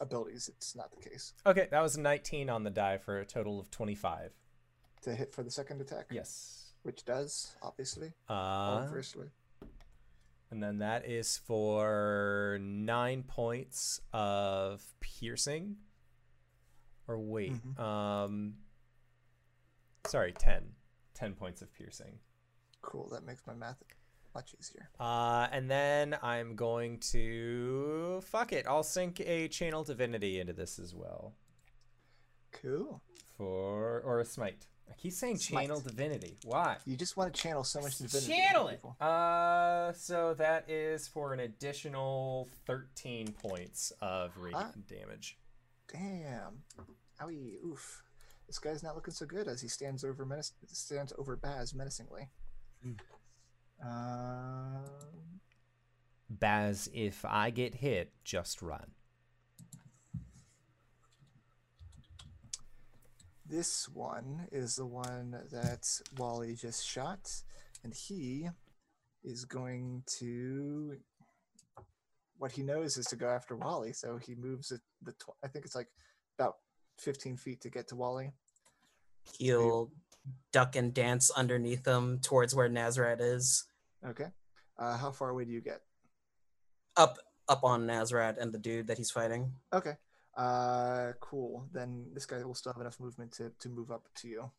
[0.00, 1.34] abilities, it's not the case.
[1.46, 4.32] Okay, that was a 19 on the die for a total of 25.
[5.02, 6.72] To hit for the second attack, Yes.
[6.82, 8.32] which does obviously, Uh,
[8.84, 9.28] obviously.
[10.50, 15.76] and then that is for nine points of piercing.
[17.12, 17.78] Or wait, Mhm.
[17.78, 18.56] um,
[20.06, 20.74] sorry, 10.
[21.14, 22.18] 10 points of piercing.
[22.80, 23.08] Cool.
[23.10, 23.82] That makes my math
[24.34, 24.88] much easier.
[24.98, 28.66] Uh, and then I'm going to fuck it.
[28.66, 31.34] I'll sink a channel divinity into this as well
[32.50, 33.02] Cool.
[33.36, 34.66] for or a smite.
[34.90, 35.66] I keep saying Smite.
[35.68, 36.38] channel divinity.
[36.44, 36.78] Why?
[36.86, 38.32] You just want to channel so much divinity.
[38.32, 39.00] Channel into it.
[39.02, 44.80] Uh, so that is for an additional 13 points of radiant Ah.
[44.88, 45.38] damage.
[45.88, 46.64] Damn.
[47.22, 47.56] Owie.
[47.64, 48.02] Oof.
[48.46, 52.28] This guy's not looking so good as he stands over menace stands over Baz menacingly.
[52.82, 52.92] Hmm.
[53.82, 54.84] Um,
[56.28, 58.92] Baz, if I get hit, just run.
[63.46, 65.86] This one is the one that
[66.16, 67.30] Wally just shot,
[67.84, 68.48] and he
[69.24, 70.96] is going to.
[72.38, 74.80] What he knows is to go after Wally, so he moves it.
[75.02, 75.88] The tw- I think it's like
[76.38, 76.54] about
[77.02, 78.32] fifteen feet to get to Wally.
[79.38, 79.90] He'll
[80.52, 83.64] duck and dance underneath them towards where Nazareth is.
[84.06, 84.28] Okay.
[84.78, 85.80] Uh, how far away do you get?
[86.96, 87.18] Up
[87.48, 89.52] up on Nazareth and the dude that he's fighting.
[89.72, 89.96] Okay.
[90.36, 91.68] Uh, cool.
[91.72, 94.50] Then this guy will still have enough movement to, to move up to you.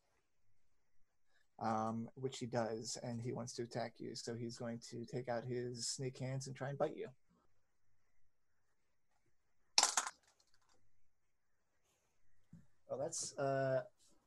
[1.60, 4.14] Um, which he does, and he wants to attack you.
[4.14, 7.08] So he's going to take out his snake hands and try and bite you.
[12.94, 13.80] Well, that's uh,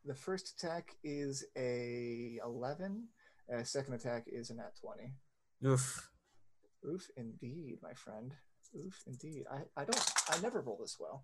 [0.04, 3.08] the first attack is a 11.
[3.54, 5.14] Uh, second attack is a nat 20.
[5.66, 6.10] Oof.
[6.86, 8.34] Oof, indeed, my friend.
[8.76, 9.46] Oof, indeed.
[9.50, 10.12] I, I don't.
[10.30, 11.24] I never roll this well.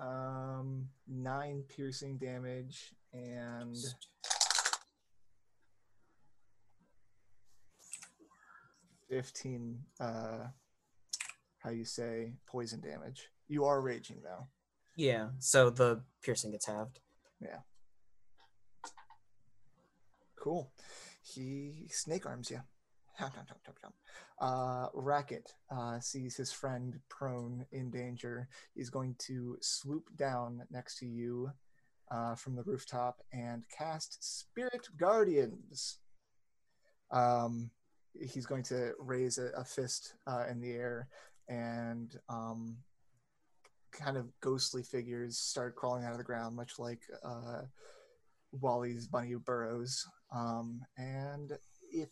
[0.00, 3.76] Um, nine piercing damage and
[9.10, 9.80] fifteen.
[10.00, 10.46] Uh,
[11.58, 13.28] how you say poison damage?
[13.46, 14.48] You are raging though.
[14.96, 15.28] Yeah.
[15.38, 17.00] So the piercing gets halved.
[17.40, 17.58] Yeah.
[20.38, 20.70] Cool.
[21.22, 22.60] He snake arms you.
[24.40, 28.48] Uh, Racket uh, sees his friend prone in danger.
[28.74, 31.50] He's going to swoop down next to you
[32.10, 35.98] uh, from the rooftop and cast Spirit Guardians.
[37.10, 37.70] Um,
[38.20, 41.08] he's going to raise a, a fist uh, in the air
[41.48, 42.76] and um,
[43.94, 47.62] kind of ghostly figures start crawling out of the ground, much like uh,
[48.52, 50.04] Wally's bunny burrows.
[50.34, 51.52] Um, and
[51.90, 52.10] if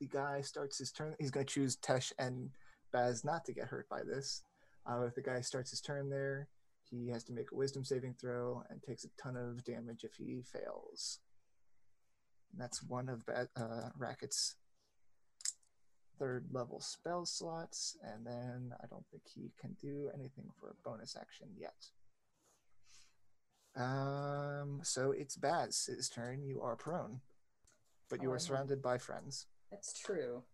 [0.00, 2.50] the guy starts his turn, he's going to choose Tesh and
[2.92, 4.42] Baz not to get hurt by this.
[4.88, 6.48] Uh, if the guy starts his turn there,
[6.90, 10.14] he has to make a wisdom saving throw and takes a ton of damage if
[10.16, 11.20] he fails.
[12.52, 14.56] And that's one of ba- uh, Racket's
[16.22, 20.88] third level spell slots, and then I don't think he can do anything for a
[20.88, 21.74] bonus action yet.
[23.74, 26.42] Um, so it's Baz's turn.
[26.44, 27.20] You are prone,
[28.08, 29.46] but you Oh, are surrounded by friends.
[29.70, 30.44] That's true.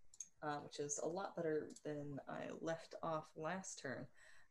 [0.41, 4.07] uh, which is a lot better than I left off last turn.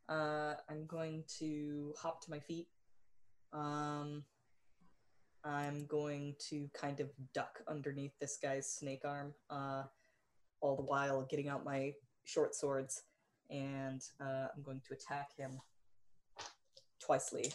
[0.10, 2.68] Uh, I'm going to hop to my feet.
[3.53, 4.26] Um,
[5.45, 9.84] I'm going to kind of duck underneath this guy's snake arm, uh,
[10.61, 11.93] all the while getting out my
[12.25, 13.03] short swords,
[13.49, 15.59] and uh, I'm going to attack him
[16.99, 17.51] twicely.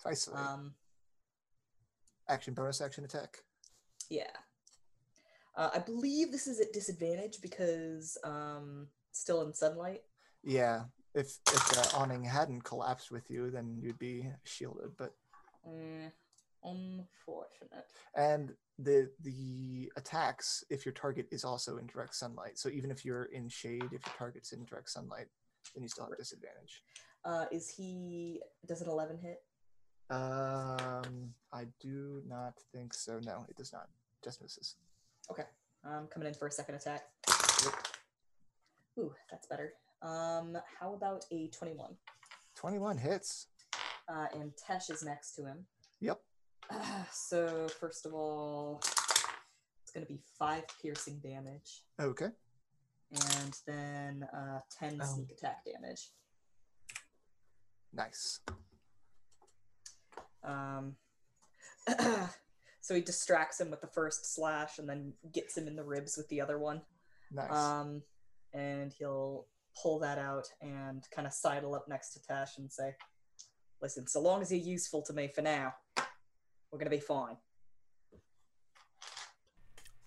[0.00, 0.28] Twice.
[0.32, 0.74] Um,
[2.28, 3.38] action bonus action attack.
[4.10, 4.30] yeah.
[5.54, 10.00] Uh, I believe this is at disadvantage because um, still in sunlight.
[10.42, 10.84] Yeah.
[11.14, 14.96] If if the awning hadn't collapsed with you, then you'd be shielded.
[14.96, 15.12] But
[15.66, 16.08] Eh,
[16.64, 17.86] unfortunate.
[18.16, 22.58] and the the attacks if your target is also in direct sunlight.
[22.58, 25.26] So even if you're in shade, if your target's in direct sunlight,
[25.74, 26.82] then you still have disadvantage.
[27.24, 28.40] Uh, is he?
[28.66, 29.42] Does an eleven hit?
[30.10, 33.20] Um, I do not think so.
[33.24, 33.88] No, it does not.
[34.24, 34.76] Just misses.
[35.30, 35.44] Okay.
[35.84, 37.02] I'm coming in for a second attack.
[38.98, 39.72] Ooh, that's better.
[40.02, 41.96] Um, how about a twenty-one?
[42.54, 43.46] Twenty-one hits.
[44.08, 45.64] Uh, and Tesh is next to him.
[46.00, 46.20] Yep.
[47.12, 52.28] so first of all, it's going to be five piercing damage, Okay.
[53.10, 55.04] and then uh, ten Oh.
[55.04, 56.10] sneak attack damage.
[57.92, 58.40] Nice.
[60.42, 60.96] Um,
[62.80, 66.16] so he distracts him with the first slash, and then gets him in the ribs
[66.16, 66.80] with the other one.
[67.30, 67.50] Nice.
[67.52, 68.02] Um,
[68.54, 69.46] and he'll
[69.80, 72.94] pull that out and kind of sidle up next to Tash and say,
[73.80, 75.74] "Listen, so long as you're useful to me for now,
[76.72, 77.36] we're gonna be fine."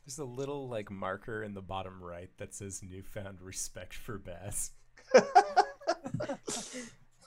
[0.05, 4.71] There's a little like marker in the bottom right that says newfound respect for Baz.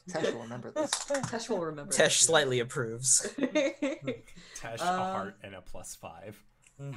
[0.09, 0.91] Tesh will remember this.
[1.29, 1.93] Tash will remember.
[1.93, 3.29] Tesh slightly approves.
[4.57, 6.43] Tash a Um, heart and a plus five.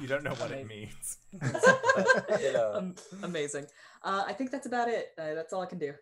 [0.00, 0.68] You don't know what it Amazing.
[0.68, 1.18] means.
[2.40, 2.74] You know.
[2.76, 2.94] um,
[3.24, 3.66] amazing.
[4.02, 5.08] Uh, I think that's about it.
[5.18, 5.92] Uh, that's all I can do.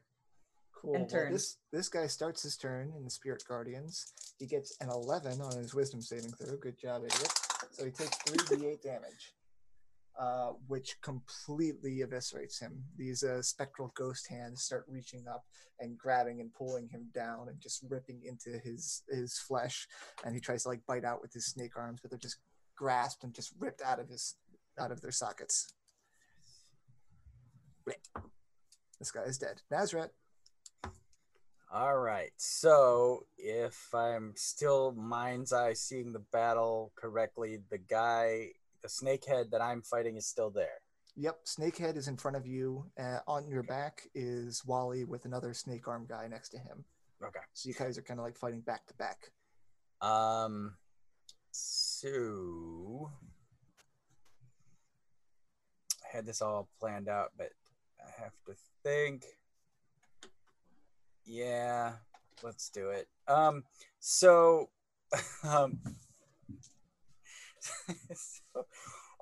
[0.80, 0.94] Cool.
[0.94, 4.12] And Well, this this guy starts his turn in the Spirit Guardians.
[4.38, 6.56] He gets an 11 on his Wisdom saving throw.
[6.56, 7.32] Good job, idiot.
[7.72, 9.34] So he takes 3d8 damage,
[10.18, 12.82] uh, which completely eviscerates him.
[12.96, 15.44] These uh, spectral ghost hands start reaching up
[15.80, 19.86] and grabbing and pulling him down and just ripping into his his flesh.
[20.24, 22.38] And he tries to like bite out with his snake arms, but they're just
[22.74, 24.36] grasped and just ripped out of his
[24.78, 25.74] out of their sockets.
[28.98, 29.62] This guy is dead.
[29.70, 30.10] Nazareth.
[31.72, 32.32] All right.
[32.36, 38.48] So if I'm still mind's eye seeing the battle correctly, the guy,
[38.82, 40.80] the snakehead that I'm fighting is still there.
[41.16, 42.86] Yep, Snakehead is in front of you.
[42.98, 46.84] Uh, on your back is Wally with another snake arm guy next to him.
[47.22, 47.40] Okay.
[47.52, 49.30] So you guys are kind of like fighting back to back.
[50.00, 50.74] Um.
[51.52, 53.10] So
[56.04, 57.50] I had this all planned out, but
[58.00, 59.24] I have to think.
[61.30, 61.92] Yeah,
[62.42, 63.06] let's do it.
[63.28, 63.62] Um.
[64.00, 64.70] So,
[65.44, 65.78] um.
[67.60, 68.42] so,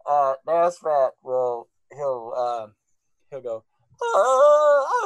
[0.07, 2.73] uh, Nasrat will he'll um
[3.31, 3.65] he'll go
[4.03, 5.05] "Ah!"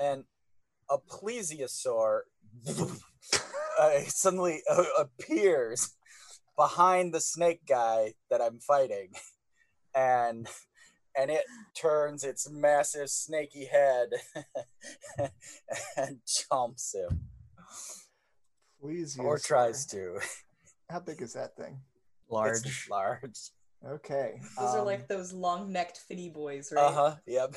[0.00, 0.24] and
[0.90, 2.22] a plesiosaur
[3.78, 5.94] uh, suddenly uh, appears
[6.56, 9.12] behind the snake guy that I'm fighting,
[9.94, 10.48] and
[11.18, 14.10] and it turns its massive snaky head
[15.96, 17.28] and chomps him,
[18.80, 20.18] Please, or tries to.
[20.88, 21.80] How big is that thing?
[22.28, 22.66] Large.
[22.66, 23.38] It's large.
[23.86, 24.40] Okay.
[24.58, 26.84] Those are um, like those long-necked finny boys, right?
[26.84, 27.16] Uh huh.
[27.26, 27.56] Yep.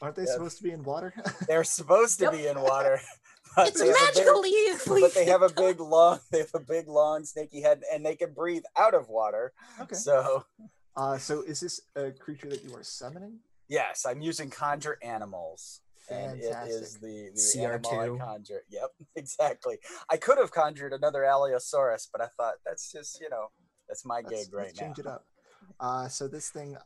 [0.00, 0.32] Aren't they yeah.
[0.32, 1.12] supposed to be in water?
[1.48, 2.32] They're supposed to Yep.
[2.32, 3.00] be in water.
[3.54, 6.88] But It's they have big- but they have a big long they have a big
[6.88, 9.94] long snaky head and they can breathe out of water okay.
[9.94, 10.44] so
[10.96, 13.38] Uh, so is this a creature that you are summoning?
[13.68, 16.52] yes i'm using conjure animals and it is
[16.96, 17.00] Fantastic.
[17.00, 18.20] the, the animal I CR2.
[18.20, 19.78] conjure yep exactly
[20.08, 23.48] i could have conjured another allosaurus but i thought that's just you know
[23.88, 25.24] that's my Let's, gig right let's now change it up.
[25.80, 26.76] Uh, so this thing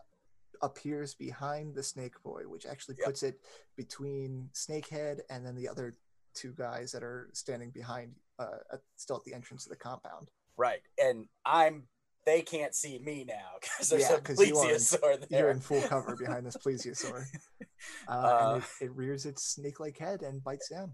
[0.63, 3.07] appears behind the snake boy, which actually Yep.
[3.07, 3.41] puts it
[3.77, 5.97] between Snakehead and then the other
[6.35, 10.31] two guys that are standing behind, uh, at, still at the entrance of the compound.
[10.57, 11.85] right and i'm
[12.31, 15.51] they can't see me now because there's Yeah, a 'cause you are plesiosaur there You're
[15.51, 17.25] in full cover behind this plesiosaur.
[17.27, 17.39] Uh,
[18.09, 20.93] Uh, and it, it rears its snake-like head and bites down.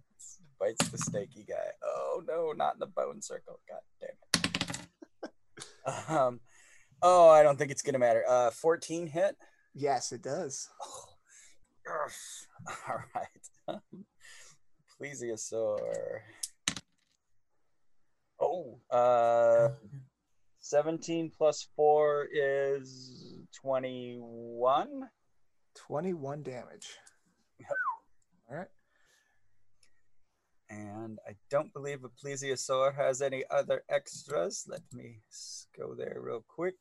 [0.60, 1.68] bites the snaky guy.
[1.84, 3.58] Oh no, not in the bone circle.
[3.68, 6.08] God damn it.
[6.08, 6.40] um,
[7.02, 8.24] oh, I don't think it's gonna matter.
[8.26, 9.36] Uh, 14 hit.
[9.74, 10.68] Yes, it does.
[10.80, 11.04] Oh,
[11.84, 12.46] yes.
[12.88, 13.80] All right.
[15.02, 16.20] Plesiosaur.
[18.40, 19.70] Oh, uh,
[20.68, 25.08] 17 plus 4 is 21.
[25.76, 26.88] 21 damage.
[28.50, 28.66] All right.
[30.68, 34.64] And I don't believe a plesiosaur has any other extras.
[34.68, 35.20] Let me
[35.78, 36.74] go there real quick.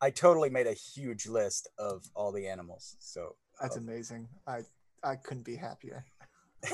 [0.00, 2.96] I totally made a huge list of all the animals.
[3.00, 4.28] So That's uh, amazing.
[4.46, 4.60] I
[5.02, 6.04] I couldn't be happier.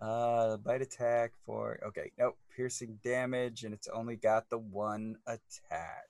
[0.00, 6.08] uh bite attack for okay, nope, piercing damage, and it's only got the one attack.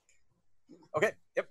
[0.95, 1.47] Okay, yep.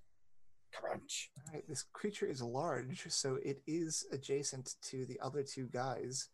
[0.73, 1.31] Crunch.
[1.39, 6.29] All right, this creature is large, so it is adjacent to the other two guys,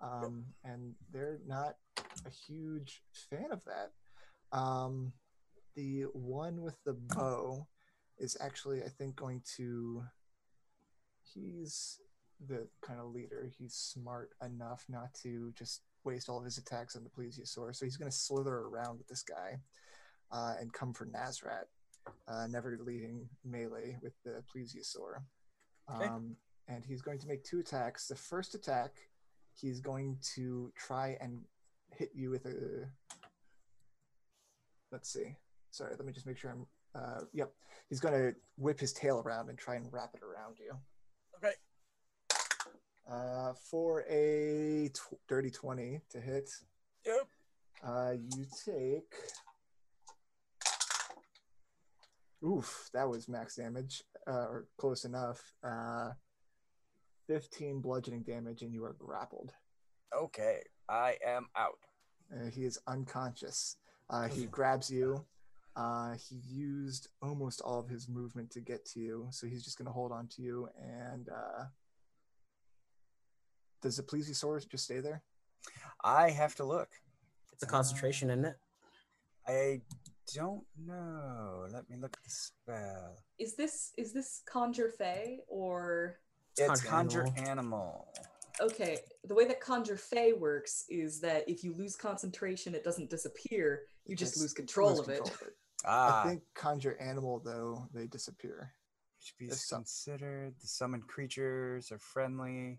[0.00, 1.76] um, and they're not
[2.26, 3.92] a huge fan of that.
[4.56, 5.12] Um,
[5.74, 7.66] the one with the bow
[8.18, 10.04] is actually, I think, going to.
[11.34, 11.98] He's
[12.46, 13.50] the kind of leader.
[13.58, 17.84] He's smart enough not to just waste all of his attacks on the plesiosaur, so
[17.84, 19.58] he's going to slither around with this guy
[20.32, 21.66] uh, and come for Nazrat
[22.28, 25.22] uh, never leaving melee with the plesiosaur.
[25.94, 26.06] Okay.
[26.06, 26.36] Um,
[26.68, 28.06] and he's going to make two attacks.
[28.06, 28.92] The first attack,
[29.54, 31.40] he's going to try and
[31.96, 32.86] hit you with a.
[34.90, 35.36] Let's see.
[35.70, 36.66] Sorry, let me just make sure I'm.
[36.94, 37.52] Uh, yep,
[37.88, 40.72] he's going to whip his tail around and try and wrap it around you.
[41.36, 41.54] Okay.
[43.10, 46.50] Uh, for a tw- dirty twenty to hit,
[47.04, 47.28] Yep.
[47.82, 49.12] uh, you take.
[52.44, 55.54] Oof, that was max damage, uh, or close enough.
[55.62, 56.10] Uh,
[57.28, 59.52] 15 bludgeoning damage, and you are grappled.
[60.16, 60.62] Okay.
[60.88, 61.78] I am out.
[62.34, 63.76] Uh, he is unconscious.
[64.10, 65.24] Uh, he grabs you.
[65.76, 69.78] Uh, he used almost all of his movement to get to you, so he's just
[69.78, 70.68] going to hold on to you.
[70.80, 71.64] And uh,
[73.82, 75.22] does the plesiosaur just stay there?
[76.04, 76.88] I have to look.
[77.52, 78.56] It's a concentration, isn't it?
[79.46, 79.80] I
[80.34, 81.66] don't know.
[81.72, 83.16] Let me look at the spell.
[83.38, 86.18] Is this is this conjure fey or
[86.56, 88.08] It's conjure conjure animal.
[88.60, 88.98] okay?
[89.24, 93.82] The way that conjure fey works is that if you lose concentration, it doesn't disappear.
[94.06, 95.24] You just Just lose control Lose of it.
[95.24, 95.50] control
[95.84, 98.72] Ah, I think conjure animal though they disappear.
[99.20, 100.54] should be the sum- considered.
[100.60, 102.78] The summoned creatures are friendly.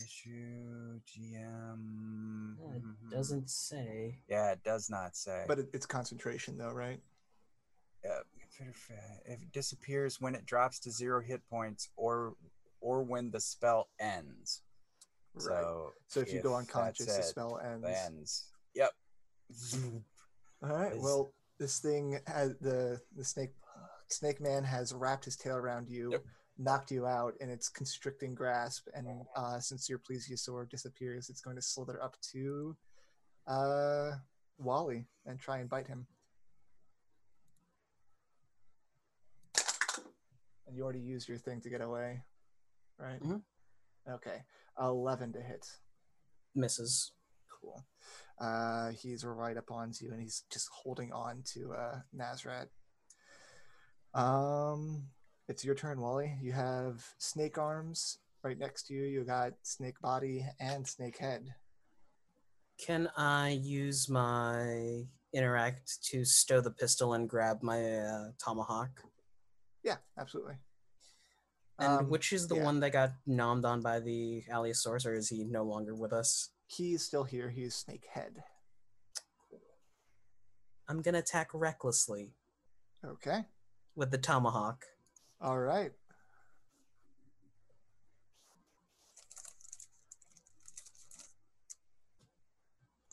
[0.00, 2.56] Issue GM.
[2.60, 3.10] Yeah, it mhm.
[3.10, 4.20] doesn't say.
[4.28, 5.44] Yeah, it does not say.
[5.48, 7.00] But it, it's concentration though, right?
[8.04, 8.20] Yeah,
[9.26, 12.34] if it disappears when it drops to zero hit points, or
[12.80, 14.62] or when the spell ends.
[15.34, 15.44] Right.
[15.44, 17.86] So So if you go unconscious, the it, spell ends.
[18.06, 18.50] ends.
[18.74, 18.90] Yep.
[20.62, 20.92] All right.
[20.92, 23.54] is- Well, this thing has the the snake
[24.08, 26.24] snake man has wrapped his tail around you, Yep.
[26.58, 29.06] Knocked you out in its constricting grasp, and
[29.36, 32.76] uh, since your plesiosaur disappears, it's going to slither up to
[33.46, 34.12] uh,
[34.58, 36.06] Wally and try and bite him.
[40.66, 42.22] And you already used your thing to get away,
[42.98, 43.20] right?
[43.22, 43.42] Mhm.
[44.08, 44.42] Okay.
[44.80, 45.66] Eleven to hit.
[46.54, 47.12] Misses.
[47.60, 47.84] Cool.
[48.38, 52.68] Uh, he's right up onto you, and he's just holding on to uh, Nazrat.
[54.14, 55.08] Um,
[55.48, 56.36] it's your turn, Wally.
[56.40, 59.04] You have snake arms right next to you.
[59.04, 61.54] You got snake body and snake head.
[62.84, 68.90] Can I use my interact to stow the pistol and grab my uh, tomahawk?
[69.82, 70.56] Yeah, absolutely.
[71.78, 72.64] And Um, which is the yeah.
[72.64, 76.50] one that got nommed on by the Allosaurus, or is he no longer with us?
[76.66, 77.50] He's still here.
[77.50, 78.42] He's snake head.
[80.88, 82.34] I'm gonna attack recklessly
[83.04, 83.44] Okay.
[83.94, 84.84] with the tomahawk.
[85.40, 85.92] All right.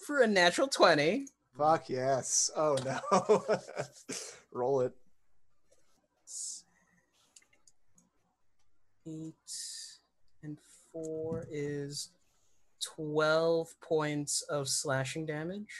[0.05, 1.27] For a natural 20.
[1.57, 2.49] Fuck yes.
[2.55, 3.45] Oh no.
[4.51, 4.93] Roll it.
[9.05, 9.33] Eight
[10.41, 10.57] and
[10.91, 12.09] four is
[12.95, 15.73] 12 points of slashing damage.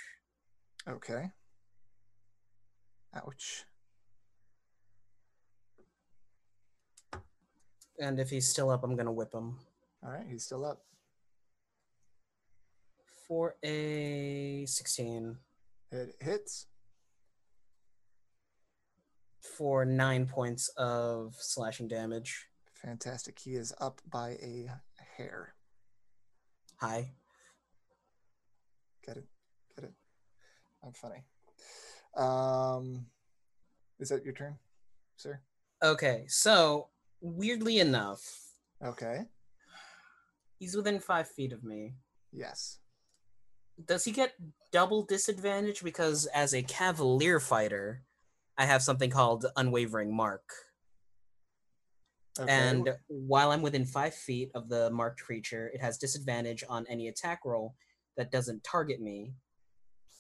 [0.88, 1.32] Okay.
[3.16, 3.66] Ouch.
[8.00, 9.58] And if he's still up, I'm gonna whip him.
[10.04, 10.26] All right.
[10.30, 10.82] He's still up.
[13.28, 15.38] For a 16.
[15.92, 16.68] It hits.
[19.42, 22.48] For nine points of slashing damage.
[22.74, 23.40] Fantastic.
[23.40, 24.70] He is up by a
[25.18, 25.54] hair.
[26.78, 27.14] Hi.
[29.06, 29.26] Get it.
[29.76, 29.94] Get it.
[30.84, 31.24] I'm funny.
[32.16, 33.06] Um,
[34.00, 34.58] is that your turn,
[35.16, 35.40] sir?
[35.82, 36.90] Okay, so
[37.24, 38.22] weirdly enough,
[38.84, 39.22] Okay.
[40.60, 41.96] he's within five feet of me.
[42.32, 42.80] Yes.
[43.84, 44.34] Does he get
[44.72, 48.04] double disadvantage because as a cavalier fighter,
[48.58, 50.44] I have something called Unwavering Mark.
[52.40, 52.52] Okay.
[52.52, 57.08] And while I'm within five feet of the marked creature, it has disadvantage on any
[57.08, 57.76] attack roll
[58.18, 59.34] that doesn't target me.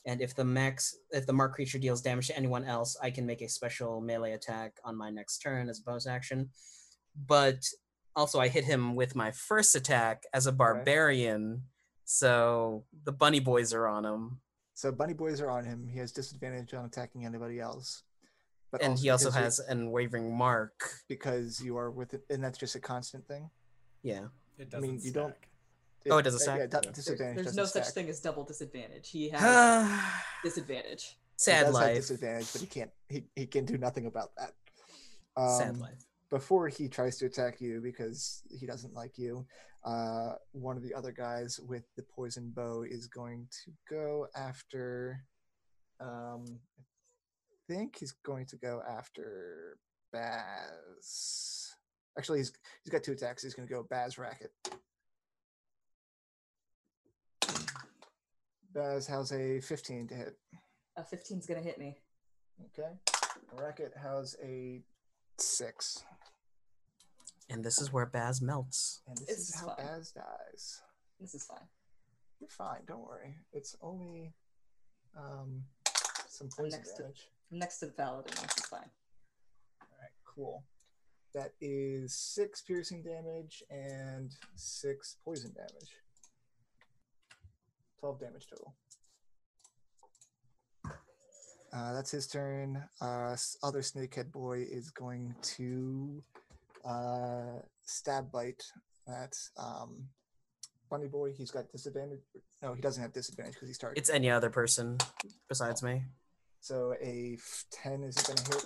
[0.06, 3.26] And if the max, if the marked creature deals damage to anyone else, I can
[3.26, 6.50] make a special melee attack on my next turn as a bonus action.
[7.16, 7.64] But
[8.16, 11.64] also, I hit him with my first attack as a barbarian,
[12.06, 14.40] so the bunny boys are on him,
[14.76, 15.88] So bunny boys are on him.
[15.88, 18.04] He has disadvantage on attacking anybody else.
[18.72, 20.90] But and he also because you- has unwavering mark.
[21.08, 23.50] because you are with it, and that's just a constant thing.
[24.02, 24.28] Yeah.
[24.58, 25.50] It I mean, doesn't you don't- stack.
[26.10, 26.58] Oh, it doesn't uh, stack?
[26.58, 26.80] Yeah, Yeah.
[26.82, 27.36] di- disadvantage.
[27.36, 29.10] There's doesn't no such thing as double disadvantage.
[29.10, 30.02] He has
[30.44, 31.18] disadvantage.
[31.38, 31.66] Sad disadvantage.
[31.66, 31.96] He does have life.
[31.96, 32.92] disadvantage, but he can't.
[33.10, 34.54] He, he can do nothing about that.
[35.60, 36.04] Sad Um, life.
[36.34, 39.46] Before he tries to attack you because he doesn't like you,
[39.86, 45.24] uh, one of the other guys with the poison bow is going to go after.
[46.00, 46.44] Um,
[47.70, 49.78] I think he's going to go after
[50.12, 51.76] Baz.
[52.18, 52.52] Actually, he's
[52.84, 53.44] he's got two attacks.
[53.44, 54.50] He's going to go Baz Racket.
[58.74, 60.36] Baz has a 15 to hit.
[60.98, 61.96] A 15's gonna hit me.
[62.66, 62.90] Okay.
[63.56, 64.82] Racket has a
[65.38, 66.04] six.
[67.50, 69.02] And this is where Baz melts.
[69.08, 69.86] And this This is is how fine.
[69.86, 70.82] Baz dies.
[71.20, 71.68] This is fine.
[72.40, 73.36] You're fine, don't worry.
[73.52, 74.34] It's only
[75.18, 75.64] um
[76.28, 77.30] some I'm poison next to- damage.
[77.52, 78.34] I'm next to the paladin.
[78.42, 78.90] This is fine.
[79.82, 80.64] Alright, cool.
[81.34, 85.92] That is six piercing damage and six poison damage.
[88.00, 88.76] Twelve damage total.
[91.76, 92.84] Uh, that's his turn.
[93.02, 96.22] Uh, other snakehead boy is going to
[96.86, 98.64] uh, stab bite
[99.08, 100.04] at um,
[100.90, 101.32] bunny boy.
[101.36, 102.20] He's got disadvantage.
[102.62, 103.98] No, he doesn't have disadvantage because he started.
[103.98, 104.98] It's any other person
[105.50, 106.04] besides me.
[106.60, 108.66] So a f- 10 isn't going to hit,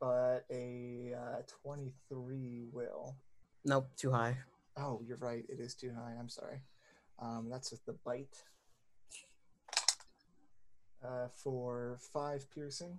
[0.00, 3.16] but a uh, 23 will.
[3.64, 4.36] Nope, too high.
[4.76, 5.44] Oh, you're right.
[5.48, 6.14] It is too high.
[6.18, 6.62] I'm sorry.
[7.18, 8.36] Um, that's with the bite.
[11.04, 12.98] Uh, for five piercing.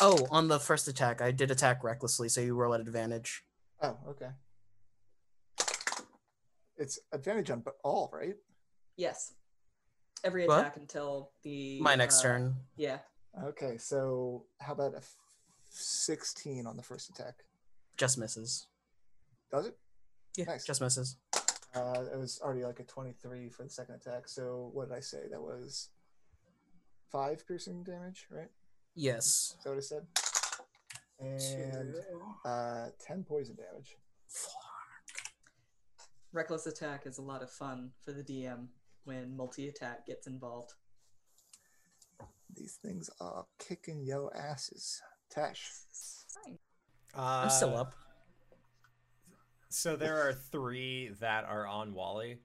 [0.00, 3.44] Oh, on the first attack, I did attack recklessly, so you roll at advantage.
[3.80, 4.28] Oh, okay.
[6.76, 8.36] It's advantage on b- all, right?
[8.96, 9.34] Yes.
[10.24, 10.60] Every What?
[10.60, 12.56] attack until the My next uh, turn.
[12.76, 12.98] Yeah.
[13.42, 15.14] Okay, so how about a f-
[15.70, 17.34] 16 on the first attack?
[17.96, 18.66] Just misses.
[19.50, 19.78] Does it?
[20.36, 20.64] Yeah, Nice.
[20.66, 21.16] just misses.
[21.74, 24.26] Uh, it was already like a 23 for the second attack.
[24.28, 25.28] So what did I say?
[25.30, 25.88] That was
[27.10, 28.48] five piercing damage, right?
[28.94, 29.56] Yes.
[29.58, 30.06] Is that what I said?
[31.20, 31.94] And
[32.44, 33.96] uh, 10 poison damage.
[36.32, 38.68] Reckless attack is a lot of fun for the DM
[39.04, 40.72] when multi attack gets involved.
[42.54, 45.02] These things are kicking yo asses.
[45.30, 45.70] Tash.
[46.44, 46.58] Fine.
[47.14, 47.94] I'm still Uh, up.
[49.68, 52.38] So there are three that are on Wally.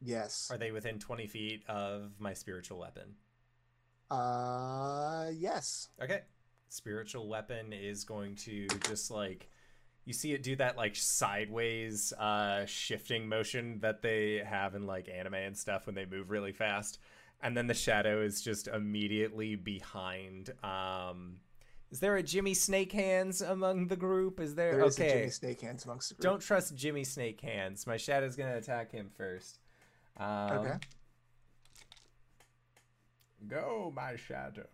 [0.00, 0.48] Yes.
[0.50, 3.14] Are they within 20 feet of my spiritual weapon?
[4.12, 5.88] Uh, yes.
[6.02, 6.20] Okay.
[6.68, 9.48] Spiritual weapon is going to just like
[10.04, 15.08] you see it do that like sideways uh shifting motion that they have in like
[15.08, 16.98] anime and stuff when they move really fast.
[17.42, 21.36] And then the shadow is just immediately behind um
[21.90, 24.40] is there a Jimmy Snake Hands among the group?
[24.40, 25.12] Is there, There is a okay?
[25.18, 26.22] Jimmy Snake Hands amongst the group.
[26.22, 27.86] Don't trust Jimmy Snake Hands.
[27.86, 29.58] My shadow's gonna attack him first.
[30.16, 30.74] Um, Okay.
[33.48, 34.68] Go, my shadow.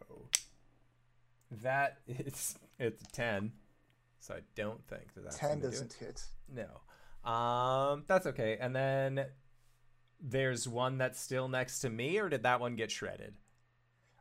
[1.63, 3.53] That is it's a ten,
[4.21, 5.71] so I don't think that that's 10 gonna do it.
[5.71, 6.23] doesn't hit.
[6.55, 8.59] No, um, that's okay.
[8.61, 9.27] And then
[10.21, 13.35] there's one that's still next to me, or did that one get shredded?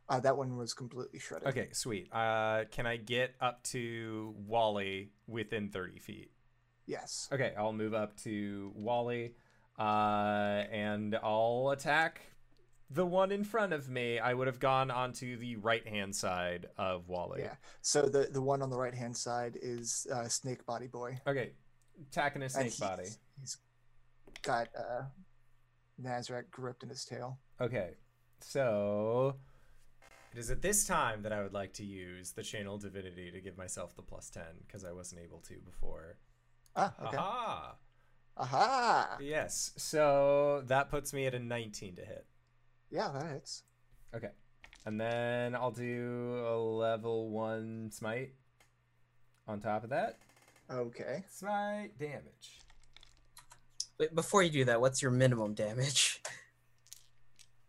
[0.08, 1.48] Uh, that one was completely shredded.
[1.48, 2.08] Okay, sweet.
[2.12, 6.30] Uh, can I get up to Wally within thirty feet?
[6.86, 7.28] Yes.
[7.30, 9.34] Okay, I'll move up to Wally,
[9.78, 9.82] uh,
[10.72, 12.22] and I'll attack
[12.90, 14.18] the one in front of me.
[14.18, 17.42] I would have gone onto the right hand side of Wally.
[17.42, 17.54] Yeah.
[17.82, 21.20] So the the one on the right hand side is uh, Snake Body Boy.
[21.26, 21.52] Okay,
[22.10, 23.08] attacking a snake he's- body.
[23.40, 23.56] He's
[24.42, 25.02] got uh,
[25.98, 27.38] Nazareth gripped in his tail.
[27.60, 27.90] Okay,
[28.40, 29.36] so
[30.32, 33.40] it is at this time that I would like to use the channel divinity to
[33.40, 36.18] give myself the plus ten because I wasn't able to before.
[36.76, 37.16] Ah, okay.
[37.16, 37.74] Aha!
[38.36, 39.16] Aha!
[39.20, 42.24] Yes, so that puts me at a nineteen to hit.
[42.90, 43.62] Yeah, that hits.
[44.14, 44.30] Okay.
[44.86, 48.32] And then I'll do a level one smite
[49.46, 50.18] on top of that.
[50.70, 51.24] Okay.
[51.30, 52.60] Smite damage.
[53.98, 56.22] Wait, before you do that, what's your minimum damage?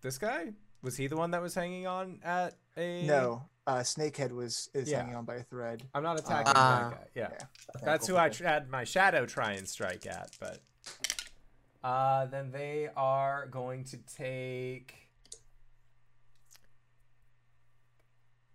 [0.02, 0.54] This guy?
[0.82, 3.04] Was he the one that was hanging on at a.
[3.06, 5.00] No, uh, Snakehead was is Yeah.
[5.02, 5.84] hanging on by a thread.
[5.94, 6.90] I'm not attacking Ah.
[6.90, 7.08] that guy.
[7.16, 7.28] Yeah.
[7.34, 7.82] Yeah.
[7.84, 8.48] That's who I cool.
[8.48, 10.62] had my shadow try and strike at, but
[11.84, 14.94] uh, then they are going to take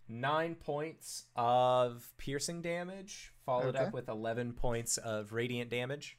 [0.08, 3.84] nine points of piercing damage, followed Okay.
[3.86, 6.18] up with eleven points of radiant damage,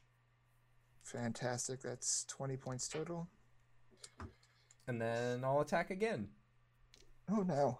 [1.02, 1.80] Fantastic.
[1.82, 3.28] That's 20 points total.
[4.88, 6.28] and then I'll attack again.
[7.30, 7.78] Oh no.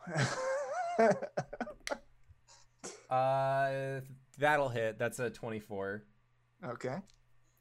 [3.11, 4.01] Uh,
[4.39, 4.99] that'll hit.
[4.99, 6.03] That's a twenty-four.
[6.65, 6.97] okay.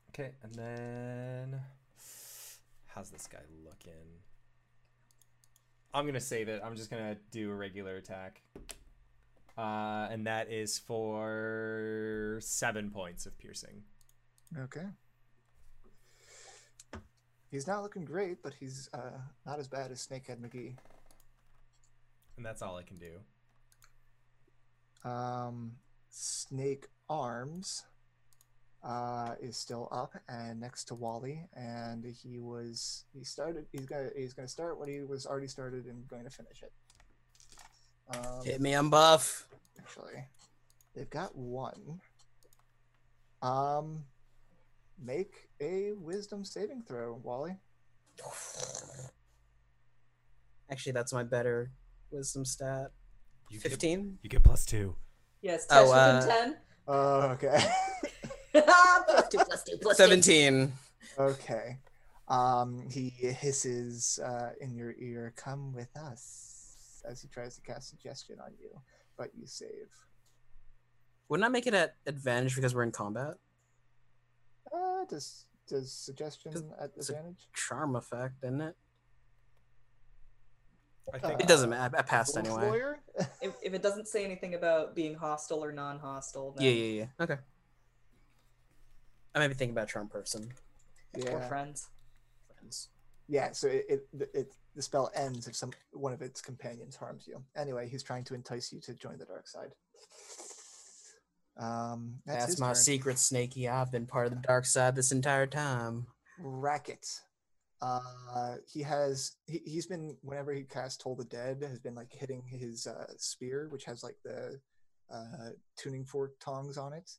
[0.09, 1.61] Okay, and then
[2.87, 4.23] how's this guy looking?
[5.95, 6.61] I'm gonna save it.
[6.61, 8.41] I'm just gonna do a regular attack.
[9.57, 13.81] Uh, and that is for seven points of piercing.
[14.59, 14.87] Okay.
[17.49, 20.75] He's not looking great, but he's uh, not as bad as Snakehead McGee.
[22.35, 25.09] And that's all I can do.
[25.09, 25.77] Um,
[26.09, 27.85] Snake Arms
[28.85, 33.65] uh, is still up and next to Wally, and he was he started.
[33.71, 36.71] He's gonna he's gonna start what he was already started and going to finish it.
[38.15, 39.47] Um, Hit me, I'm buff.
[39.79, 40.23] actually,
[40.93, 41.99] they've got one.
[43.41, 44.03] Um,
[45.03, 47.57] make a Wisdom saving throw, Wally.
[50.71, 51.71] Actually, that's my better
[52.11, 52.91] wisdom stat.
[53.49, 54.19] You get, 15?
[54.23, 54.95] you get plus two.
[55.41, 56.55] Yes, Oh, touch within uh, 10.
[56.87, 57.67] Oh, okay.
[58.61, 60.03] plus two, plus two, plus two.
[60.03, 60.71] 17.
[61.19, 61.77] Okay.
[62.27, 67.89] Um, he hisses uh, in your ear, "Come with us," as he tries to cast
[67.89, 68.69] suggestion on you,
[69.17, 69.89] but you save.
[71.29, 73.35] Wouldn't I make it at advantage because we're in combat?
[74.73, 77.47] Uh, does does suggestion Does- at it's a- advantage?
[77.53, 78.75] Charm effect, isn't it?
[81.13, 81.95] I think It doesn't matter.
[81.97, 82.93] I passed Wolf anyway.
[83.41, 87.23] If, if it doesn't say anything about being hostile or non-hostile, then Yeah, yeah, yeah.
[87.23, 87.37] Okay.
[89.35, 90.49] I might be thinking about charm person.
[91.15, 91.89] we're yeah, friends.
[92.53, 92.89] Friends.
[93.27, 93.51] yeah.
[93.51, 97.43] So it, it it the spell ends if some one of its companions harms you.
[97.55, 99.71] Anyway, he's trying to entice you to join the dark side.
[101.57, 102.75] Um, that's, That's, my turn.
[102.75, 103.69] secret, Snakey.
[103.69, 106.07] I've been part of the dark side this entire time.
[106.37, 107.07] Racket.
[107.81, 112.11] Uh, he has he, he's been whenever he casts Toll the Dead has been like
[112.11, 114.59] hitting his uh, spear, which has like the
[115.13, 117.11] uh, tuning fork tongs on it,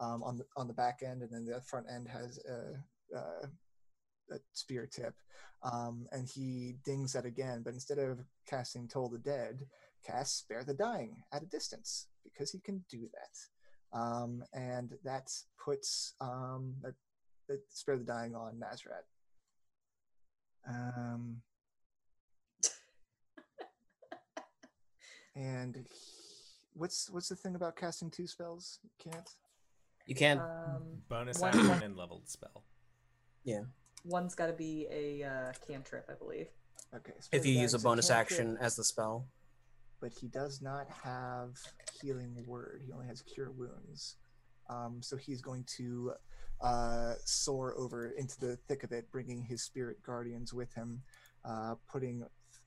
[0.00, 3.20] um, on the on the back end, and then the front end has a, a,
[4.34, 5.14] a spear tip.
[5.62, 9.66] Um, and he dings that again, but instead of casting Toll the Dead,
[10.06, 13.98] casts Spare the Dying at a distance because he can do that.
[13.98, 16.94] Um, and that puts um, that,
[17.48, 19.06] that Spare the Dying on Nazareth.
[20.68, 21.42] Um,
[25.34, 25.84] and he-
[26.74, 28.78] what's what's the thing about casting two spells?
[28.82, 29.28] You can't.
[30.08, 30.40] You can't.
[30.40, 32.64] Um, bonus one- action and leveled spell.
[33.44, 33.60] Yeah.
[34.04, 36.48] One's got to be a uh, cantrip, I believe.
[36.94, 37.12] Okay.
[37.20, 39.26] Spare if you use a bonus cantrip, action as the spell.
[40.00, 41.56] but he does not have
[42.00, 42.82] healing word.
[42.86, 44.16] He only has cure wounds.
[44.70, 46.12] Um, so he's going to
[46.62, 51.02] uh, soar over into the thick of it, bringing his spirit guardians with him,
[51.44, 52.24] uh, putting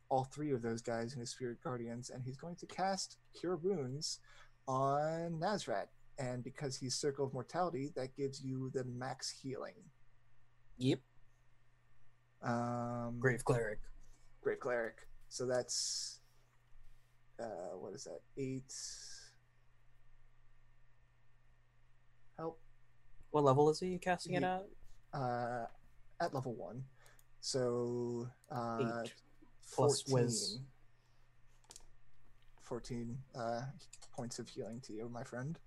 [0.10, 3.56] all three of those guys in his spirit guardians, and he's going to cast cure
[3.56, 4.20] wounds
[4.68, 5.88] on Nazrat.
[6.22, 9.74] And because he's circle of mortality, that gives you the max healing.
[10.78, 11.00] Yep.
[12.44, 13.80] Um, Grave cleric.
[14.42, 14.98] Great cleric.
[15.30, 16.20] So that's
[17.40, 18.20] uh what is that?
[18.38, 18.72] Eight
[22.38, 22.60] help
[23.32, 24.68] What level is he casting it at?
[25.14, 25.66] uh
[26.20, 26.84] at level one.
[27.40, 29.14] So uh Eight.
[29.74, 30.60] Plus 14, whiz.
[32.62, 33.62] 14 uh
[34.16, 35.58] points of healing to you, my friend.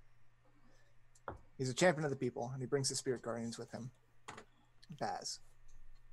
[1.59, 3.91] He's a champion of the people, and he brings the spirit guardians with him.
[4.99, 5.41] Baz.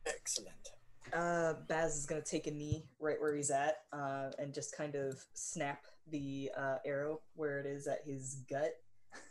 [0.06, 0.70] Excellent.
[1.14, 4.96] Uh, Baz is gonna take a knee right where he's at, uh, and just kind
[4.96, 8.74] of snap the uh, arrow where it is at his gut,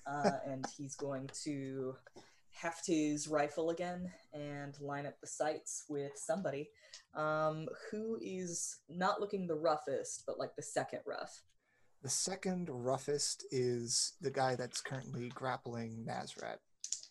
[0.07, 1.95] uh, and he's going to
[2.53, 6.69] heft his rifle again and line up the sights with somebody
[7.15, 11.43] um, who is not looking the roughest, but like the second rough.
[12.03, 16.57] The second roughest is the guy that's currently grappling Nazrat.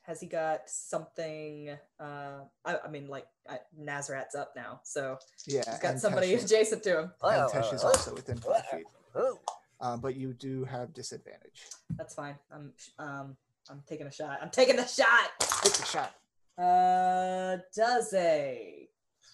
[0.04, 1.78] Has he got something?
[2.00, 6.38] Uh, I, I mean, like I, Nazrat's up now, so Yeah, he's got somebody Tesh
[6.38, 7.04] is- adjacent to him.
[7.22, 8.78] and Oh, Tesh is oh, also within five oh.
[8.78, 8.86] feet.
[9.16, 9.40] Oh,
[9.80, 11.68] Um, but you do have disadvantage.
[11.96, 12.36] That's fine.
[12.52, 13.38] I'm um
[13.70, 14.40] I'm taking a shot.
[14.42, 15.30] I'm taking the shot.
[15.64, 16.16] Take the shot.
[16.58, 18.88] Uh does a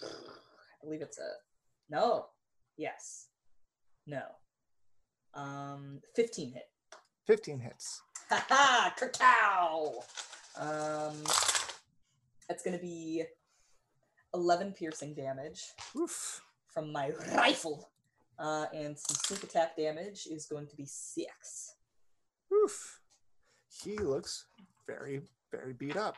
[0.04, 1.30] I believe it's a
[1.90, 2.26] no.
[2.78, 3.28] Yes.
[4.06, 4.22] No.
[5.36, 6.70] Um, 15 hit.
[7.28, 8.02] 15 hits.
[8.30, 8.94] Ha ha!
[8.98, 10.00] Cacao!
[10.58, 11.22] Um,
[12.48, 13.24] that's gonna be
[14.34, 15.64] 11 piercing damage
[15.96, 16.42] Oof.
[16.68, 17.90] from my rifle.
[18.38, 21.76] Uh, and some sneak attack damage is going to be 6.
[22.54, 23.00] Oof.
[23.84, 24.46] He looks
[24.88, 25.22] very,
[25.52, 26.16] very beat up.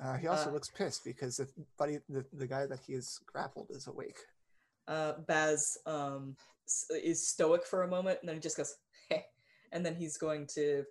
[0.00, 3.18] Uh, he also Uh, looks pissed because the buddy, the, the guy that he has
[3.26, 4.18] grappled is awake.
[4.86, 6.36] Uh, Baz um,
[6.90, 8.76] is stoic for a moment and then he just goes,
[9.10, 9.20] Heh.
[9.72, 10.84] and then he's going to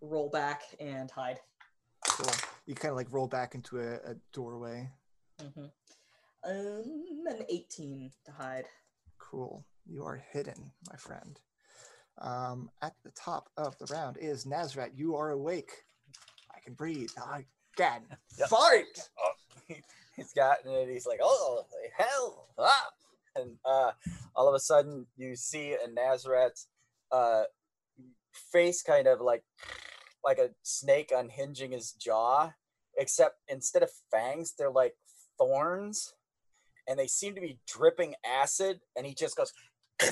[0.00, 1.40] roll back and hide.
[2.08, 2.30] Cool.
[2.66, 4.90] You kind of like roll back into a, a doorway.
[5.40, 5.64] hmm
[6.44, 8.64] Um, an 18 to hide.
[9.18, 9.64] Cool.
[9.86, 11.38] You are hidden, my friend.
[12.18, 14.90] Um, at the top of the round is Nazrat.
[14.94, 15.72] You are awake.
[16.54, 17.10] I can breathe
[17.76, 18.02] again.
[18.38, 18.48] Yep.
[18.48, 19.08] Fight!
[19.18, 19.74] Oh,
[20.16, 20.88] he's gotten it.
[20.88, 21.64] He's like, oh,
[21.96, 22.48] hell.
[22.58, 22.88] Ah!
[23.34, 23.92] And uh,
[24.36, 26.66] all of a sudden, you see a Nazareth
[27.10, 27.44] uh,
[28.52, 29.44] face kind of like
[30.24, 32.52] like a snake unhinging his jaw,
[32.96, 34.94] except instead of fangs, they're like
[35.38, 36.14] thorns,
[36.86, 38.80] and they seem to be dripping acid.
[38.96, 39.52] And he just goes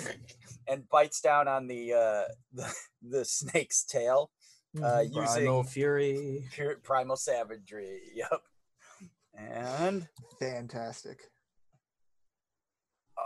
[0.68, 2.22] and bites down on the uh,
[2.52, 4.30] the, the snake's tail,
[4.78, 5.18] uh, Mm-hmm.
[5.18, 6.44] Primal fury.
[6.52, 8.00] pure primal savagery.
[8.14, 8.42] Yep.
[9.36, 11.30] And Fantastic.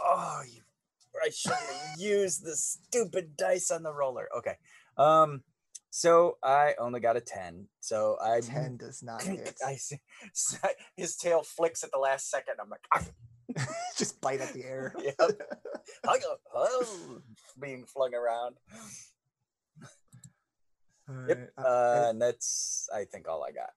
[0.05, 0.61] Oh, you,
[1.25, 4.29] I shouldn't have used the stupid dice on the roller.
[4.37, 4.57] Okay.
[4.97, 5.43] Um.
[5.91, 7.69] So I only got a ten.
[7.81, 9.55] So I 10 does not hit.
[9.67, 10.01] I see.
[10.97, 12.55] his tail flicks at the last second.
[12.61, 13.05] I'm like, "Ah."
[13.97, 14.95] Just bite at the air.
[15.01, 15.17] Yep.
[16.09, 17.21] I go, oh,
[17.61, 18.57] being flung around.
[21.29, 21.53] Yep.
[21.59, 23.71] Uh, Uh, and that's I think all I got.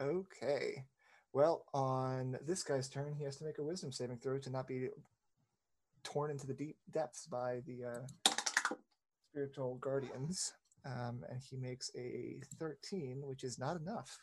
[0.00, 0.84] Okay.
[1.32, 4.66] Well, on this guy's turn, he has to make a wisdom saving throw to not
[4.66, 4.88] be
[6.04, 8.74] torn into the deep depths by the uh,
[9.30, 10.52] spiritual guardians.
[10.84, 14.18] Um, and he makes a 13, which is not enough.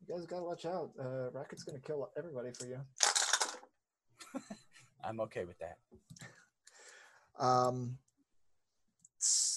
[0.00, 0.90] You guys gotta watch out.
[0.98, 2.80] Uh, Racket's gonna kill everybody for you.
[5.04, 5.78] I'm okay with that.
[7.38, 7.98] Um,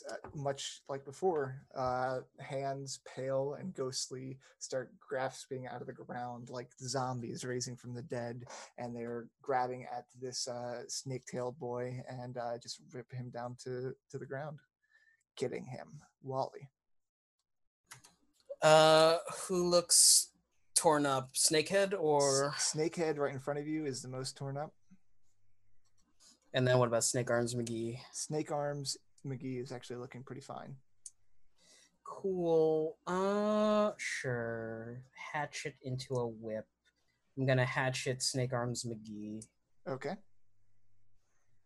[0.10, 6.50] uh, much like before, uh, hands pale and ghostly start grasping out of the ground
[6.50, 8.46] like zombies raising from the dead,
[8.78, 13.94] and they're grabbing at this uh, snake-tailed boy and uh, just rip him down to
[14.10, 14.60] to the ground,
[15.38, 15.88] getting him.
[16.24, 16.70] Wally.
[18.62, 19.18] Uh,
[19.48, 20.32] who looks
[20.76, 21.34] torn up?
[21.34, 24.72] Snakehead or S- Snakehead right in front of you is the most torn up.
[26.54, 27.98] and then what about Snake Arms McGee?
[28.12, 30.76] Snake Arms McGee is actually looking pretty fine.
[32.04, 32.98] Cool.
[33.08, 35.02] Uh, sure.
[35.34, 36.66] Hatchet into a whip.
[37.38, 39.46] I'm gonna hatchet Snake Arms McGee.
[39.88, 40.16] Okay.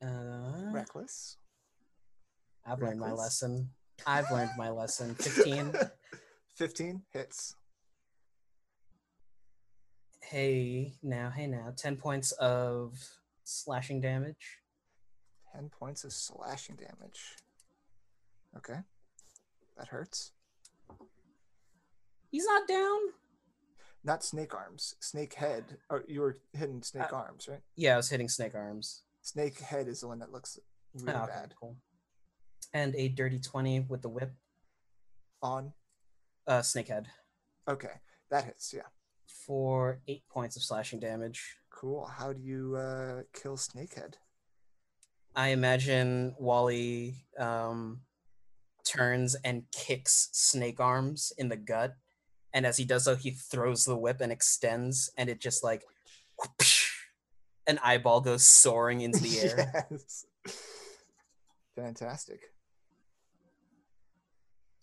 [0.01, 1.37] Uh, Reckless.
[2.65, 3.69] I've learned my lesson.
[4.05, 5.15] I've learned my lesson.
[5.15, 5.73] 15.
[6.55, 7.55] 15 hits.
[10.23, 11.73] hey, now, hey, now.
[11.75, 12.97] 10 points of
[13.43, 14.59] slashing damage.
[15.53, 17.35] 10 points of slashing damage.
[18.57, 18.79] Okay.
[19.77, 20.31] That hurts.
[22.31, 22.99] He's not down.
[24.03, 25.77] Not snake arms, snake head.
[25.89, 27.61] Or you were hitting snake Uh, arms, right?
[27.75, 29.01] Yeah, I was hitting Snake Arms.
[29.21, 30.59] Snake head is the one that looks
[30.93, 31.55] really Ah, okay, bad.
[31.59, 31.75] cool.
[32.73, 34.31] And a dirty 20 with the whip.
[35.41, 35.73] On.
[36.45, 37.07] Uh, snake head.
[37.67, 37.99] Okay.
[38.29, 38.87] That hits, yeah.
[39.25, 41.57] For 8 points of slashing damage.
[41.71, 42.05] Cool.
[42.05, 44.13] How do you uh, kill snakehead?
[45.35, 48.01] I imagine Wally um,
[48.85, 51.95] turns and kicks Snake Arms in the gut,
[52.53, 55.83] and as he does so, he throws the whip and extends, and it just like
[56.39, 56.91] whoosh,
[57.67, 59.87] an eyeball goes soaring into the air.
[59.91, 60.25] yes.
[61.75, 62.39] Fantastic.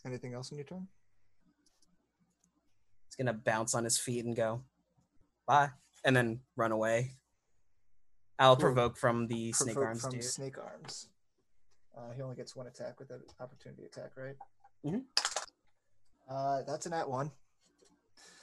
[0.05, 0.89] Anything else in your turn?
[3.07, 4.63] He's gonna bounce on his feet and go,
[5.47, 5.71] "Bye,"
[6.05, 7.13] and then run away.
[8.39, 8.63] I'll Cool.
[8.63, 10.25] provoke from the Snake Arms from dude.
[10.25, 11.09] snake arms.
[11.97, 14.37] Uh, he only gets one attack with an opportunity attack, right?
[14.85, 15.05] Mhm.
[16.29, 17.31] Uh, that's an at one.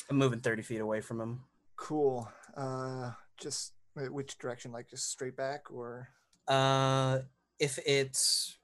[0.09, 1.43] I'm moving 30 feet away from him.
[1.75, 2.31] Cool.
[2.55, 4.71] Uh, just wait, which direction?
[4.71, 6.09] Like just straight back or?
[6.47, 7.19] Uh,
[7.59, 8.57] if it's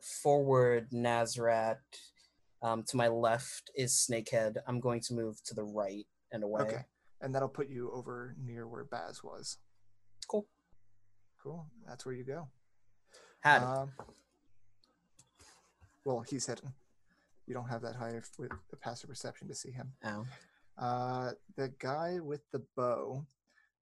[0.00, 1.78] forward Nazrat,
[2.62, 4.56] um, to my left is Snakehead.
[4.66, 6.62] I'm going to move to the right and away.
[6.62, 6.84] Okay.
[7.20, 9.58] And that'll put you over near where Baz was.
[10.28, 10.46] Cool.
[11.42, 11.66] Cool.
[11.86, 12.48] That's where you go.
[13.40, 13.62] Had.
[13.62, 13.90] Um,
[16.04, 16.74] well, he's hidden.
[17.46, 19.92] You don't have that high of- with the passive perception to see him.
[20.04, 20.26] Ow.
[20.78, 23.26] Uh, the guy with the bow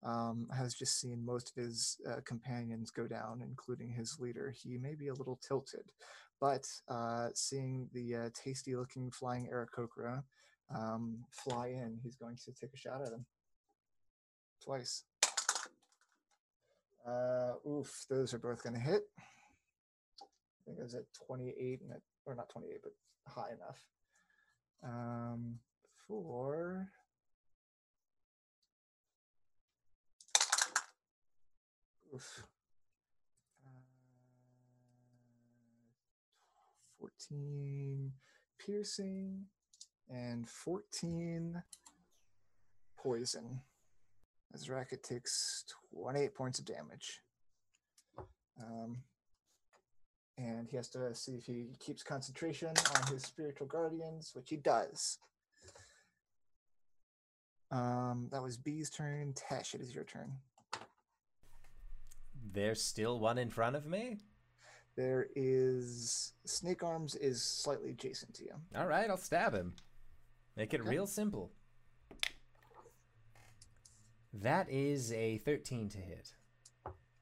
[0.03, 4.51] um, has just seen most of his uh, companions go down, including his leader.
[4.51, 5.91] He may be a little tilted,
[6.39, 10.23] but uh, seeing the uh, tasty-looking flying Aarakocra
[10.73, 13.25] um, fly in, he's going to take a shot at him
[14.63, 15.03] twice.
[17.07, 19.03] Uh, oof, those are both going to hit.
[20.59, 22.93] I think it was at 28, and at, or not 28, but
[23.27, 23.83] high enough.
[24.83, 25.59] Um,
[26.07, 26.89] for
[32.13, 32.43] oof,
[33.65, 33.69] uh,
[36.99, 38.11] 14
[38.57, 39.45] piercing
[40.09, 41.61] and 14
[42.97, 43.61] poison.
[44.53, 47.21] As Racket takes 28 points of damage.
[48.59, 49.03] Um,
[50.39, 54.55] and he has to see if he keeps concentration on his spiritual guardians, which he
[54.55, 55.17] does.
[57.71, 59.33] Um, that was B's turn.
[59.33, 60.31] Tesh, it is your turn.
[62.51, 64.17] There's still one in front of me.
[64.95, 68.53] There is Snake Arms is slightly adjacent to you.
[68.75, 69.73] All right, I'll stab him.
[70.55, 70.89] Make it Okay.
[70.89, 71.51] real simple.
[74.33, 76.33] That is a 13 to hit.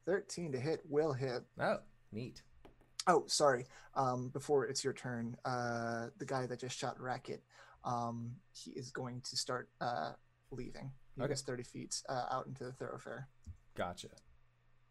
[0.05, 1.43] 13 to hit will hit.
[1.59, 1.79] Oh,
[2.11, 2.41] neat.
[3.07, 3.65] Oh, sorry.
[3.95, 7.41] Um, before it's your turn, uh, the guy that just shot Racket,
[7.85, 10.11] um, he is going to start uh,
[10.51, 10.91] leaving.
[11.15, 11.31] He Okay.
[11.31, 13.27] was 30 feet uh, out into the thoroughfare.
[13.75, 14.09] Gotcha.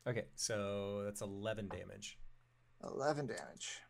[0.06, 2.18] Okay, so that's 11 damage.
[2.82, 3.80] 11 damage.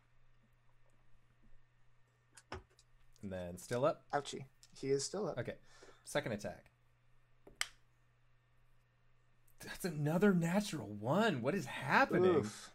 [3.23, 4.03] And then still up.
[4.13, 4.45] Ouchie.
[4.79, 5.37] He is still up.
[5.39, 5.55] Okay,
[6.03, 6.65] second attack.
[9.59, 11.41] That's another natural one.
[11.41, 12.35] What is happening?
[12.35, 12.71] Oof.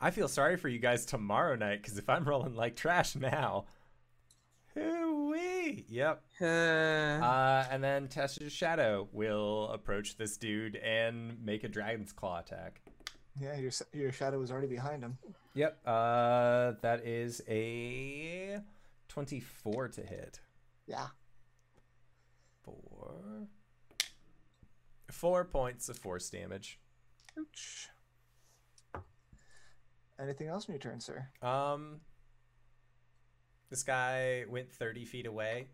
[0.00, 3.64] I feel sorry for you guys tomorrow night because if I'm rolling like trash now,
[4.74, 5.84] hoo-wee.
[5.88, 6.22] Yep.
[6.40, 12.38] Uh, Uh, and then Tessa's Shadow will approach this dude and make a Dragon's Claw
[12.40, 12.80] attack.
[13.40, 15.16] Yeah, your, your shadow was already behind him.
[15.54, 15.78] Yep.
[15.86, 18.60] Uh, that is a
[19.08, 20.40] 24 to hit.
[20.86, 21.06] Yeah.
[22.62, 23.48] Four.
[25.10, 26.78] Four points of force damage.
[27.38, 27.88] Ouch.
[30.20, 31.28] Anything else in your turn, sir?
[31.42, 32.00] Um,
[33.70, 35.68] this guy went 30 feet away.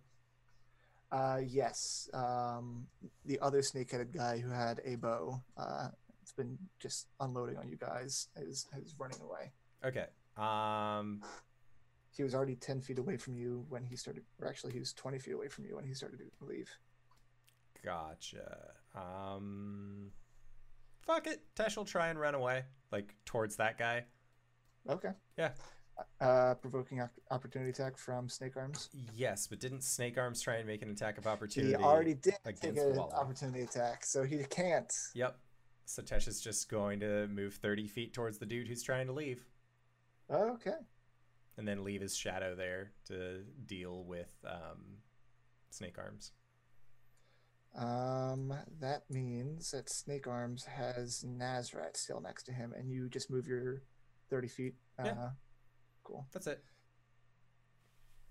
[1.11, 2.09] Uh, yes.
[2.13, 2.87] Um,
[3.25, 5.89] the other snake-headed guy who had a bow, uh,
[6.23, 9.53] it's been just unloading on you guys, is, is running away.
[9.85, 10.07] Okay.
[10.37, 11.23] Um,
[12.11, 14.93] He was already 10 feet away from you when he started, or actually, he was
[14.93, 16.71] 20 feet away from you when he started to leave.
[17.85, 18.73] gotcha.
[18.95, 20.11] Um,
[21.03, 21.43] fuck it.
[21.57, 24.05] Tesh will try and run away, like towards that guy.
[24.89, 25.11] Okay.
[25.39, 25.51] Yeah.
[26.21, 27.01] Uh, provoking
[27.31, 28.91] opportunity attack from Snake Arms.
[29.15, 31.73] Yes, but didn't Snake Arms try and make an attack of opportunity?
[31.77, 34.93] He already did take an opportunity attack, so he can't.
[35.15, 35.39] Yep.
[35.87, 39.13] So Tesh is just going to move 30 feet towards the dude who's trying to
[39.13, 39.45] leave.
[40.31, 40.73] Okay.
[41.57, 44.99] and then leave his shadow there to deal with um,
[45.71, 46.33] snake arms.
[47.77, 53.31] Um, that means that Snake Arms has Nazrat still next to him, and you just
[53.31, 53.83] move your
[54.31, 54.75] 30 feet.
[54.99, 55.29] Uh, Yeah.
[56.03, 56.27] Cool.
[56.33, 56.63] That's it.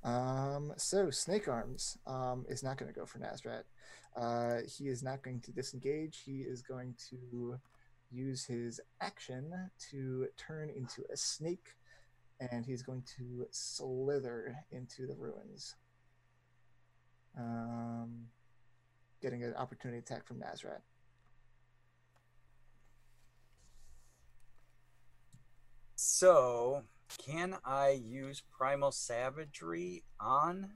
[0.04, 3.64] Um, so Snake Arms um, is not going to go for Nazrat.
[4.16, 6.22] Uh, he is not going to disengage.
[6.26, 7.60] He is going to
[8.12, 9.52] use his action
[9.92, 11.70] to turn into a snake,
[12.40, 15.76] and he's going to slither into the ruins.
[17.38, 18.26] Um,
[19.22, 20.82] getting an opportunity attack from Nazrat.
[26.06, 26.84] So,
[27.18, 30.70] can I use primal savagery on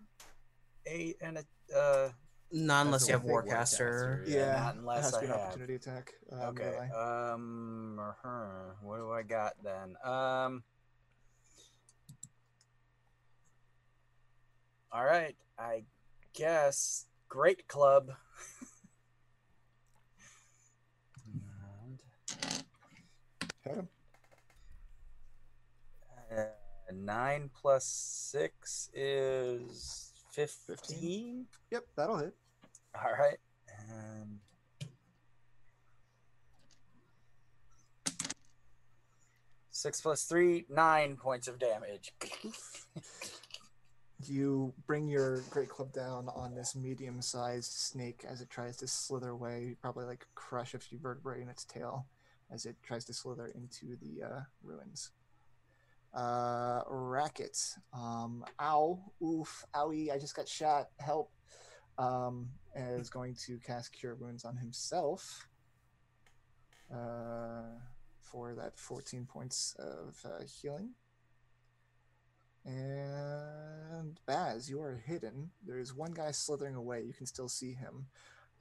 [0.88, 1.40] a an
[1.76, 2.10] uh
[2.54, 4.24] not unless you have Warcaster.
[4.24, 5.42] Warcaster, Yeah, not it unless has to I be an have.
[5.42, 6.14] opportunity attack.
[6.32, 6.90] Uh, okay melee.
[6.96, 8.74] um uh-huh.
[8.82, 10.64] what do I got then um
[14.94, 15.84] all right I
[16.34, 18.12] guess great club
[21.26, 22.02] And,
[23.66, 23.90] Hit him.
[26.36, 26.44] Uh,
[26.94, 31.46] nine plus six is fifteen.
[31.72, 32.36] Yep, that'll hit.
[32.96, 33.38] All right.
[33.90, 34.40] And
[39.70, 42.14] six plus three, nine points of damage.
[44.26, 49.30] You bring your great club down on this medium-sized snake as it tries to slither
[49.30, 49.66] away.
[49.70, 52.08] You probably like crush a few vertebrae in its tail
[52.52, 55.12] as it tries to slither into the uh, ruins.
[56.14, 57.58] Uh, racket.
[57.94, 60.12] Um, ow, oof, owie!
[60.12, 60.90] I just got shot.
[61.00, 61.32] Help!
[61.98, 65.48] Um, is going to cast Cure Wounds on himself.
[66.92, 67.80] uh,
[68.22, 70.92] for that 14 points of uh, healing.
[72.66, 75.52] And Baz, you are hidden.
[75.66, 77.04] There is one guy slithering away.
[77.04, 78.08] You can still see him,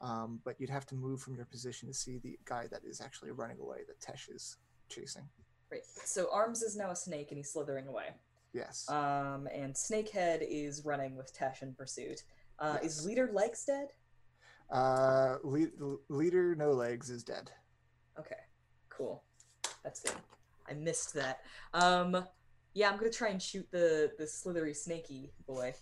[0.01, 3.01] um, but you'd have to move from your position to see the guy that is
[3.01, 4.57] actually running away that Tesh is
[4.89, 5.29] chasing.
[5.71, 5.83] Right.
[6.05, 8.07] So Arms is now a snake and he's slithering away.
[8.53, 8.89] Yes.
[8.89, 12.23] Um, and Snakehead is running with Tesh in pursuit.
[12.59, 12.99] Uh, Yes.
[13.01, 13.89] Is Leader Legs dead?
[14.71, 17.51] Uh, le- leader No Legs is dead.
[18.19, 18.37] Okay,
[18.89, 19.23] cool.
[19.85, 20.15] That's good.
[20.69, 21.41] I missed that.
[21.75, 22.25] Um,
[22.75, 25.75] yeah, I'm gonna try and shoot the the slithery snaky boy.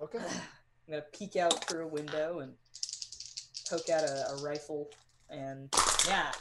[0.00, 0.18] Okay.
[0.88, 2.54] I'm gonna peek out through a window and
[3.68, 4.88] poke out a, a rifle,
[5.28, 5.68] and
[6.08, 6.32] yeah,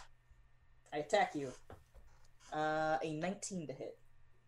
[0.93, 1.51] I attack you.
[2.53, 3.97] Uh, a 19 to hit.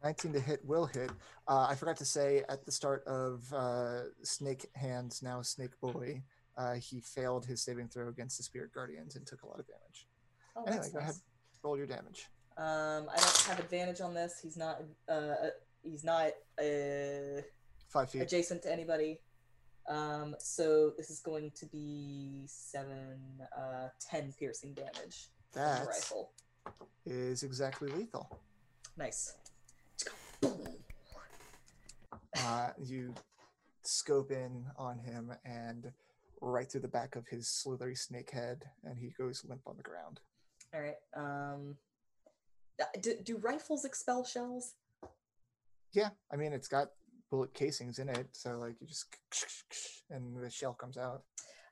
[0.04, 1.12] 19 to hit will hit.
[1.48, 6.24] Uh, I forgot to say at the start of uh, Snake Hands, now Snake Boy,
[6.58, 9.68] uh, he failed his saving throw against the Spirit Guardians and took a lot of
[9.68, 10.08] damage.
[10.56, 11.16] Oh, Anyway, that's go ahead.
[11.64, 12.28] Roll your damage.
[12.58, 14.40] Um, I don't have advantage on this.
[14.42, 14.82] He's not.
[15.08, 15.36] Uh,
[15.84, 17.42] he's not uh,
[17.88, 18.24] Five feet.
[18.24, 19.20] adjacent to anybody.
[19.88, 23.20] Um, so this is going to be seven,
[23.58, 26.32] uh, ten piercing damage the rifle.
[27.06, 28.40] Is exactly lethal.
[28.98, 29.36] Nice.
[32.38, 33.14] Uh, you
[33.84, 35.92] scope in on him and
[36.42, 39.84] right through the back of his slithery snake head, and he goes limp on the
[39.84, 40.20] ground.
[40.74, 40.96] All right.
[41.16, 41.78] Um,
[42.82, 44.74] uh, do, do rifles expel shells?
[45.94, 46.92] Yeah, I mean it's got
[47.30, 49.06] bullet casings in it, so like you just
[50.10, 51.24] and the shell comes out.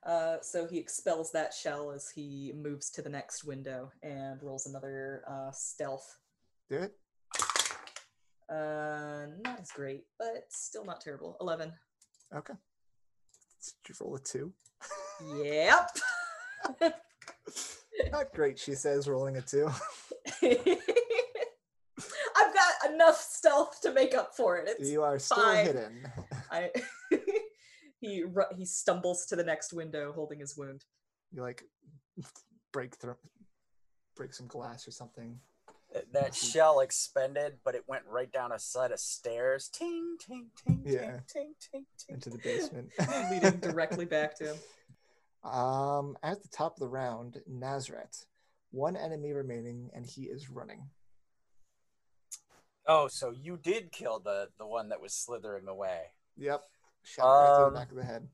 [0.06, 4.66] Uh, so he expels that shell as he moves to the next window and rolls
[4.66, 6.16] another uh, stealth.
[6.68, 6.96] Do it.
[8.48, 11.36] Uh, not as great, but still not terrible.
[11.40, 11.72] Eleven.
[12.34, 12.54] Okay.
[13.62, 14.52] Did you roll a two?
[15.44, 15.90] Yep.
[18.12, 19.68] Not great, she says, rolling a two.
[20.42, 20.54] I've
[22.54, 24.68] got enough stealth to make up for it.
[24.78, 25.66] It's you are still fine.
[25.66, 26.08] hidden.
[26.50, 26.70] I
[28.00, 28.24] he
[28.56, 30.84] he stumbles to the next window holding his wound.
[31.32, 31.64] You like
[32.72, 33.16] break through,
[34.16, 35.38] break some glass or something.
[36.12, 39.68] That shell expended, but it went right down a set of stairs.
[39.72, 41.00] Ting, ting, ting, Yeah.
[41.00, 42.14] ting, ting, ting, ting.
[42.14, 42.90] into the basement.
[43.30, 44.56] leading directly back to him.
[45.50, 48.24] Um, at the top of the round, Nazareth.
[48.70, 50.90] One enemy remaining, and he is running.
[52.86, 56.02] Oh, so you did kill the the one that was slithering away,
[56.36, 56.62] Yep.
[57.10, 58.28] Shot right through Um, the back of the head.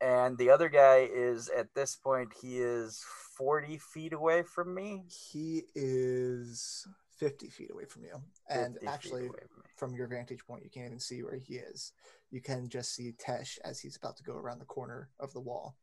[0.00, 3.04] and the other guy is at this point he is
[3.36, 5.04] forty feet away from me.
[5.08, 6.86] He is
[7.18, 8.20] 50 feet away from you.
[8.48, 9.36] And actually, from
[9.76, 11.92] from your vantage point, you can't even see where he is.
[12.30, 15.40] You can just see Tesh as he's about to go around the corner of the
[15.40, 15.76] wall.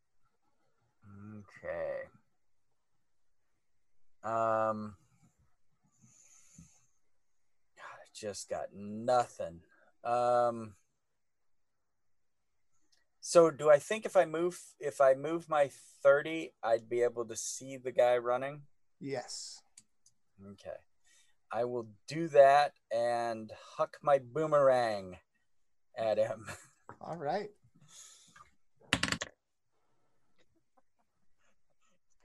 [1.40, 2.04] Okay.
[4.24, 4.96] Um.
[7.78, 9.62] God, I just got nothing.
[10.04, 10.74] Um.
[13.22, 15.70] So do I think if I move if I move my
[16.04, 18.62] 30, I'd be able to see the guy running?
[19.00, 19.62] Yes.
[20.54, 20.78] Okay.
[21.52, 25.18] I will do that and huck my boomerang
[25.98, 26.46] at him.
[27.02, 27.50] All right.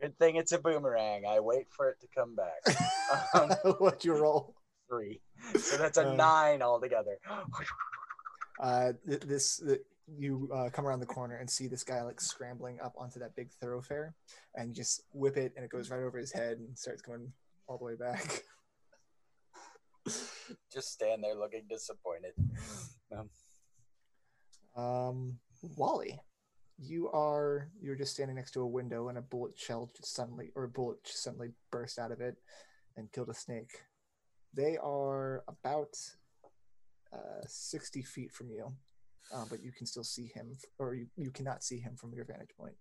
[0.00, 1.24] Good thing it's a boomerang.
[1.26, 2.76] I wait for it to come back.
[3.34, 4.54] Um, What'd you roll?
[4.94, 5.20] Three.
[5.60, 7.18] So that's a Uh, nine altogether.
[8.60, 12.78] Uh, this th- you uh, come around the corner and see this guy like scrambling
[12.80, 14.14] up onto that big thoroughfare,
[14.54, 17.32] and you just whip it, and it goes right over his head and starts going
[17.66, 18.42] all the way back.
[20.72, 22.32] Just stand there looking disappointed.
[23.16, 23.30] Um,
[24.82, 25.38] Um,
[25.76, 26.20] Wally,
[26.78, 30.50] you are you're just standing next to a window, and a bullet shell just suddenly,
[30.56, 32.36] or a bullet just suddenly burst out of it
[32.96, 33.82] and killed a snake.
[34.54, 35.96] They are about
[37.12, 38.72] uh, sixty feet from you,
[39.34, 42.24] uh, but you can still see him, or you, you cannot see him from your
[42.24, 42.74] vantage point.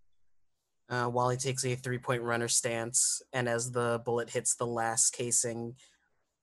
[0.90, 5.12] Uh, Wally takes a three point runner stance, and as the bullet hits the last
[5.12, 5.76] casing,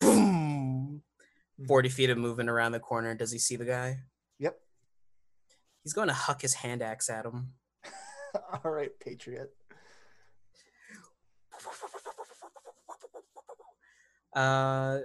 [0.01, 1.03] boom!
[1.67, 3.15] 40 feet of movement around the corner.
[3.15, 3.99] Does he see the guy?
[4.39, 4.59] Yep.
[5.85, 7.53] He's going to huck his hand axe at him.
[8.65, 9.51] All right, Patriot.
[14.35, 15.01] Uh,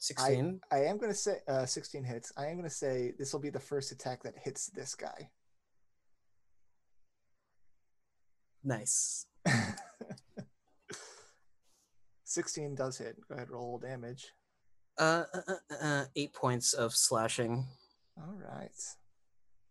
[0.00, 0.60] 16.
[0.72, 2.32] I am going to say uh, 16 hits.
[2.36, 5.28] I am going to say this will be the first attack that hits this guy.
[8.64, 9.26] Nice.
[12.24, 13.16] 16 does hit.
[13.28, 14.32] Go ahead, roll damage.
[14.98, 17.66] Uh, uh, uh, uh, eight points of slashing,
[18.16, 18.70] All right.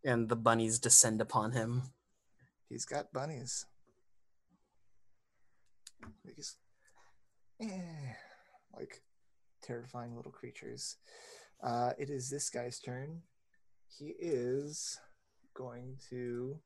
[0.03, 1.83] and the bunnies descend upon him.
[2.67, 3.65] He's got bunnies.
[6.25, 6.55] These,
[7.61, 7.67] eh,
[8.75, 9.01] like
[9.69, 10.97] terrifying little creatures.
[11.61, 13.21] Uh, it is this guy's turn.
[13.87, 14.99] He is
[15.53, 16.57] going to.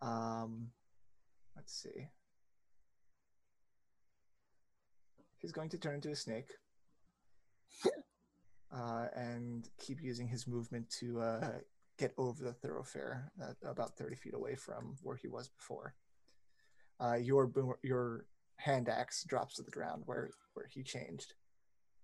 [0.00, 0.68] Um,
[1.54, 2.08] let's see.
[5.38, 6.50] He's going to turn into a snake.
[8.74, 11.50] uh, and keep using his movement to uh,
[11.98, 15.94] get over the thoroughfare uh, about 30 feet away from where he was before.
[17.00, 17.50] Uh, your
[17.82, 18.26] your
[18.62, 21.34] hand axe drops to the ground where, where he changed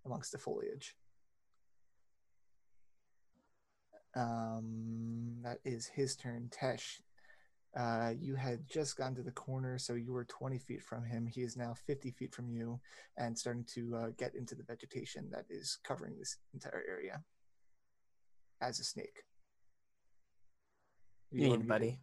[0.04, 0.96] amongst the foliage.
[4.16, 6.50] Um, that is his turn.
[6.50, 7.00] Tesh,
[7.78, 11.26] uh, you had just gotten to the corner, so you were 20 feet from him.
[11.26, 12.80] He is now 50 feet from you
[13.16, 17.22] and starting to uh, get into the vegetation that is covering this entire area
[18.60, 19.22] as a snake.
[21.30, 22.00] You are need, buddy.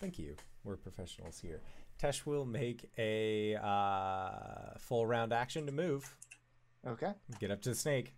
[0.00, 0.36] Thank you.
[0.64, 1.60] We're professionals here.
[1.98, 6.16] Tesh will make a uh, full round action to move.
[6.86, 7.12] Okay.
[7.40, 8.14] Get up to the snake.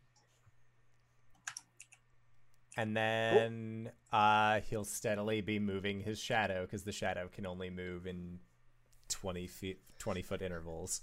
[2.76, 8.06] And then uh, he'll steadily be moving his shadow because the shadow can only move
[8.06, 8.38] in
[9.08, 11.00] 20 feet, 20 foot intervals.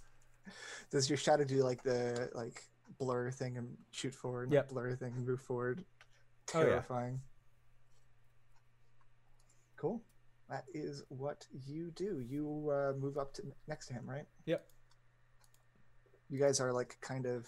[0.92, 2.64] Does your shadow do like the like
[3.00, 4.52] blur thing and shoot forward?
[4.52, 4.70] Yep.
[4.70, 5.84] Blur thing and move forward.
[6.54, 6.66] Oh, yeah.
[6.66, 7.20] Terrifying.
[9.76, 10.02] Cool.
[10.50, 12.24] That is what you do.
[12.26, 14.26] You uh, move up to next to him, right?
[14.46, 14.66] Yep.
[16.30, 17.48] You guys are like kind of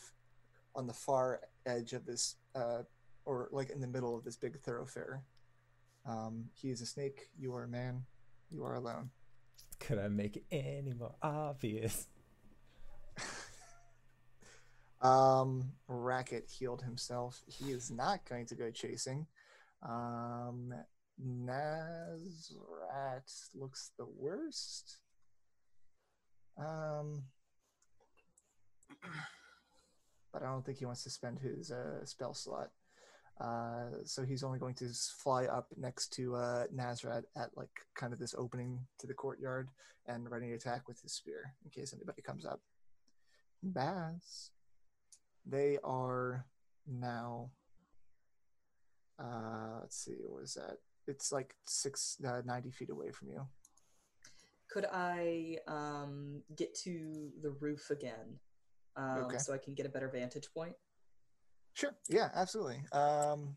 [0.75, 2.83] on the far edge of this, uh,
[3.25, 5.23] or like in the middle of this big thoroughfare.
[6.05, 7.29] Um, he is a snake.
[7.37, 8.03] You are a man.
[8.51, 9.11] You are alone.
[9.79, 12.07] Could I make it any more obvious?
[15.01, 17.41] Um, Racket healed himself.
[17.47, 19.27] He is not going to go chasing.
[19.81, 20.73] Um,
[21.25, 22.19] Nazrat
[23.53, 24.99] looks the worst.
[26.57, 27.23] Um,
[30.31, 32.69] but I don't think he wants to spend his uh, spell slot.
[33.39, 34.89] Uh, so he's only going to
[35.23, 39.69] fly up next to uh, Nazrat at like kind of this opening to the courtyard
[40.07, 42.59] and ready to attack with his spear in case anybody comes up.
[43.63, 44.51] Baz.
[45.45, 46.45] They are
[46.85, 47.51] now.
[49.17, 50.77] Uh, let's see, what was that?
[51.09, 53.47] It's like six, uh, 90 feet away from you.
[54.71, 58.39] Could I um, get to the roof again
[58.95, 59.37] um, Okay.
[59.39, 60.75] so I can get a better vantage point?
[61.73, 61.95] Sure.
[62.07, 62.81] Yeah, absolutely.
[62.91, 63.55] Um,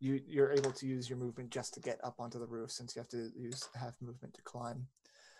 [0.00, 2.94] you you're able to use your movement just to get up onto the roof since
[2.94, 4.88] you have to use half movement to climb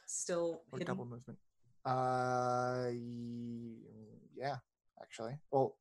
[0.07, 0.95] Still or hidden?
[0.95, 1.39] double movement.
[1.85, 2.91] Uh,
[4.37, 4.57] yeah,
[5.03, 5.35] actually.
[5.51, 5.77] Well,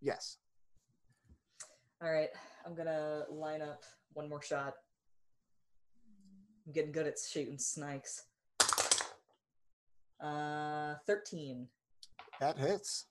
[0.00, 0.38] yes.
[2.02, 2.28] All right,
[2.66, 4.74] I'm gonna line up one more shot.
[6.66, 8.24] I'm getting good at shooting snakes.
[10.20, 11.68] Uh, 13.
[12.40, 13.06] That hits.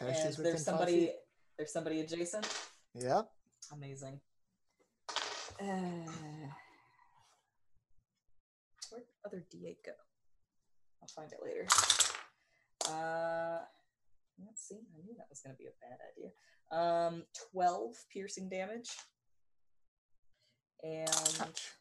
[0.00, 1.12] And there's somebody.
[1.56, 2.46] There's somebody adjacent.
[2.94, 3.22] Yeah.
[3.72, 4.20] Amazing.
[5.58, 5.64] Uh,
[8.90, 9.92] where'd the other D8 go?
[11.00, 11.66] I'll find it later.
[12.88, 13.60] Uh,
[14.44, 14.80] let's see.
[14.94, 16.30] I knew that was going to be a bad idea.
[16.70, 18.90] Um, 12 piercing damage.
[20.82, 21.72] And Ouch.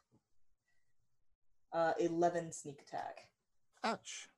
[1.73, 3.19] uh, 11 sneak attack.
[3.83, 4.29] Ouch.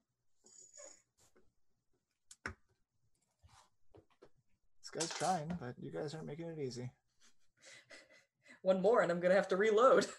[4.81, 6.89] This guy's trying, but you guys aren't making it easy.
[8.61, 10.07] One more, and I'm going to have to reload.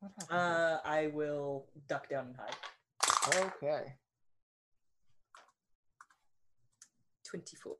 [0.00, 0.38] What happened?
[0.38, 3.50] Uh, I will duck down and hide.
[3.56, 3.94] okay.
[7.28, 7.76] 24.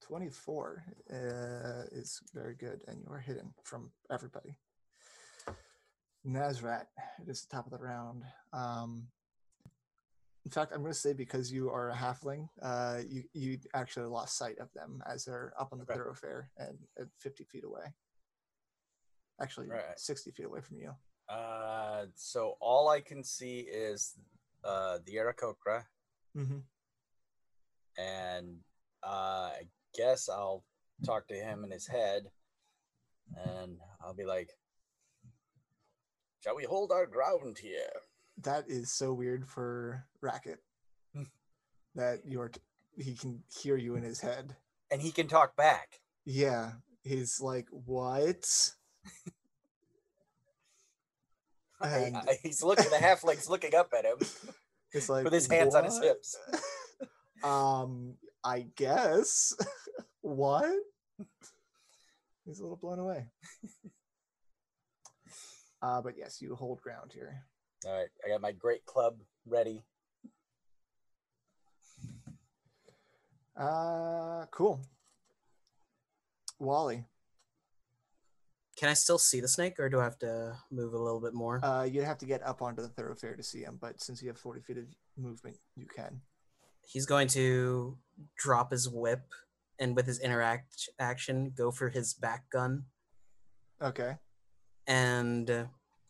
[0.00, 1.14] 24 uh,
[1.92, 4.56] is very good, and you are hidden from everybody.
[6.26, 6.86] Nazrat,
[7.20, 8.22] it is the top of the round.
[8.52, 9.08] Um,
[10.44, 14.06] in fact, I'm going to say because you are a halfling, uh, you you actually
[14.06, 15.94] lost sight of them as they're up on the Okay.
[15.94, 17.92] thoroughfare and at 50 feet away.
[19.42, 19.82] Actually, Right.
[19.98, 20.94] 60 feet away from you.
[21.28, 24.14] Uh, so all I can see is
[24.64, 25.84] uh, the Aarakocra,
[26.36, 26.58] Mm-hmm.
[28.00, 28.56] and
[29.02, 29.62] uh, I
[29.94, 30.64] guess I'll
[31.04, 32.22] talk to him in his head,
[33.36, 34.50] and I'll be like,
[36.42, 37.90] "Shall we hold our ground here?"
[38.42, 40.58] That is so weird for Racket
[41.94, 42.60] that you're t-
[42.96, 44.56] he can hear you in his head.
[44.90, 46.00] And he can talk back.
[46.24, 46.72] Yeah,
[47.02, 48.46] he's like, "What?"
[51.80, 52.90] And I- he's looking.
[52.90, 54.18] The halfling's looking up at him
[54.92, 56.36] it's like with his hands on his hips.
[57.44, 58.14] um,
[58.48, 59.54] I guess.
[60.22, 60.64] what?
[62.46, 63.26] He's a little blown away.
[65.80, 67.44] Uh, but yes, you hold ground here.
[67.86, 69.14] All right, I got my great club
[69.46, 69.84] ready.
[73.56, 74.80] Uh, cool.
[76.58, 77.04] Wally,
[78.76, 81.32] Can I still see the snake, or do I have to move a little bit
[81.34, 81.64] more?
[81.64, 84.26] uh, you'd have to get up onto the thoroughfare to see him, but since you
[84.26, 84.84] have 40 feet of
[85.16, 86.20] movement, you can.
[86.88, 87.98] He's going to
[88.38, 89.20] drop his whip
[89.78, 92.84] and with his interact action go for his back gun.
[93.82, 94.16] Okay.
[94.86, 95.64] And uh,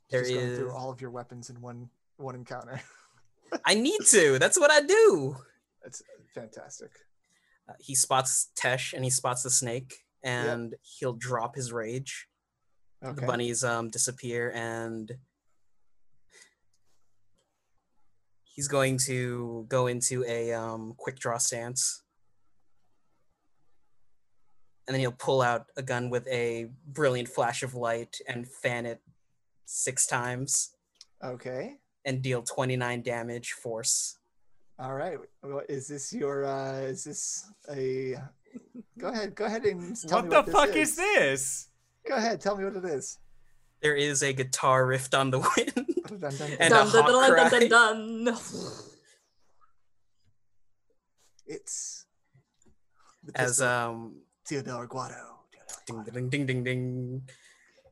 [0.09, 0.59] there Just going is.
[0.59, 2.81] through all of your weapons in one one encounter.
[3.67, 4.39] I need to.
[4.39, 5.37] That's what I do.
[5.83, 6.01] That's
[6.33, 6.91] fantastic.
[7.69, 12.29] Uh, he spots Tesh and he spots the snake, and he'll drop his rage.
[13.05, 13.21] Okay.
[13.21, 15.11] The bunnies um disappear, and
[18.59, 22.03] he's going to go into a um quick draw stance.
[24.85, 28.85] And then he'll pull out a gun with a brilliant flash of light and fan
[28.85, 29.01] it
[29.65, 30.75] six times
[31.23, 31.77] Okay.
[32.05, 34.19] and deal 29 damage force.
[34.81, 35.19] All right.
[35.45, 36.45] Well, is this your?
[36.45, 38.17] uh Is this a?
[38.99, 39.37] Go ahead.
[39.37, 40.89] Go ahead and tell what me the what this fuck is.
[40.91, 41.69] is this?
[42.09, 42.41] Go ahead.
[42.41, 43.19] Tell me what it is.
[43.81, 45.73] There is a guitar riffed on the wind.
[46.09, 46.89] Dun, dun, dun, And dun.
[46.89, 48.37] a dun, dun, hawk dun, dun, dun, dun.
[51.47, 52.05] It's
[53.35, 53.67] As pistol.
[53.69, 55.25] um Theodore Guado.
[55.87, 57.23] ding ding ding ding ding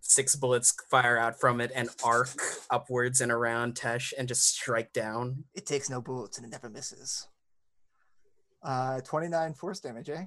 [0.00, 2.28] six bullets fire out from it and arc
[2.70, 5.44] upwards and around Tesh and just strike down.
[5.54, 7.28] It takes no bullets and it never misses.
[8.62, 10.26] Uh, 29 force damage, eh?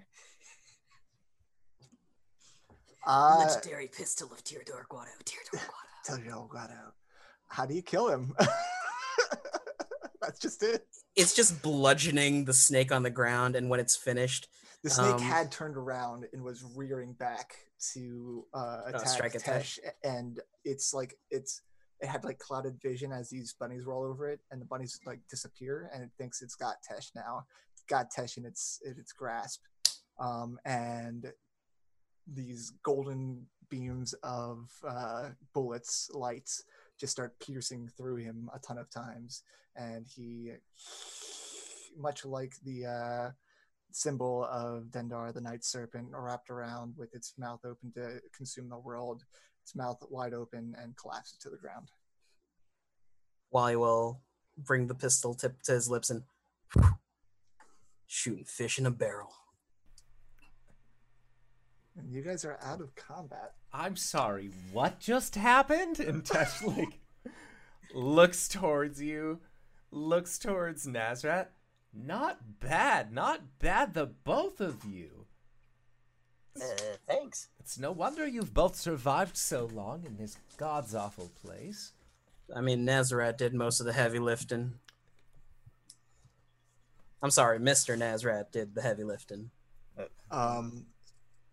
[3.11, 5.07] Uh, Legendary pistol of Teodor Guado.
[5.25, 5.71] Teodor Guado.
[6.05, 6.91] Theodore Guado.
[7.47, 8.35] How do you kill him?
[10.21, 10.85] That's just it.
[11.15, 14.47] It's just bludgeoning the snake on the ground, and when it's finished,
[14.83, 17.55] The snake Um, had turned around and was rearing back
[17.93, 21.61] to uh, attack strike at Tesh, and it's like it's
[22.01, 25.21] it had like clouded vision as these bunnies roll over it, and the bunnies like
[25.29, 27.45] disappear, and it thinks it's got Tesh now.
[27.73, 29.61] It's got Tesh in its in its grasp,
[30.19, 31.33] um, and
[32.33, 36.63] these golden beams of uh, bullets, lights,
[36.99, 39.43] just start piercing through him a ton of times,
[39.75, 40.51] and he,
[41.97, 43.31] much like the uh,
[43.91, 48.77] symbol of Dendar, the night serpent, wrapped around with its mouth open to consume the
[48.77, 49.23] world,
[49.63, 51.89] its mouth wide open and collapses to the ground.
[53.51, 54.21] Wally will
[54.57, 56.23] bring the pistol tip to his lips and
[58.07, 59.33] shooting fish in a barrel.
[61.99, 63.53] And you guys are out of combat.
[63.73, 65.99] I'm sorry, what just happened?
[66.09, 66.99] And Tesh like
[67.93, 69.39] looks towards you,
[69.91, 71.47] looks towards Nazrat.
[71.93, 75.25] Not bad, not bad, the both of you.
[76.59, 76.65] Uh,
[77.07, 77.47] thanks.
[77.59, 81.93] It's no wonder you've both survived so long in this god's awful place.
[82.55, 84.73] I mean, Nazareth did most of the heavy lifting.
[87.21, 87.97] I'm sorry, Mr.
[87.97, 89.51] Nazareth did the heavy lifting.
[90.31, 90.85] Um,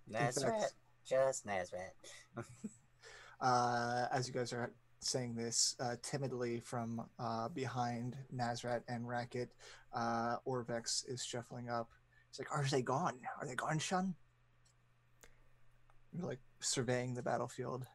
[0.09, 0.73] Nazareth.
[1.09, 1.95] Just Nazareth.
[3.41, 9.51] uh, as you guys are saying this, uh, timidly from uh, behind Nazrat and Racket,
[9.93, 11.91] uh, Orvex is shuffling up.
[12.31, 13.19] He's like, Are they gone?
[13.41, 14.15] Are they gone, Shun?
[16.13, 17.87] You're like surveying the battlefield.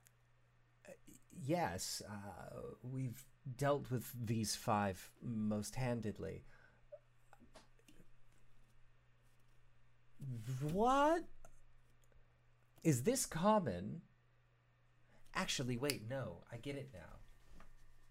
[1.44, 3.26] Yes, uh, we've
[3.58, 6.44] dealt with these five most handedly.
[10.72, 11.24] What?
[12.84, 14.02] Is this common?
[15.36, 17.20] Actually, wait, no, I get it now.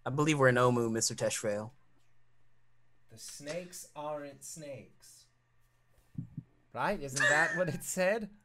[0.05, 1.15] I believe we're in Omu, Mr.
[1.15, 1.71] Teshvale.
[3.11, 5.25] The snakes aren't snakes.
[6.73, 7.01] Right?
[7.01, 8.29] Isn't that what it said?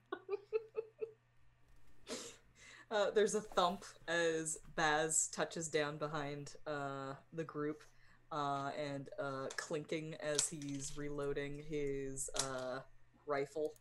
[2.89, 7.83] Uh, there's a thump as Baz touches down behind uh, the group,
[8.31, 12.79] uh, and uh, clinking as he's reloading his uh,
[13.27, 13.73] rifle.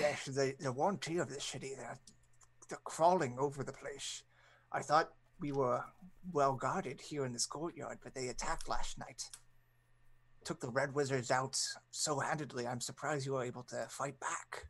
[0.00, 1.72] Yes, the, the yuan-ti of this city.
[1.76, 1.98] They're,
[2.68, 4.22] they're crawling over the place.
[4.72, 5.10] I thought
[5.40, 5.84] we were
[6.32, 9.24] well guarded here in this courtyard, but they attacked last night.
[10.44, 11.58] Took the Red Wizards out
[11.90, 14.66] so handedly, I'm surprised you were able to fight back.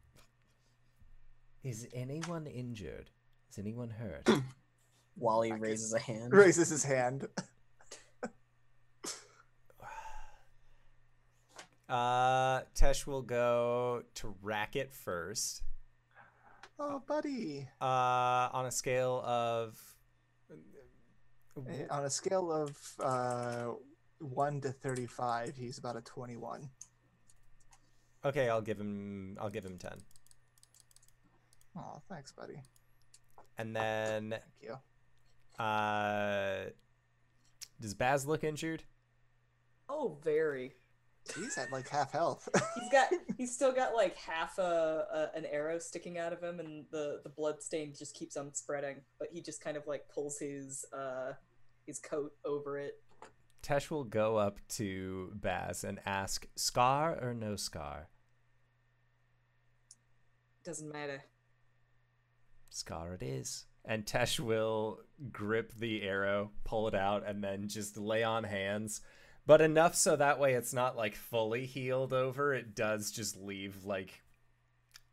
[1.64, 3.10] Is anyone injured?
[3.50, 4.28] Is anyone hurt?
[5.16, 6.32] Wally raises a hand.
[6.32, 7.26] Raises his hand.
[11.88, 15.62] Uh, Tesh will go to Racket first.
[16.78, 17.66] Oh, buddy.
[17.80, 19.78] Uh, on a scale of.
[21.68, 23.72] Eh, On a scale of uh,
[24.20, 26.68] 1 to 35, he's about a 21.
[28.24, 29.36] Okay, I'll give him.
[29.40, 29.98] I'll give him ten.
[31.76, 32.60] Oh, thanks, buddy.
[33.58, 35.64] And then, Thank you.
[35.64, 36.70] uh,
[37.80, 38.82] does Baz look injured?
[39.88, 40.74] Oh, very.
[41.36, 42.48] He's at like half health.
[42.74, 46.60] He's got he's still got like half a, a an arrow sticking out of him,
[46.60, 48.96] and the the blood stain just keeps on spreading.
[49.18, 51.32] But he just kind of like pulls his uh
[51.86, 53.00] his coat over it.
[53.62, 58.08] Tesh will go up to Baz and ask, "Scar or no scar?"
[60.64, 61.24] Doesn't matter.
[62.70, 63.64] Scar it is.
[63.84, 65.00] And Tesh will
[65.32, 69.00] grip the arrow, pull it out, and then just lay on hands.
[69.48, 72.52] But enough so that way it's not like fully healed over.
[72.52, 74.20] It does just leave like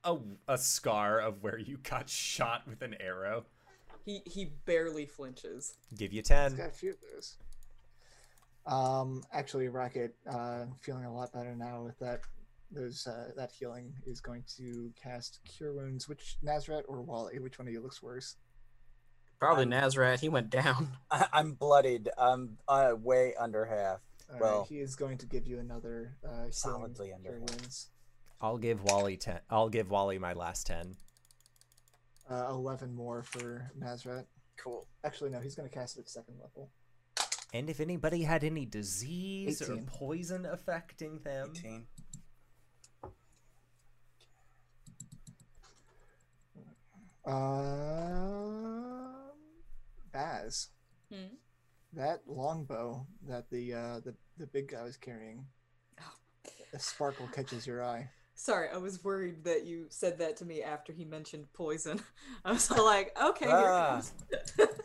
[0.04, 3.46] a, a scar of where you got shot with an arrow.
[4.04, 5.76] He he barely flinches.
[5.98, 6.58] Give you He's 10.
[6.58, 7.38] got a few of those.
[8.66, 12.20] Um, actually, Rocket, uh, feeling a lot better now with that.
[12.72, 16.10] Those uh, that healing is going to cast Cure Wounds.
[16.10, 17.40] Which Nazrat or Wally?
[17.40, 18.36] Which one of you looks worse?
[19.40, 20.20] Probably I'm- Nazrat.
[20.20, 20.98] He went down.
[21.10, 22.10] I, I'm bloodied.
[22.18, 24.02] I'm uh, way under half.
[24.30, 27.50] All right, Well- he is going to give you another uh, Solidly under Cure half.
[27.52, 27.90] Wounds.
[28.42, 29.40] I'll give Wally 10.
[29.50, 30.96] I'll give Wally my last 10.
[32.30, 34.26] Uh, Eleven more for Nazrat.
[34.58, 34.88] Cool.
[35.04, 36.70] Actually, no, he's going to cast it at second level.
[37.54, 41.86] And if anybody had any disease or poison affecting them, 18.
[48.06, 49.32] Um,
[50.12, 50.70] Baz,
[51.12, 51.36] Hmm?
[51.96, 55.46] That longbow that the uh, the the big guy was carrying,
[56.00, 56.14] Oh.
[56.72, 58.10] the sparkle catches your eye.
[58.38, 62.02] Sorry, I was worried that you said that to me after he mentioned poison.
[62.46, 64.02] I was all like, okay, Ah.
[64.58, 64.80] here it comes.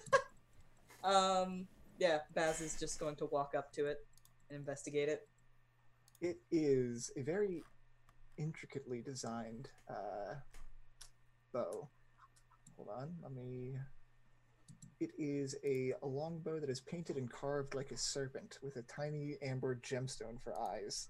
[1.05, 1.66] um,
[1.99, 4.07] yeah, Baz is just going to walk up to it
[4.49, 5.28] and investigate it.
[6.20, 7.62] It is a very
[8.39, 10.35] intricately designed uh,
[11.53, 11.89] bow.
[12.77, 13.74] Hold on, let me.
[15.01, 18.82] It is a, a longbow that is painted and carved like a serpent with a
[18.82, 21.09] tiny amber gemstone for eyes.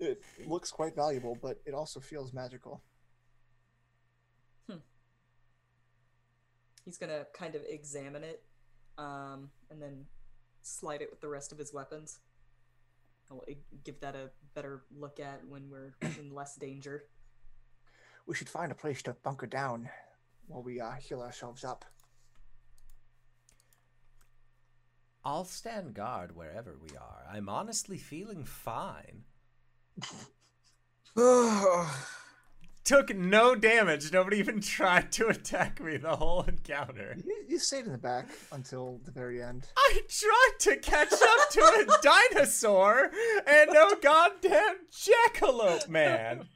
[0.00, 2.82] It looks quite valuable, but it also feels magical.
[4.68, 4.78] Hmm.
[6.84, 8.42] He's gonna kind of examine it,
[8.98, 10.06] um, and then
[10.62, 12.18] slide it with the rest of his weapons.
[13.30, 13.44] I'll
[13.84, 17.04] give that a better look at when we're in less danger.
[18.26, 19.88] We should find a place to bunker down
[20.48, 21.84] while we uh, heal ourselves up.
[25.24, 27.26] I'll stand guard wherever we are.
[27.30, 29.24] I'm honestly feeling fine.
[32.84, 34.10] Took no damage.
[34.12, 37.16] Nobody even tried to attack me the whole encounter.
[37.22, 39.68] You, you stayed in the back until the very end.
[39.76, 43.10] I tried to catch up to a dinosaur
[43.46, 46.48] and no goddamn jackalope man.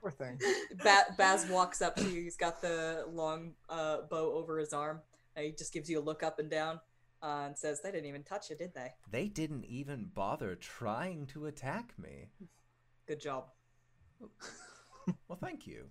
[0.00, 0.40] Poor thing.
[0.82, 2.22] Ba- Baz walks up to you.
[2.22, 5.00] He's got the long uh, bow over his arm.
[5.36, 6.80] And he just gives you a look up and down
[7.22, 8.92] uh, and says, "They didn't even touch you, did they?
[9.10, 12.28] They didn't even bother trying to attack me.
[13.06, 13.46] Good job."
[15.26, 15.86] Well, thank you.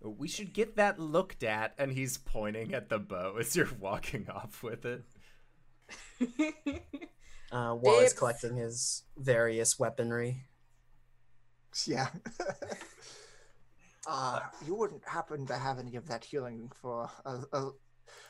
[0.00, 4.28] We should get that looked at, and he's pointing at the bow as you're walking
[4.34, 5.04] off with it.
[7.52, 10.42] Uh, while he's collecting his various weaponry.
[11.86, 12.08] Yeah.
[14.08, 17.70] uh, you wouldn't happen to have any of that healing for a, a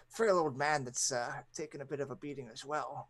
[0.09, 3.09] frail old man that's uh, taken a bit of a beating as well,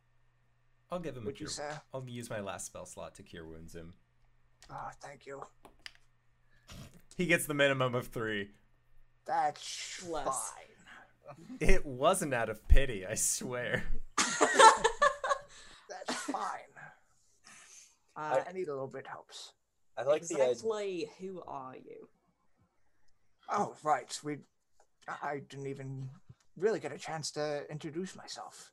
[0.91, 1.51] I'll give him a would you cure.
[1.71, 1.71] say?
[1.93, 3.95] I'll use my last spell slot to cure wounds him.
[4.71, 5.43] Oh, thank you.
[7.17, 8.51] He gets the minimum of three.
[9.27, 10.53] That's Less.
[10.53, 11.37] fine.
[11.61, 13.83] It wasn't out of pity, I swear.
[14.17, 16.43] That's fine.
[18.17, 19.53] Uh, a little bit helps.
[19.99, 20.51] I like the idea.
[20.51, 22.09] exactly who are you?
[23.51, 24.19] Oh, right.
[24.23, 24.39] We.
[25.09, 26.09] I- I didn't even
[26.57, 28.73] really get a chance to introduce myself.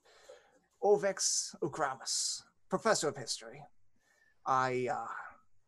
[0.83, 3.61] Orvex Ocrammas, professor of history.
[4.45, 5.07] I uh,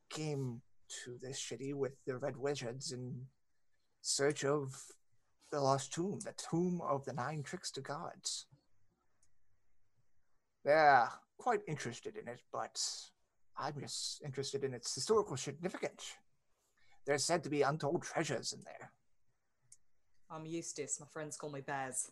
[0.10, 0.62] came
[1.06, 3.28] to this city with the Red Wizards in
[4.02, 4.76] search of
[5.52, 8.46] the lost tomb, the tomb of the nine trickster gods.
[10.64, 12.82] They're quite interested in it, but
[13.58, 16.14] I'm just interested in its historical significance.
[17.06, 18.92] There's said to be untold treasures in there.
[20.30, 21.00] I'm Eustace.
[21.00, 22.12] My friends call me Baz.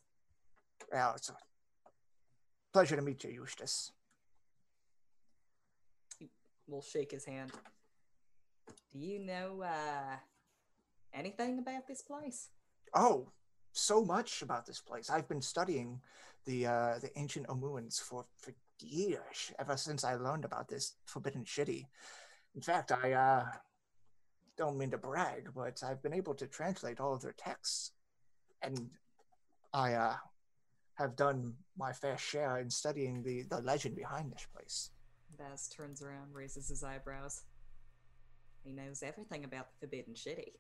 [0.91, 1.35] Well, it's a
[2.71, 3.91] pleasure to meet you, Eustace.
[6.67, 7.51] We'll shake his hand.
[8.91, 10.15] Do you know uh,
[11.13, 12.49] anything about this place?
[12.93, 13.29] Oh,
[13.73, 15.09] so much about this place.
[15.09, 15.99] I've been studying
[16.45, 21.45] the uh, the ancient Omuans for, for years, ever since I learned about this forbidden
[21.45, 21.87] city.
[22.55, 23.45] In fact, I uh,
[24.57, 27.91] don't mean to brag, but I've been able to translate all of their texts,
[28.63, 28.89] and
[29.73, 30.15] I uh,
[30.95, 34.91] have done my fair share in studying the the legend behind this place.
[35.37, 37.43] Baz turns around, raises his eyebrows.
[38.63, 40.53] He knows everything about the Forbidden City.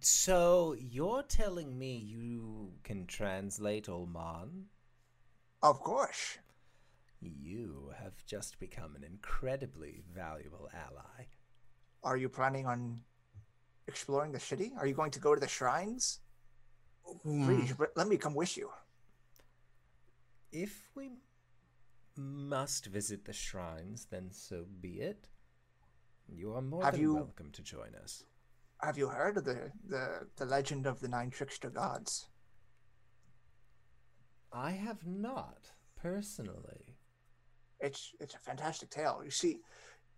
[0.00, 4.66] So you're telling me you can translate Olman?
[5.62, 6.38] Of course,
[7.20, 11.28] You have just become an incredibly valuable ally.
[12.02, 13.04] are you planning on
[13.88, 14.72] exploring the city?
[14.78, 16.20] Are you going to go to the shrines?
[17.22, 17.46] Hmm.
[17.46, 18.70] Please, but let me come with you.
[20.52, 21.10] If we
[22.16, 25.28] must visit the shrines, then so be it.
[26.28, 28.24] You are more Have than you- welcome to join us.
[28.80, 32.26] Have you heard of the, the, the legend of the nine trickster gods?
[34.52, 36.96] I have not, personally.
[37.80, 39.22] It's it's a fantastic tale.
[39.24, 39.60] You see,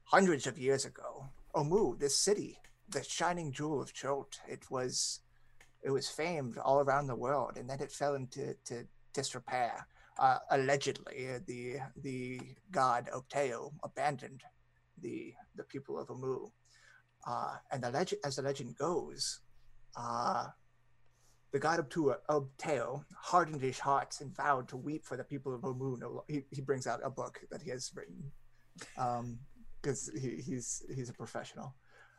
[0.05, 5.21] hundreds of years ago, Omu, this city, the shining jewel of Chult, it was
[5.83, 9.87] it was famed all around the world, and then it fell into to disrepair.
[10.19, 12.41] Uh, allegedly, uh, the the
[12.71, 14.43] god Ubtao abandoned
[15.01, 16.51] the the people of Omu,
[17.27, 19.41] uh, and the legend, as the legend goes,
[19.97, 20.47] uh,
[21.53, 25.99] the god Ubtao hardened his heart and vowed to weep for the people of Omu.
[25.99, 28.31] No, he, he brings out a book that he has written
[29.81, 31.75] because he, he's he's a professional.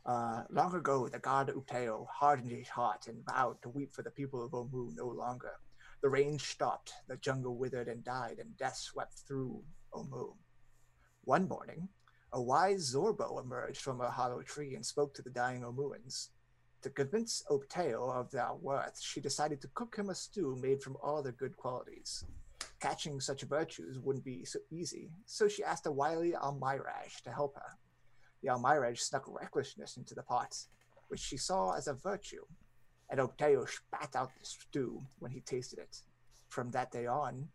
[0.05, 4.11] Uh, long ago, the god Ubtao hardened his heart and vowed to weep for the
[4.11, 5.53] people of Omu no longer.
[6.03, 10.35] The rain stopped, the jungle withered and died, and death swept through Omu.
[11.23, 11.89] One morning,
[12.31, 16.29] a wise Zorbo emerged from a hollow tree and spoke to the dying Omuans.
[16.83, 20.97] To convince Ubtao of their worth, she decided to cook him a stew made from
[21.01, 22.23] all their good qualities.
[22.79, 27.55] Catching such virtues wouldn't be so easy, so she asked a wily Almiraj to help
[27.55, 27.79] her.
[28.45, 30.55] The Almiraj snuck recklessness into the pot,
[31.07, 32.45] which she saw as a virtue,
[33.09, 36.03] and Ubtao spat out the stew when he tasted it.
[36.47, 37.49] From that day on,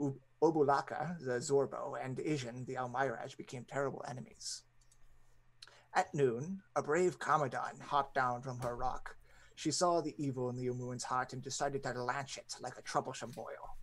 [0.00, 4.62] U- Obo'laka, the Zorbo, and I'jin, the Almiraj, became terrible enemies.
[5.94, 9.14] At noon, a brave Kamadan hopped down from her rock.
[9.54, 12.82] She saw the evil in the Omuan's heart and decided to launch it like a
[12.82, 13.76] troublesome boil.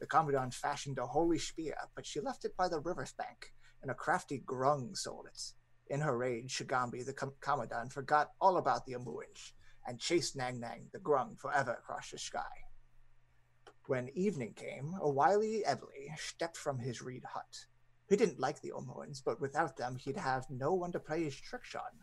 [0.00, 3.90] The Kamadan fashioned a holy spear, but she left it by the river's bank, and
[3.90, 5.54] a crafty grung sold it.
[5.88, 9.52] In her rage, Shagambi, the Kam- Kamadan, forgot all about the Omuans
[9.86, 12.64] and chased Nangnang, the grung, forever across the sky.
[13.86, 17.66] When evening came, a wily Ebli stepped from his reed hut.
[18.08, 21.40] He didn't like the Omuans, but without them, he'd have no one to play his
[21.40, 21.98] tricks on.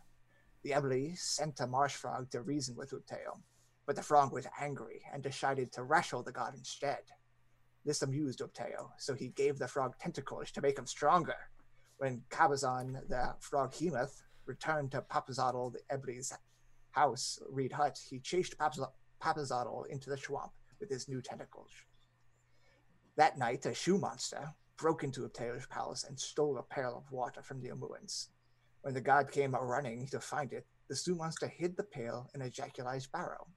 [0.63, 3.41] The Ebli sent a marsh frog to reason with Ubtao,
[3.85, 7.03] but the frog was angry and decided to wrestle the god instead.
[7.85, 11.49] This amused Ubtao, so he gave the frog tentacles to make him stronger.
[11.99, 16.33] When Kubazan, the frog Hemoth, returned to Papazotl, the Ebli's
[16.91, 18.89] house, Reed Hut, he chased Papaz-
[19.21, 21.71] Papazotl into the swamp with his new tentacles.
[23.17, 27.61] That night, a su-monster broke into Ubtao's palace and stole a pail of water from
[27.61, 28.29] the Omuans.
[28.81, 32.49] When the god came running to find it, the su-monster hid the pail in a
[32.49, 33.47] Jaculi's barrow.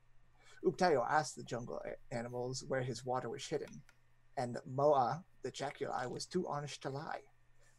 [0.65, 1.81] Ubtao asked the jungle
[2.11, 3.83] animals where his water was hidden,
[4.37, 7.21] and Moa, the Jaculi, was too honest to lie.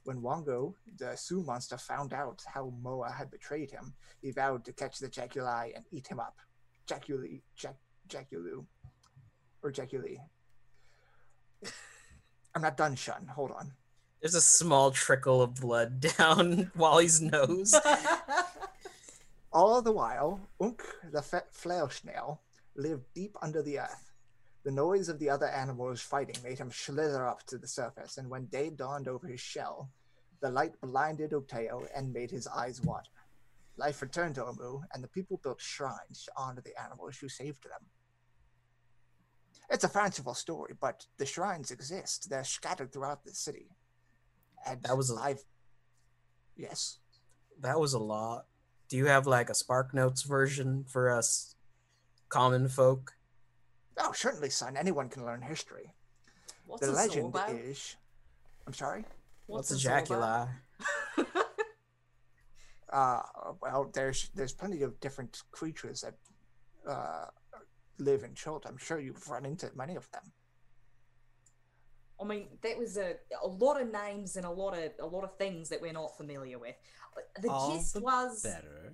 [0.03, 4.99] When Wongo, the su-monster, found out how Moa had betrayed him, he vowed to catch
[4.99, 6.37] the Jaculi and eat him up.
[6.87, 7.75] Jaculi, Jac,
[8.09, 8.65] Jaculu,
[9.61, 10.17] or Jaculi.
[12.55, 13.27] I'm not done, Shun.
[13.27, 13.71] Hold on.
[14.21, 17.75] There's a small trickle of blood down Wally's nose.
[19.51, 22.41] All the while, Unkh, the flail snail,
[22.75, 24.12] lived deep under the earth.
[24.63, 28.29] The noise of the other animals fighting made him slither up to the surface, and
[28.29, 29.89] when day dawned over his shell,
[30.39, 33.09] the light blinded Ubtao and made his eyes water.
[33.75, 37.63] Life returned to Omu, and the people built shrines to honor the animals who saved
[37.63, 37.87] them.
[39.69, 42.29] It's a fanciful story, but the shrines exist.
[42.29, 43.69] They're scattered throughout the city.
[44.65, 45.43] And That was a- I've
[46.55, 46.99] yes.
[47.59, 48.47] that was a lot.
[48.87, 51.55] Do you have like a Spark Notes version for us
[52.29, 53.15] common folk?
[53.99, 54.77] Oh, certainly, son.
[54.77, 55.93] Anyone can learn history.
[56.65, 57.69] What's the a legend Zorbo?
[57.69, 57.95] is.
[58.65, 59.05] I'm sorry.
[59.47, 60.49] What's, a a Zorbo?
[62.93, 63.23] Uh,
[63.59, 66.13] well, there's there's plenty of different creatures that
[66.87, 67.25] uh,
[67.97, 68.67] live in Chult.
[68.67, 70.21] I'm sure you've run into many of them.
[72.21, 75.23] I mean, that was a, a lot of names and a lot of a lot
[75.23, 76.75] of things that we're not familiar with.
[77.15, 78.93] But The All gist the was better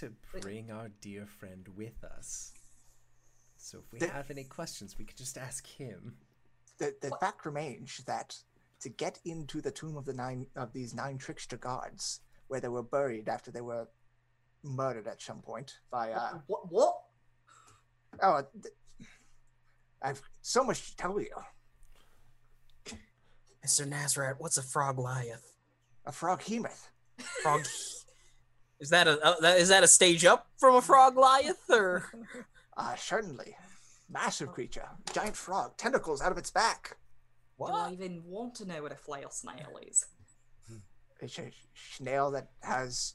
[0.00, 2.52] to bring our dear friend with us.
[3.62, 6.16] So if we The- have any questions, we could just ask him.
[6.78, 7.20] The the What?
[7.20, 8.42] fact remains that
[8.80, 12.68] to get into the tomb of the nine of these nine trickster gods, where they
[12.68, 13.86] were buried after they were
[14.62, 16.12] murdered at some point by.
[16.12, 16.72] Uh, What?
[16.72, 17.02] What?
[18.22, 18.74] oh, th-
[20.02, 21.34] I've so much to tell you.
[23.64, 23.86] Mr.
[23.86, 25.52] Nazareth, what's a frog Liath?
[26.06, 26.88] A frog hemoth.
[27.42, 27.66] Frog.
[28.80, 32.10] is that a uh, that, is that a stage up from a frog Liath or?
[32.76, 33.56] Ah, certainly.
[34.08, 36.96] Massive creature, giant frog, tentacles out of its back.
[37.58, 40.06] Do I even want to know what a flail snail is?
[41.22, 43.12] It's a snail that has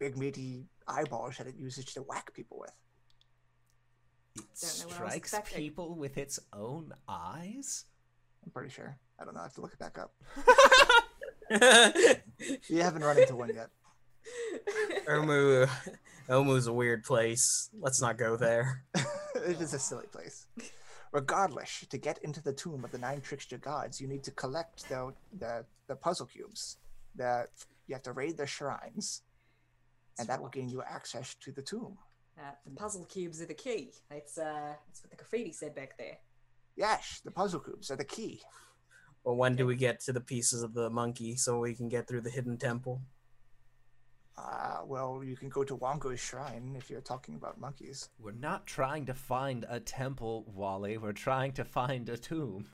[0.00, 2.72] big meaty eyeballs that it uses to whack people with.
[4.34, 7.84] It Don't know what I was strikes people with its own eyes?
[8.44, 8.98] I'm pretty sure.
[9.20, 9.40] I don't know.
[9.40, 10.14] I have to look it back up.
[12.68, 13.68] You haven't run into one yet.
[15.06, 15.68] Omu,
[16.28, 17.70] Omu's a weird place.
[17.78, 18.84] Let's not go there.
[18.94, 20.46] it is a silly place.
[21.12, 24.88] Regardless, to get into the tomb of the nine trickster gods, you need to collect
[24.88, 26.78] the the, the puzzle cubes.
[27.14, 27.48] The
[27.86, 29.22] you have to raid their shrines,
[30.18, 31.98] and that will gain you access to the tomb.
[32.38, 33.92] Uh, the puzzle cubes are the key.
[34.08, 36.18] That's uh, that's what the graffiti said back there.
[36.76, 38.40] Yes, the puzzle cubes are the key.
[39.24, 42.08] Well, when do we get to the pieces of the monkey so we can get
[42.08, 43.02] through the hidden temple?
[44.36, 48.08] Uh, well, you can go to Wongo's shrine if you're talking about monkeys.
[48.18, 50.96] We're not trying to find a temple, Wally.
[50.96, 52.66] We're trying to find a tomb.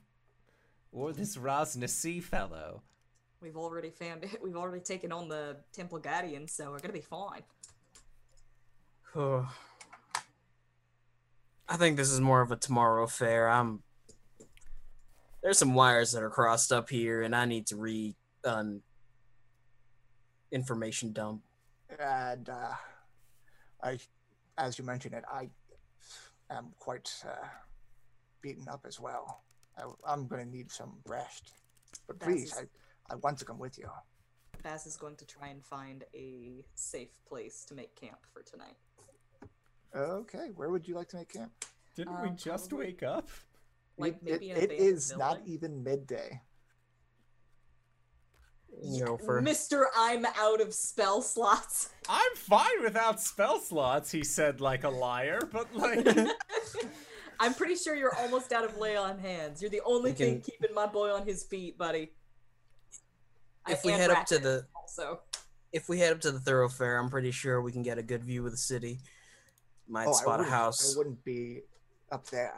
[0.92, 2.82] Or this Ras Nsi fellow.
[3.40, 4.38] We've already found it.
[4.42, 7.42] We've already taken on the Temple Guardian, so we're gonna be fine.
[11.70, 13.48] I think this is more of a tomorrow affair.
[13.48, 13.82] I'm
[15.42, 18.82] there's some wires that are crossed up here, and I need to re um,
[20.50, 21.42] information dump.
[21.98, 22.72] And uh,
[23.82, 23.98] I,
[24.58, 25.48] as you mentioned it, I
[26.50, 27.46] am quite uh,
[28.42, 29.42] beaten up as well.
[29.76, 31.52] I, I'm going to need some rest.
[32.06, 32.64] But That's please, just-
[33.10, 33.88] I, I want to come with you.
[34.62, 38.76] Baz is going to try and find a safe place to make camp for tonight.
[39.94, 41.52] Okay, where would you like to make camp?
[41.94, 43.28] Didn't we Um, just probably- wake up?
[44.00, 46.40] Like maybe it, an it abandoned is not even midday.
[48.82, 51.90] You know, for Mister, I'm out of spell slots.
[52.08, 56.06] I'm fine without spell slots, he said like a liar, but like.
[57.40, 59.62] I'm pretty sure you're almost out of lay on hands.
[59.62, 62.12] You're the only We thing keeping my boy on his feet, buddy.
[63.64, 65.20] I- if we head up to the also.
[65.72, 68.24] if we head up to the thoroughfare, I'm pretty sure we can get a good
[68.24, 68.98] view of the city.
[69.88, 70.94] Might oh, spot a house.
[70.94, 71.60] I wouldn't be
[72.10, 72.52] up there.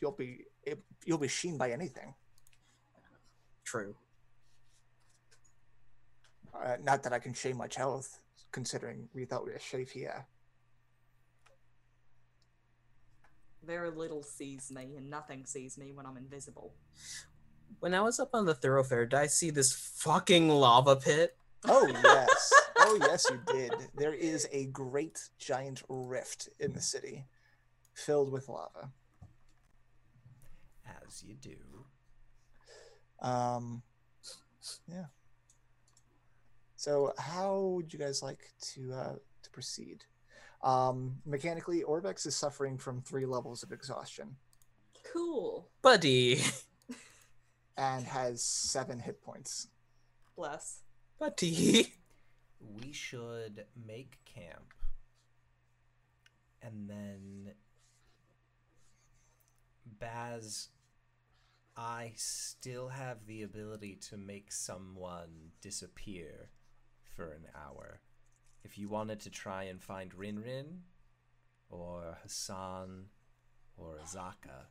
[0.00, 0.44] You'll be
[1.04, 2.14] you'll be seen by anything.
[3.64, 3.94] True.
[6.54, 8.20] Uh, not that I can shame much health,
[8.52, 10.26] considering we thought we were safe here.
[13.64, 16.74] Very little sees me, and nothing sees me when I'm invisible.
[17.80, 21.36] When I was up on the thoroughfare, did I see this fucking lava pit?
[21.66, 23.72] Oh yes, oh yes, you did.
[23.96, 27.24] There is a great giant rift in the city,
[27.94, 28.90] filled with lava.
[31.06, 31.56] As you do.
[33.20, 33.82] Um,
[34.86, 35.06] yeah.
[36.84, 40.04] So, how would you guys like to uh, to proceed?
[40.62, 44.36] Um, mechanically, Orvex is suffering from three levels of exhaustion
[45.10, 45.70] Cool.
[45.80, 46.42] Buddy.
[47.78, 49.68] and has seven hit points.
[50.36, 50.80] Bless.
[51.18, 51.94] Buddy.
[52.60, 54.74] We should make camp.
[56.60, 57.52] And then.
[59.98, 60.68] Baz,
[61.78, 66.50] I still have the ability to make someone disappear
[67.14, 68.00] for an hour.
[68.64, 70.78] If you wanted to try and find Rinrin,
[71.70, 73.06] or Hassan,
[73.76, 74.66] or Azaka,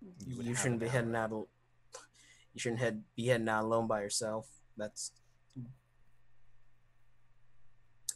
[0.00, 1.30] You, would have shouldn't be an heading out.
[1.30, 1.48] al-
[2.54, 4.48] You shouldn't head be heading out alone by yourself.
[4.76, 5.12] That's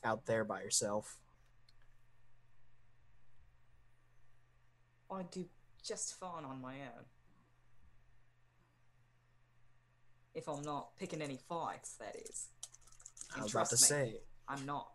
[0.02, 1.18] out there by yourself.
[5.10, 5.46] I do
[5.84, 7.04] just fine on my own.
[10.36, 12.48] If I'm not picking any fights, that is.
[13.32, 14.16] I And was about to me, say.
[14.46, 14.88] I'm not.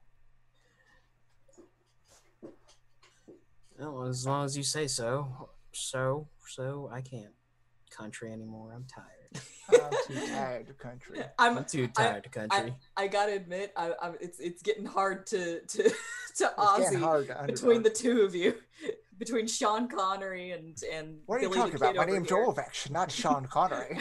[3.79, 5.49] Well, as long as you say so.
[5.73, 7.33] So, so I can't
[7.89, 8.71] country anymore.
[8.75, 9.43] I'm tired.
[9.81, 11.19] I'm too tired of country.
[11.39, 11.57] I'm.
[11.57, 12.75] I'm too I- tired to country.
[12.95, 17.01] I gotta admit, I, I, it's it's getting hard to to to It's getting Ozzy
[17.01, 18.53] hard to between the two of you,
[19.17, 21.95] between Sean Connery and and What are you Billy the talking about?
[21.95, 22.45] My name's here.
[22.45, 23.99] Orvex, not Sean Connery.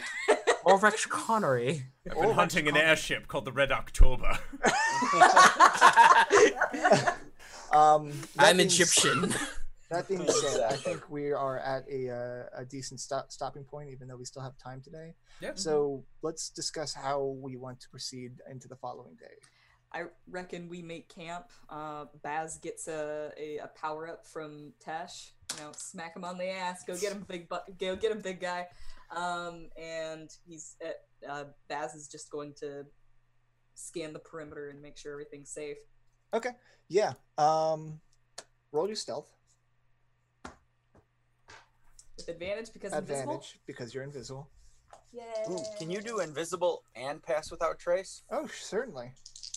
[0.67, 1.87] Ulrich Connery.
[2.09, 2.83] I've been that's hunting an cool.
[2.83, 4.39] airship called the Red October.
[7.73, 9.35] um, I'm being s- Egyptian.
[9.91, 13.91] That being said, I think we are at a uh, a decent stop, stopping point,
[13.91, 15.15] even though we still have time today.
[15.41, 15.53] Yeah.
[15.55, 19.35] So let's discuss how we want to proceed into the following day.
[19.93, 21.47] I reckon we make camp.
[21.69, 25.33] Uh, Baz gets a, a, a power up from Tesh.
[25.57, 26.85] You know, smack him on the ass.
[26.87, 28.69] Go get him, big bu- Go get him, big guy.
[29.15, 32.87] Um, and he's uh, uh, Baz is just going to
[33.75, 35.79] scan the perimeter and make sure everything's safe.
[36.33, 36.51] Okay.
[36.89, 37.13] Yeah.
[37.39, 38.01] Um,
[38.73, 39.29] roll your stealth
[42.17, 43.33] With advantage because invisible.
[43.35, 44.49] advantage because you're invisible.
[45.13, 45.23] Yeah.
[45.51, 48.23] Ooh, can you do invisible and pass without trace?
[48.31, 49.13] Oh, certainly.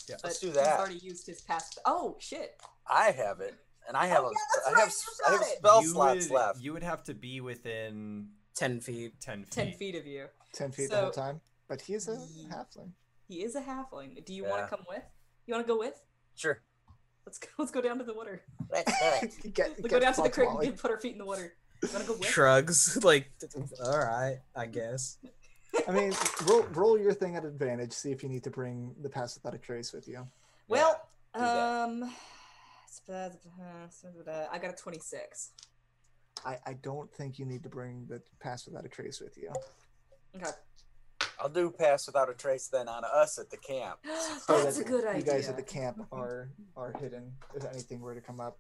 [0.10, 0.16] Yeah.
[0.24, 0.80] Let's But do He's that.
[0.80, 1.80] already used his past.
[1.86, 2.60] Oh shit!
[2.90, 3.54] I have it,
[3.88, 4.94] and I have Oh, a, yeah, that's I right, have,
[5.28, 5.58] I have it.
[5.60, 6.62] spell you slots would, left.
[6.62, 9.20] You would have to be within 10 feet.
[9.22, 9.52] 10 feet.
[9.52, 10.26] Ten feet of you.
[10.54, 11.42] Ten feet the whole time.
[11.68, 12.92] But he is a Ye- halfling.
[13.28, 14.24] He is a halfling.
[14.26, 15.04] Do you want to come with?
[15.48, 16.00] You want to go with?
[16.36, 16.62] Sure.
[17.26, 17.48] Let's go.
[17.58, 18.42] Let's go down to the water.
[18.72, 19.34] Let's do it.
[19.44, 20.68] You get, Let's get go down to the creek Wally.
[20.68, 21.54] and put our feet in the water.
[21.82, 22.28] You want to go with?
[22.30, 23.00] Shrugs.
[23.04, 23.32] like,
[23.84, 25.18] all right, I guess.
[25.88, 26.14] I mean,
[26.46, 27.94] roll, roll your thing at advantage.
[27.94, 30.28] See if you need to bring the pass without a trace with you.
[30.68, 31.02] Well,
[31.34, 31.84] do that.
[31.84, 32.04] um,
[33.10, 35.52] I got a twenty-six.
[36.46, 39.52] I, I don't think you need to bring the pass without a trace with you.
[40.36, 40.50] Okay,
[41.40, 44.00] I'll do pass without a trace then on us at the camp.
[44.46, 45.20] So that's that a good idea.
[45.20, 48.58] You guys at the camp are are hidden if anything were to come up.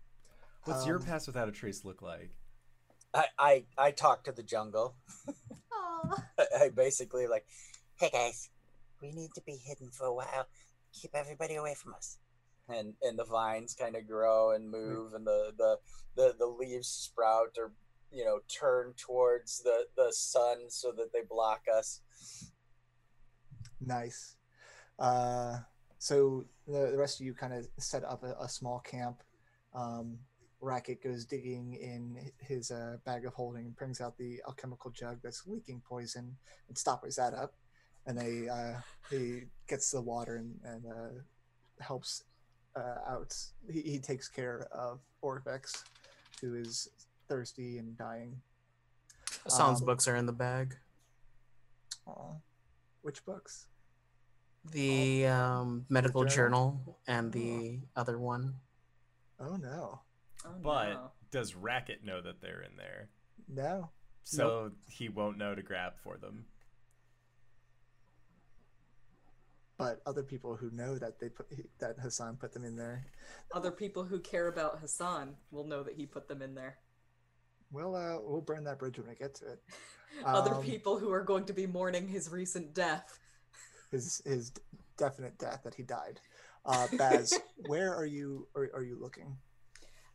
[0.65, 2.31] What's your Um, pass without a trace look like?
[3.13, 4.95] I, I, I talk to the jungle.
[5.73, 6.23] Aw.
[6.59, 7.45] I basically like,
[7.95, 8.49] Hey guys,
[9.01, 10.47] we need to be hidden for a while.
[10.93, 12.17] Keep everybody away from us.
[12.69, 15.77] And and the vines kind of grow and move, and the the
[16.15, 17.73] the, the leaves sprout or
[18.11, 22.01] you know turn towards the the sun so that they block us.
[23.85, 24.35] Nice.
[24.99, 25.57] Uh,
[25.97, 29.23] so the, the rest of you kind of set up a, a small camp.
[29.73, 30.19] Um,
[30.61, 35.19] Racket goes digging in his uh, bag of holding and brings out the alchemical jug
[35.21, 36.37] that's leaking poison
[36.69, 37.53] and stoppers that up.
[38.05, 42.23] And they uh, he gets the water and, and uh, helps
[42.75, 43.35] uh, out.
[43.71, 45.83] He, he takes care of Orvex,
[46.41, 46.89] who is
[47.27, 48.35] thirsty and dying.
[49.43, 50.75] Hassan's Um, books are in the bag.
[52.07, 52.33] Aw.
[53.01, 53.67] Which books?
[54.71, 56.79] The um, medical journal?
[56.85, 58.55] journal and the other one.
[59.39, 60.01] Oh no,
[60.45, 61.11] Oh, But no.
[61.31, 63.09] does Racket know that they're in there?
[63.47, 63.89] no.
[64.25, 66.45] So he won't know to grab for them.
[69.77, 71.47] But other people who know that they put
[71.79, 73.05] that Hassan put them in there.
[73.53, 76.77] other people who care about Hassan will know that he put them in there.
[77.71, 79.63] We'll uh, we'll burn that bridge when we get to it.
[80.25, 83.19] other Um, people who are going to be mourning his recent death.
[83.91, 84.51] His his
[84.97, 86.19] definite death that he died.
[86.65, 87.37] Uh, Baz,
[87.67, 88.47] where are you?
[88.55, 89.37] Are, are you looking?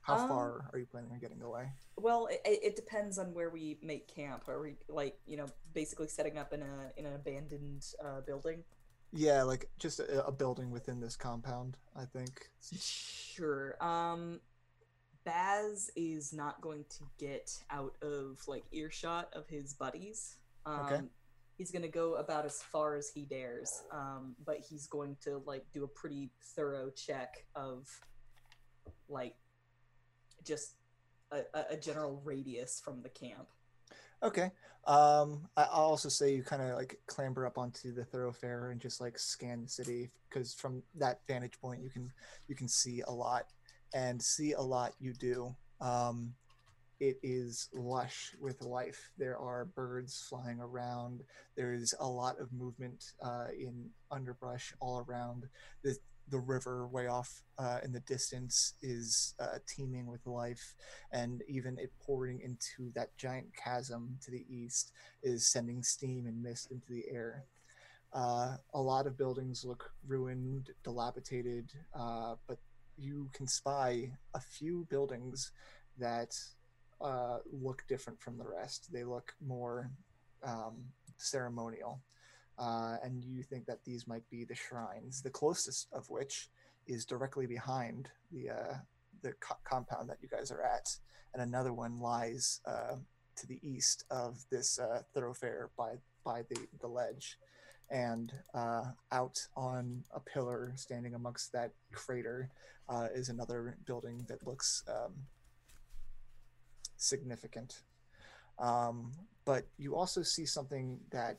[0.02, 1.70] How Um, far are you planning on getting away?
[1.96, 4.48] Well, it, it depends on where we make camp.
[4.48, 8.62] Are we like you know basically setting up in a in an abandoned uh, building?
[9.12, 11.76] Yeah, like just a, a building within this compound.
[11.96, 12.50] I think.
[12.80, 13.76] Sure.
[13.82, 14.40] Um,
[15.24, 20.36] Baz is not going to get out of like earshot of his buddies.
[20.66, 21.00] Um, Okay.
[21.56, 25.64] He's gonna go about as far as he dares, um, but he's going to like
[25.72, 27.88] do a pretty thorough check of
[29.08, 29.34] like
[30.44, 30.74] just
[31.32, 33.48] a, a general radius from the camp.
[34.22, 34.50] Okay.
[34.86, 38.80] Um, I- I'll also say you kind of like clamber up onto the thoroughfare and
[38.80, 42.10] just like scan the city because from that vantage point you can
[42.46, 43.44] you can see a lot
[43.94, 45.54] and see a lot you do.
[45.80, 46.34] Um,
[47.00, 49.12] it is lush with life.
[49.18, 51.22] There are birds flying around.
[51.56, 55.44] There is a lot of movement uh, in underbrush all around.
[55.84, 55.96] The
[56.30, 60.74] the river way off uh, in the distance is uh, teeming with life
[61.12, 64.92] and even it pouring into that giant chasm to the east
[65.22, 67.44] is sending steam and mist into the air.
[68.12, 72.58] Uh, a lot of buildings look ruined, dilapidated, uh, but
[72.96, 75.52] you can spy a few buildings
[75.98, 76.34] that
[77.00, 78.92] uh, look different from the rest.
[78.92, 79.90] They look more
[80.42, 80.84] um,
[81.18, 82.00] ceremonial.
[82.58, 86.48] Uh, and you think that these might be the shrines, the closest of which
[86.86, 88.74] is directly behind the uh,
[89.22, 90.88] the co- compound that you guys are at,
[91.34, 92.96] and another one lies uh,
[93.36, 97.38] to the east of this uh, thoroughfare by by the the ledge,
[97.90, 102.50] and uh, out on a pillar standing amongst that crater
[102.88, 105.12] uh, is another building that looks um,
[106.96, 107.82] significant.
[108.58, 109.12] Um,
[109.44, 111.38] but you also see something that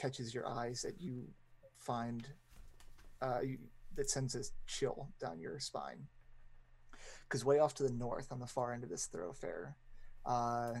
[0.00, 1.26] catches your eyes that you
[1.76, 2.28] find
[3.20, 3.58] uh, you,
[3.96, 6.06] that sends a chill down your spine
[7.28, 9.76] because way off to the north on the far end of this thoroughfare,
[10.24, 10.72] uh,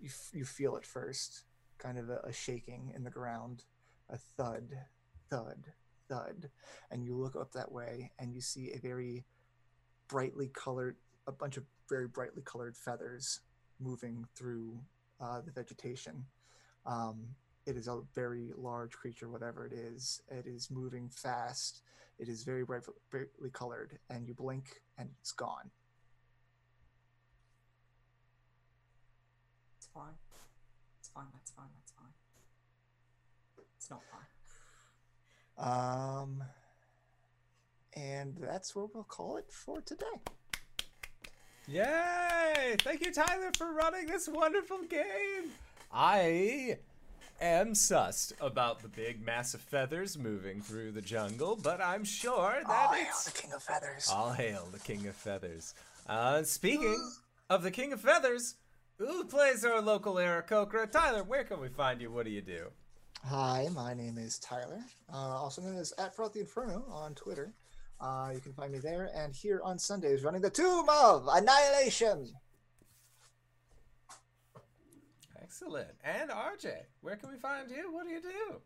[0.00, 1.44] you, f- you feel at first,
[1.78, 3.64] kind of a, a shaking in the ground,
[4.10, 4.76] a thud,
[5.30, 5.64] thud,
[6.08, 6.50] thud,
[6.90, 9.24] and you look up that way and you see a very
[10.08, 10.96] brightly colored,
[11.26, 13.40] a bunch of very brightly colored feathers
[13.80, 14.78] moving through
[15.20, 16.24] uh, the vegetation.
[16.84, 17.24] Um,
[17.66, 20.22] it is a very large creature, whatever it is.
[20.30, 21.82] It is moving fast.
[22.18, 25.70] It is very bright, brightly colored, and you blink and it's gone.
[29.76, 30.14] It's fine.
[30.98, 31.26] It's fine.
[31.34, 31.66] That's fine.
[31.74, 32.12] That's fine.
[33.76, 34.22] It's not fine.
[35.58, 36.44] Um,
[37.94, 40.06] and that's what we'll call it for today.
[41.68, 42.76] Yay!
[42.80, 45.50] Thank you, Tyler, for running this wonderful game.
[45.92, 46.78] I
[47.40, 52.70] am sussed about the big, massive feathers moving through the jungle, but I'm sure that
[52.70, 54.08] All hail the King of Feathers.
[54.12, 55.74] all hail the King of Feathers.
[56.08, 56.98] Uh, speaking
[57.50, 58.54] of the King of Feathers,
[58.98, 60.90] who plays our local Aarakocra?
[60.90, 62.10] Tyler, where can we find you?
[62.10, 62.68] What do you do?
[63.24, 64.80] Hi, my name is Tyler,
[65.12, 67.52] uh, also known as at the Inferno on Twitter.
[68.00, 72.30] Uh, you can find me there and here on Sundays running the Tomb of Annihilation.
[75.46, 75.86] Excellent.
[76.02, 77.92] And RJ, where can we find you?
[77.92, 78.56] What do you do?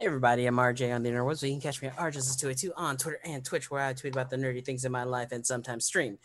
[0.00, 1.40] Hey everybody, I'm RJ on the interwebs.
[1.40, 4.30] So you can catch me at RJ's282 on Twitter and Twitch, where I tweet about
[4.30, 6.16] the nerdy things in my life and sometimes stream.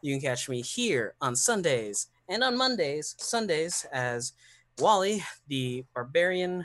[0.00, 4.32] You can catch me here on Sundays and on Mondays, Sundays, as
[4.78, 6.64] Wally, the barbarian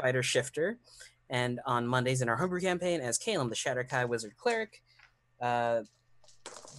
[0.00, 0.78] fighter shifter,
[1.30, 4.84] and on Mondays in our homebrew campaign as Caleb, the Shatterkai wizard cleric.
[5.40, 5.82] Uh,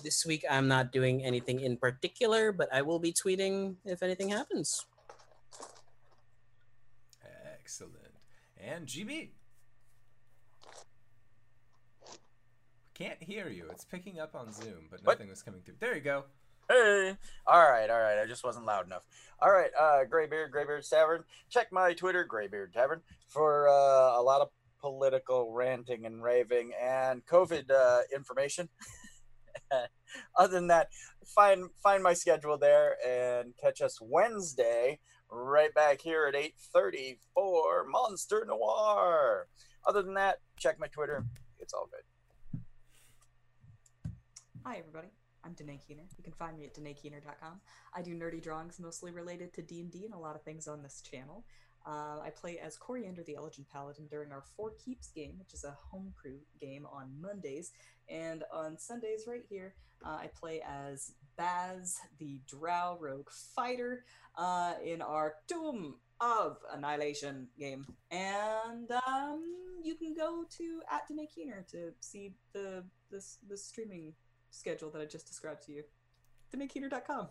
[0.01, 4.29] this week I'm not doing anything in particular, but I will be tweeting if anything
[4.29, 4.85] happens.
[7.65, 8.13] Excellent.
[8.63, 9.31] And GB.
[12.93, 13.65] Can't hear you.
[13.71, 15.13] It's picking up on Zoom, but What?
[15.17, 15.77] nothing was coming through.
[15.79, 16.25] There you go.
[16.69, 18.19] Hey, all right, all right.
[18.21, 19.03] I just wasn't loud enough.
[19.39, 21.23] All right, uh, Graybeard, Graybeard Tavern.
[21.49, 27.25] Check my Twitter, Graybeard Tavern, for uh, a lot of political ranting and raving and
[27.25, 28.69] COVID uh, information.
[30.37, 30.89] Other than that,
[31.25, 34.99] find find my schedule there and catch us Wednesday
[35.35, 39.47] right back here at eight thirty for Monster Noir.
[39.85, 41.25] Other than that, check my Twitter.
[41.59, 42.61] It's all good.
[44.63, 45.09] Hi, everybody.
[45.43, 46.03] I'm Danae Keener.
[46.17, 47.61] You can find me at DanaeKeener.com.
[47.95, 51.01] I do nerdy drawings mostly related to D&D and a lot of things on this
[51.01, 51.45] channel.
[51.85, 55.63] Uh, I play as Coriander the Elegant Paladin during our Four Keeps game, which is
[55.63, 57.73] a homebrew game on Mondays.
[58.09, 64.05] And on Sundays, right here, uh, I play as Baz the Drow Rogue Fighter
[64.37, 67.85] uh, in our Doom of Annihilation game.
[68.11, 69.43] And um,
[69.83, 74.13] you can go to at Danae Keener to see the this the streaming
[74.49, 75.83] schedule that I just described to you.
[76.55, 77.27] DanaeKeener.com.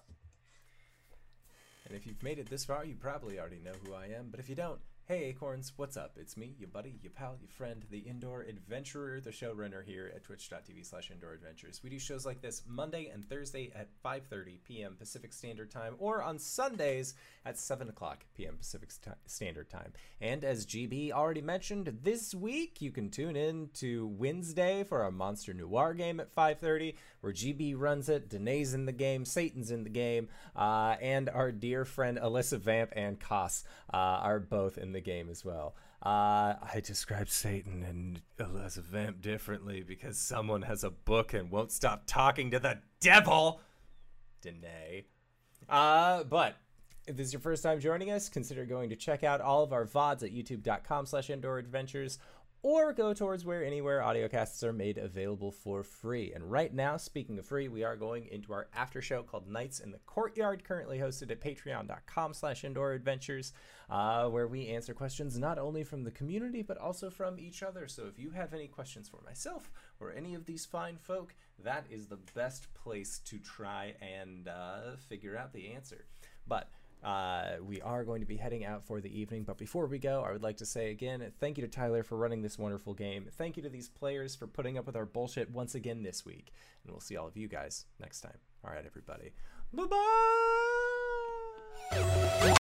[1.87, 4.29] And if you've made it this far, you probably already know who I am.
[4.31, 6.17] But if you don't, hey Acorns, what's up?
[6.17, 10.25] It's me, your buddy, your pal, your friend, the indoor adventurer, the showrunner here at
[10.25, 11.83] twitch.tv slash indoor adventures.
[11.85, 14.97] We do shows like this Monday and Thursday at 5.30 p.m.
[14.99, 17.13] Pacific Standard Time or on Sundays
[17.45, 18.57] at 7 o'clock p.m.
[18.57, 19.93] Pacific St- Standard Time.
[20.23, 25.11] And as GB already mentioned, this week you can tune in to Wednesday for our
[25.11, 29.83] Monster Noir game at 5.30 where GB runs it, Danae's in the game, Satan's in
[29.83, 34.93] the game, uh, and our dear friend Alyssa Vamp and Koss uh, are both in
[34.95, 35.75] the game as well.
[36.05, 41.73] Uh, I describe Satan and Alyssa Vamp differently because someone has a book and won't
[41.73, 43.61] stop talking to the devil.
[44.43, 45.05] Danae.
[45.69, 46.57] Uh, but
[47.07, 49.73] if this is your first time joining us, consider going to check out all of
[49.73, 52.19] our VODs at youtube.com slash indoor adventures
[52.65, 56.33] or go towards where anywhere audiocasts are made available for free.
[56.33, 59.81] And right now, speaking of free, we are going into our after show called Nights
[59.81, 63.53] in the Courtyard, currently hosted at patreon.com slash indoor adventures,
[63.91, 67.87] uh, where we answer questions not only from the community, but also from each other.
[67.87, 69.71] So if you have any questions for myself
[70.01, 74.97] or any of these fine folk, that is the best place to try and uh,
[75.07, 76.07] figure out the answer.
[76.49, 76.71] But
[77.05, 80.23] uh, we are going to be heading out for the evening, but before we go,
[80.23, 83.27] I would like to say again, thank you to Tyler for running this wonderful game.
[83.37, 86.53] Thank you to these players for putting up with our bullshit once again this week.
[86.83, 88.39] And we'll see all of you guys next time.
[88.65, 89.33] All right, everybody.
[89.73, 89.85] Bye
[91.91, 92.41] bye!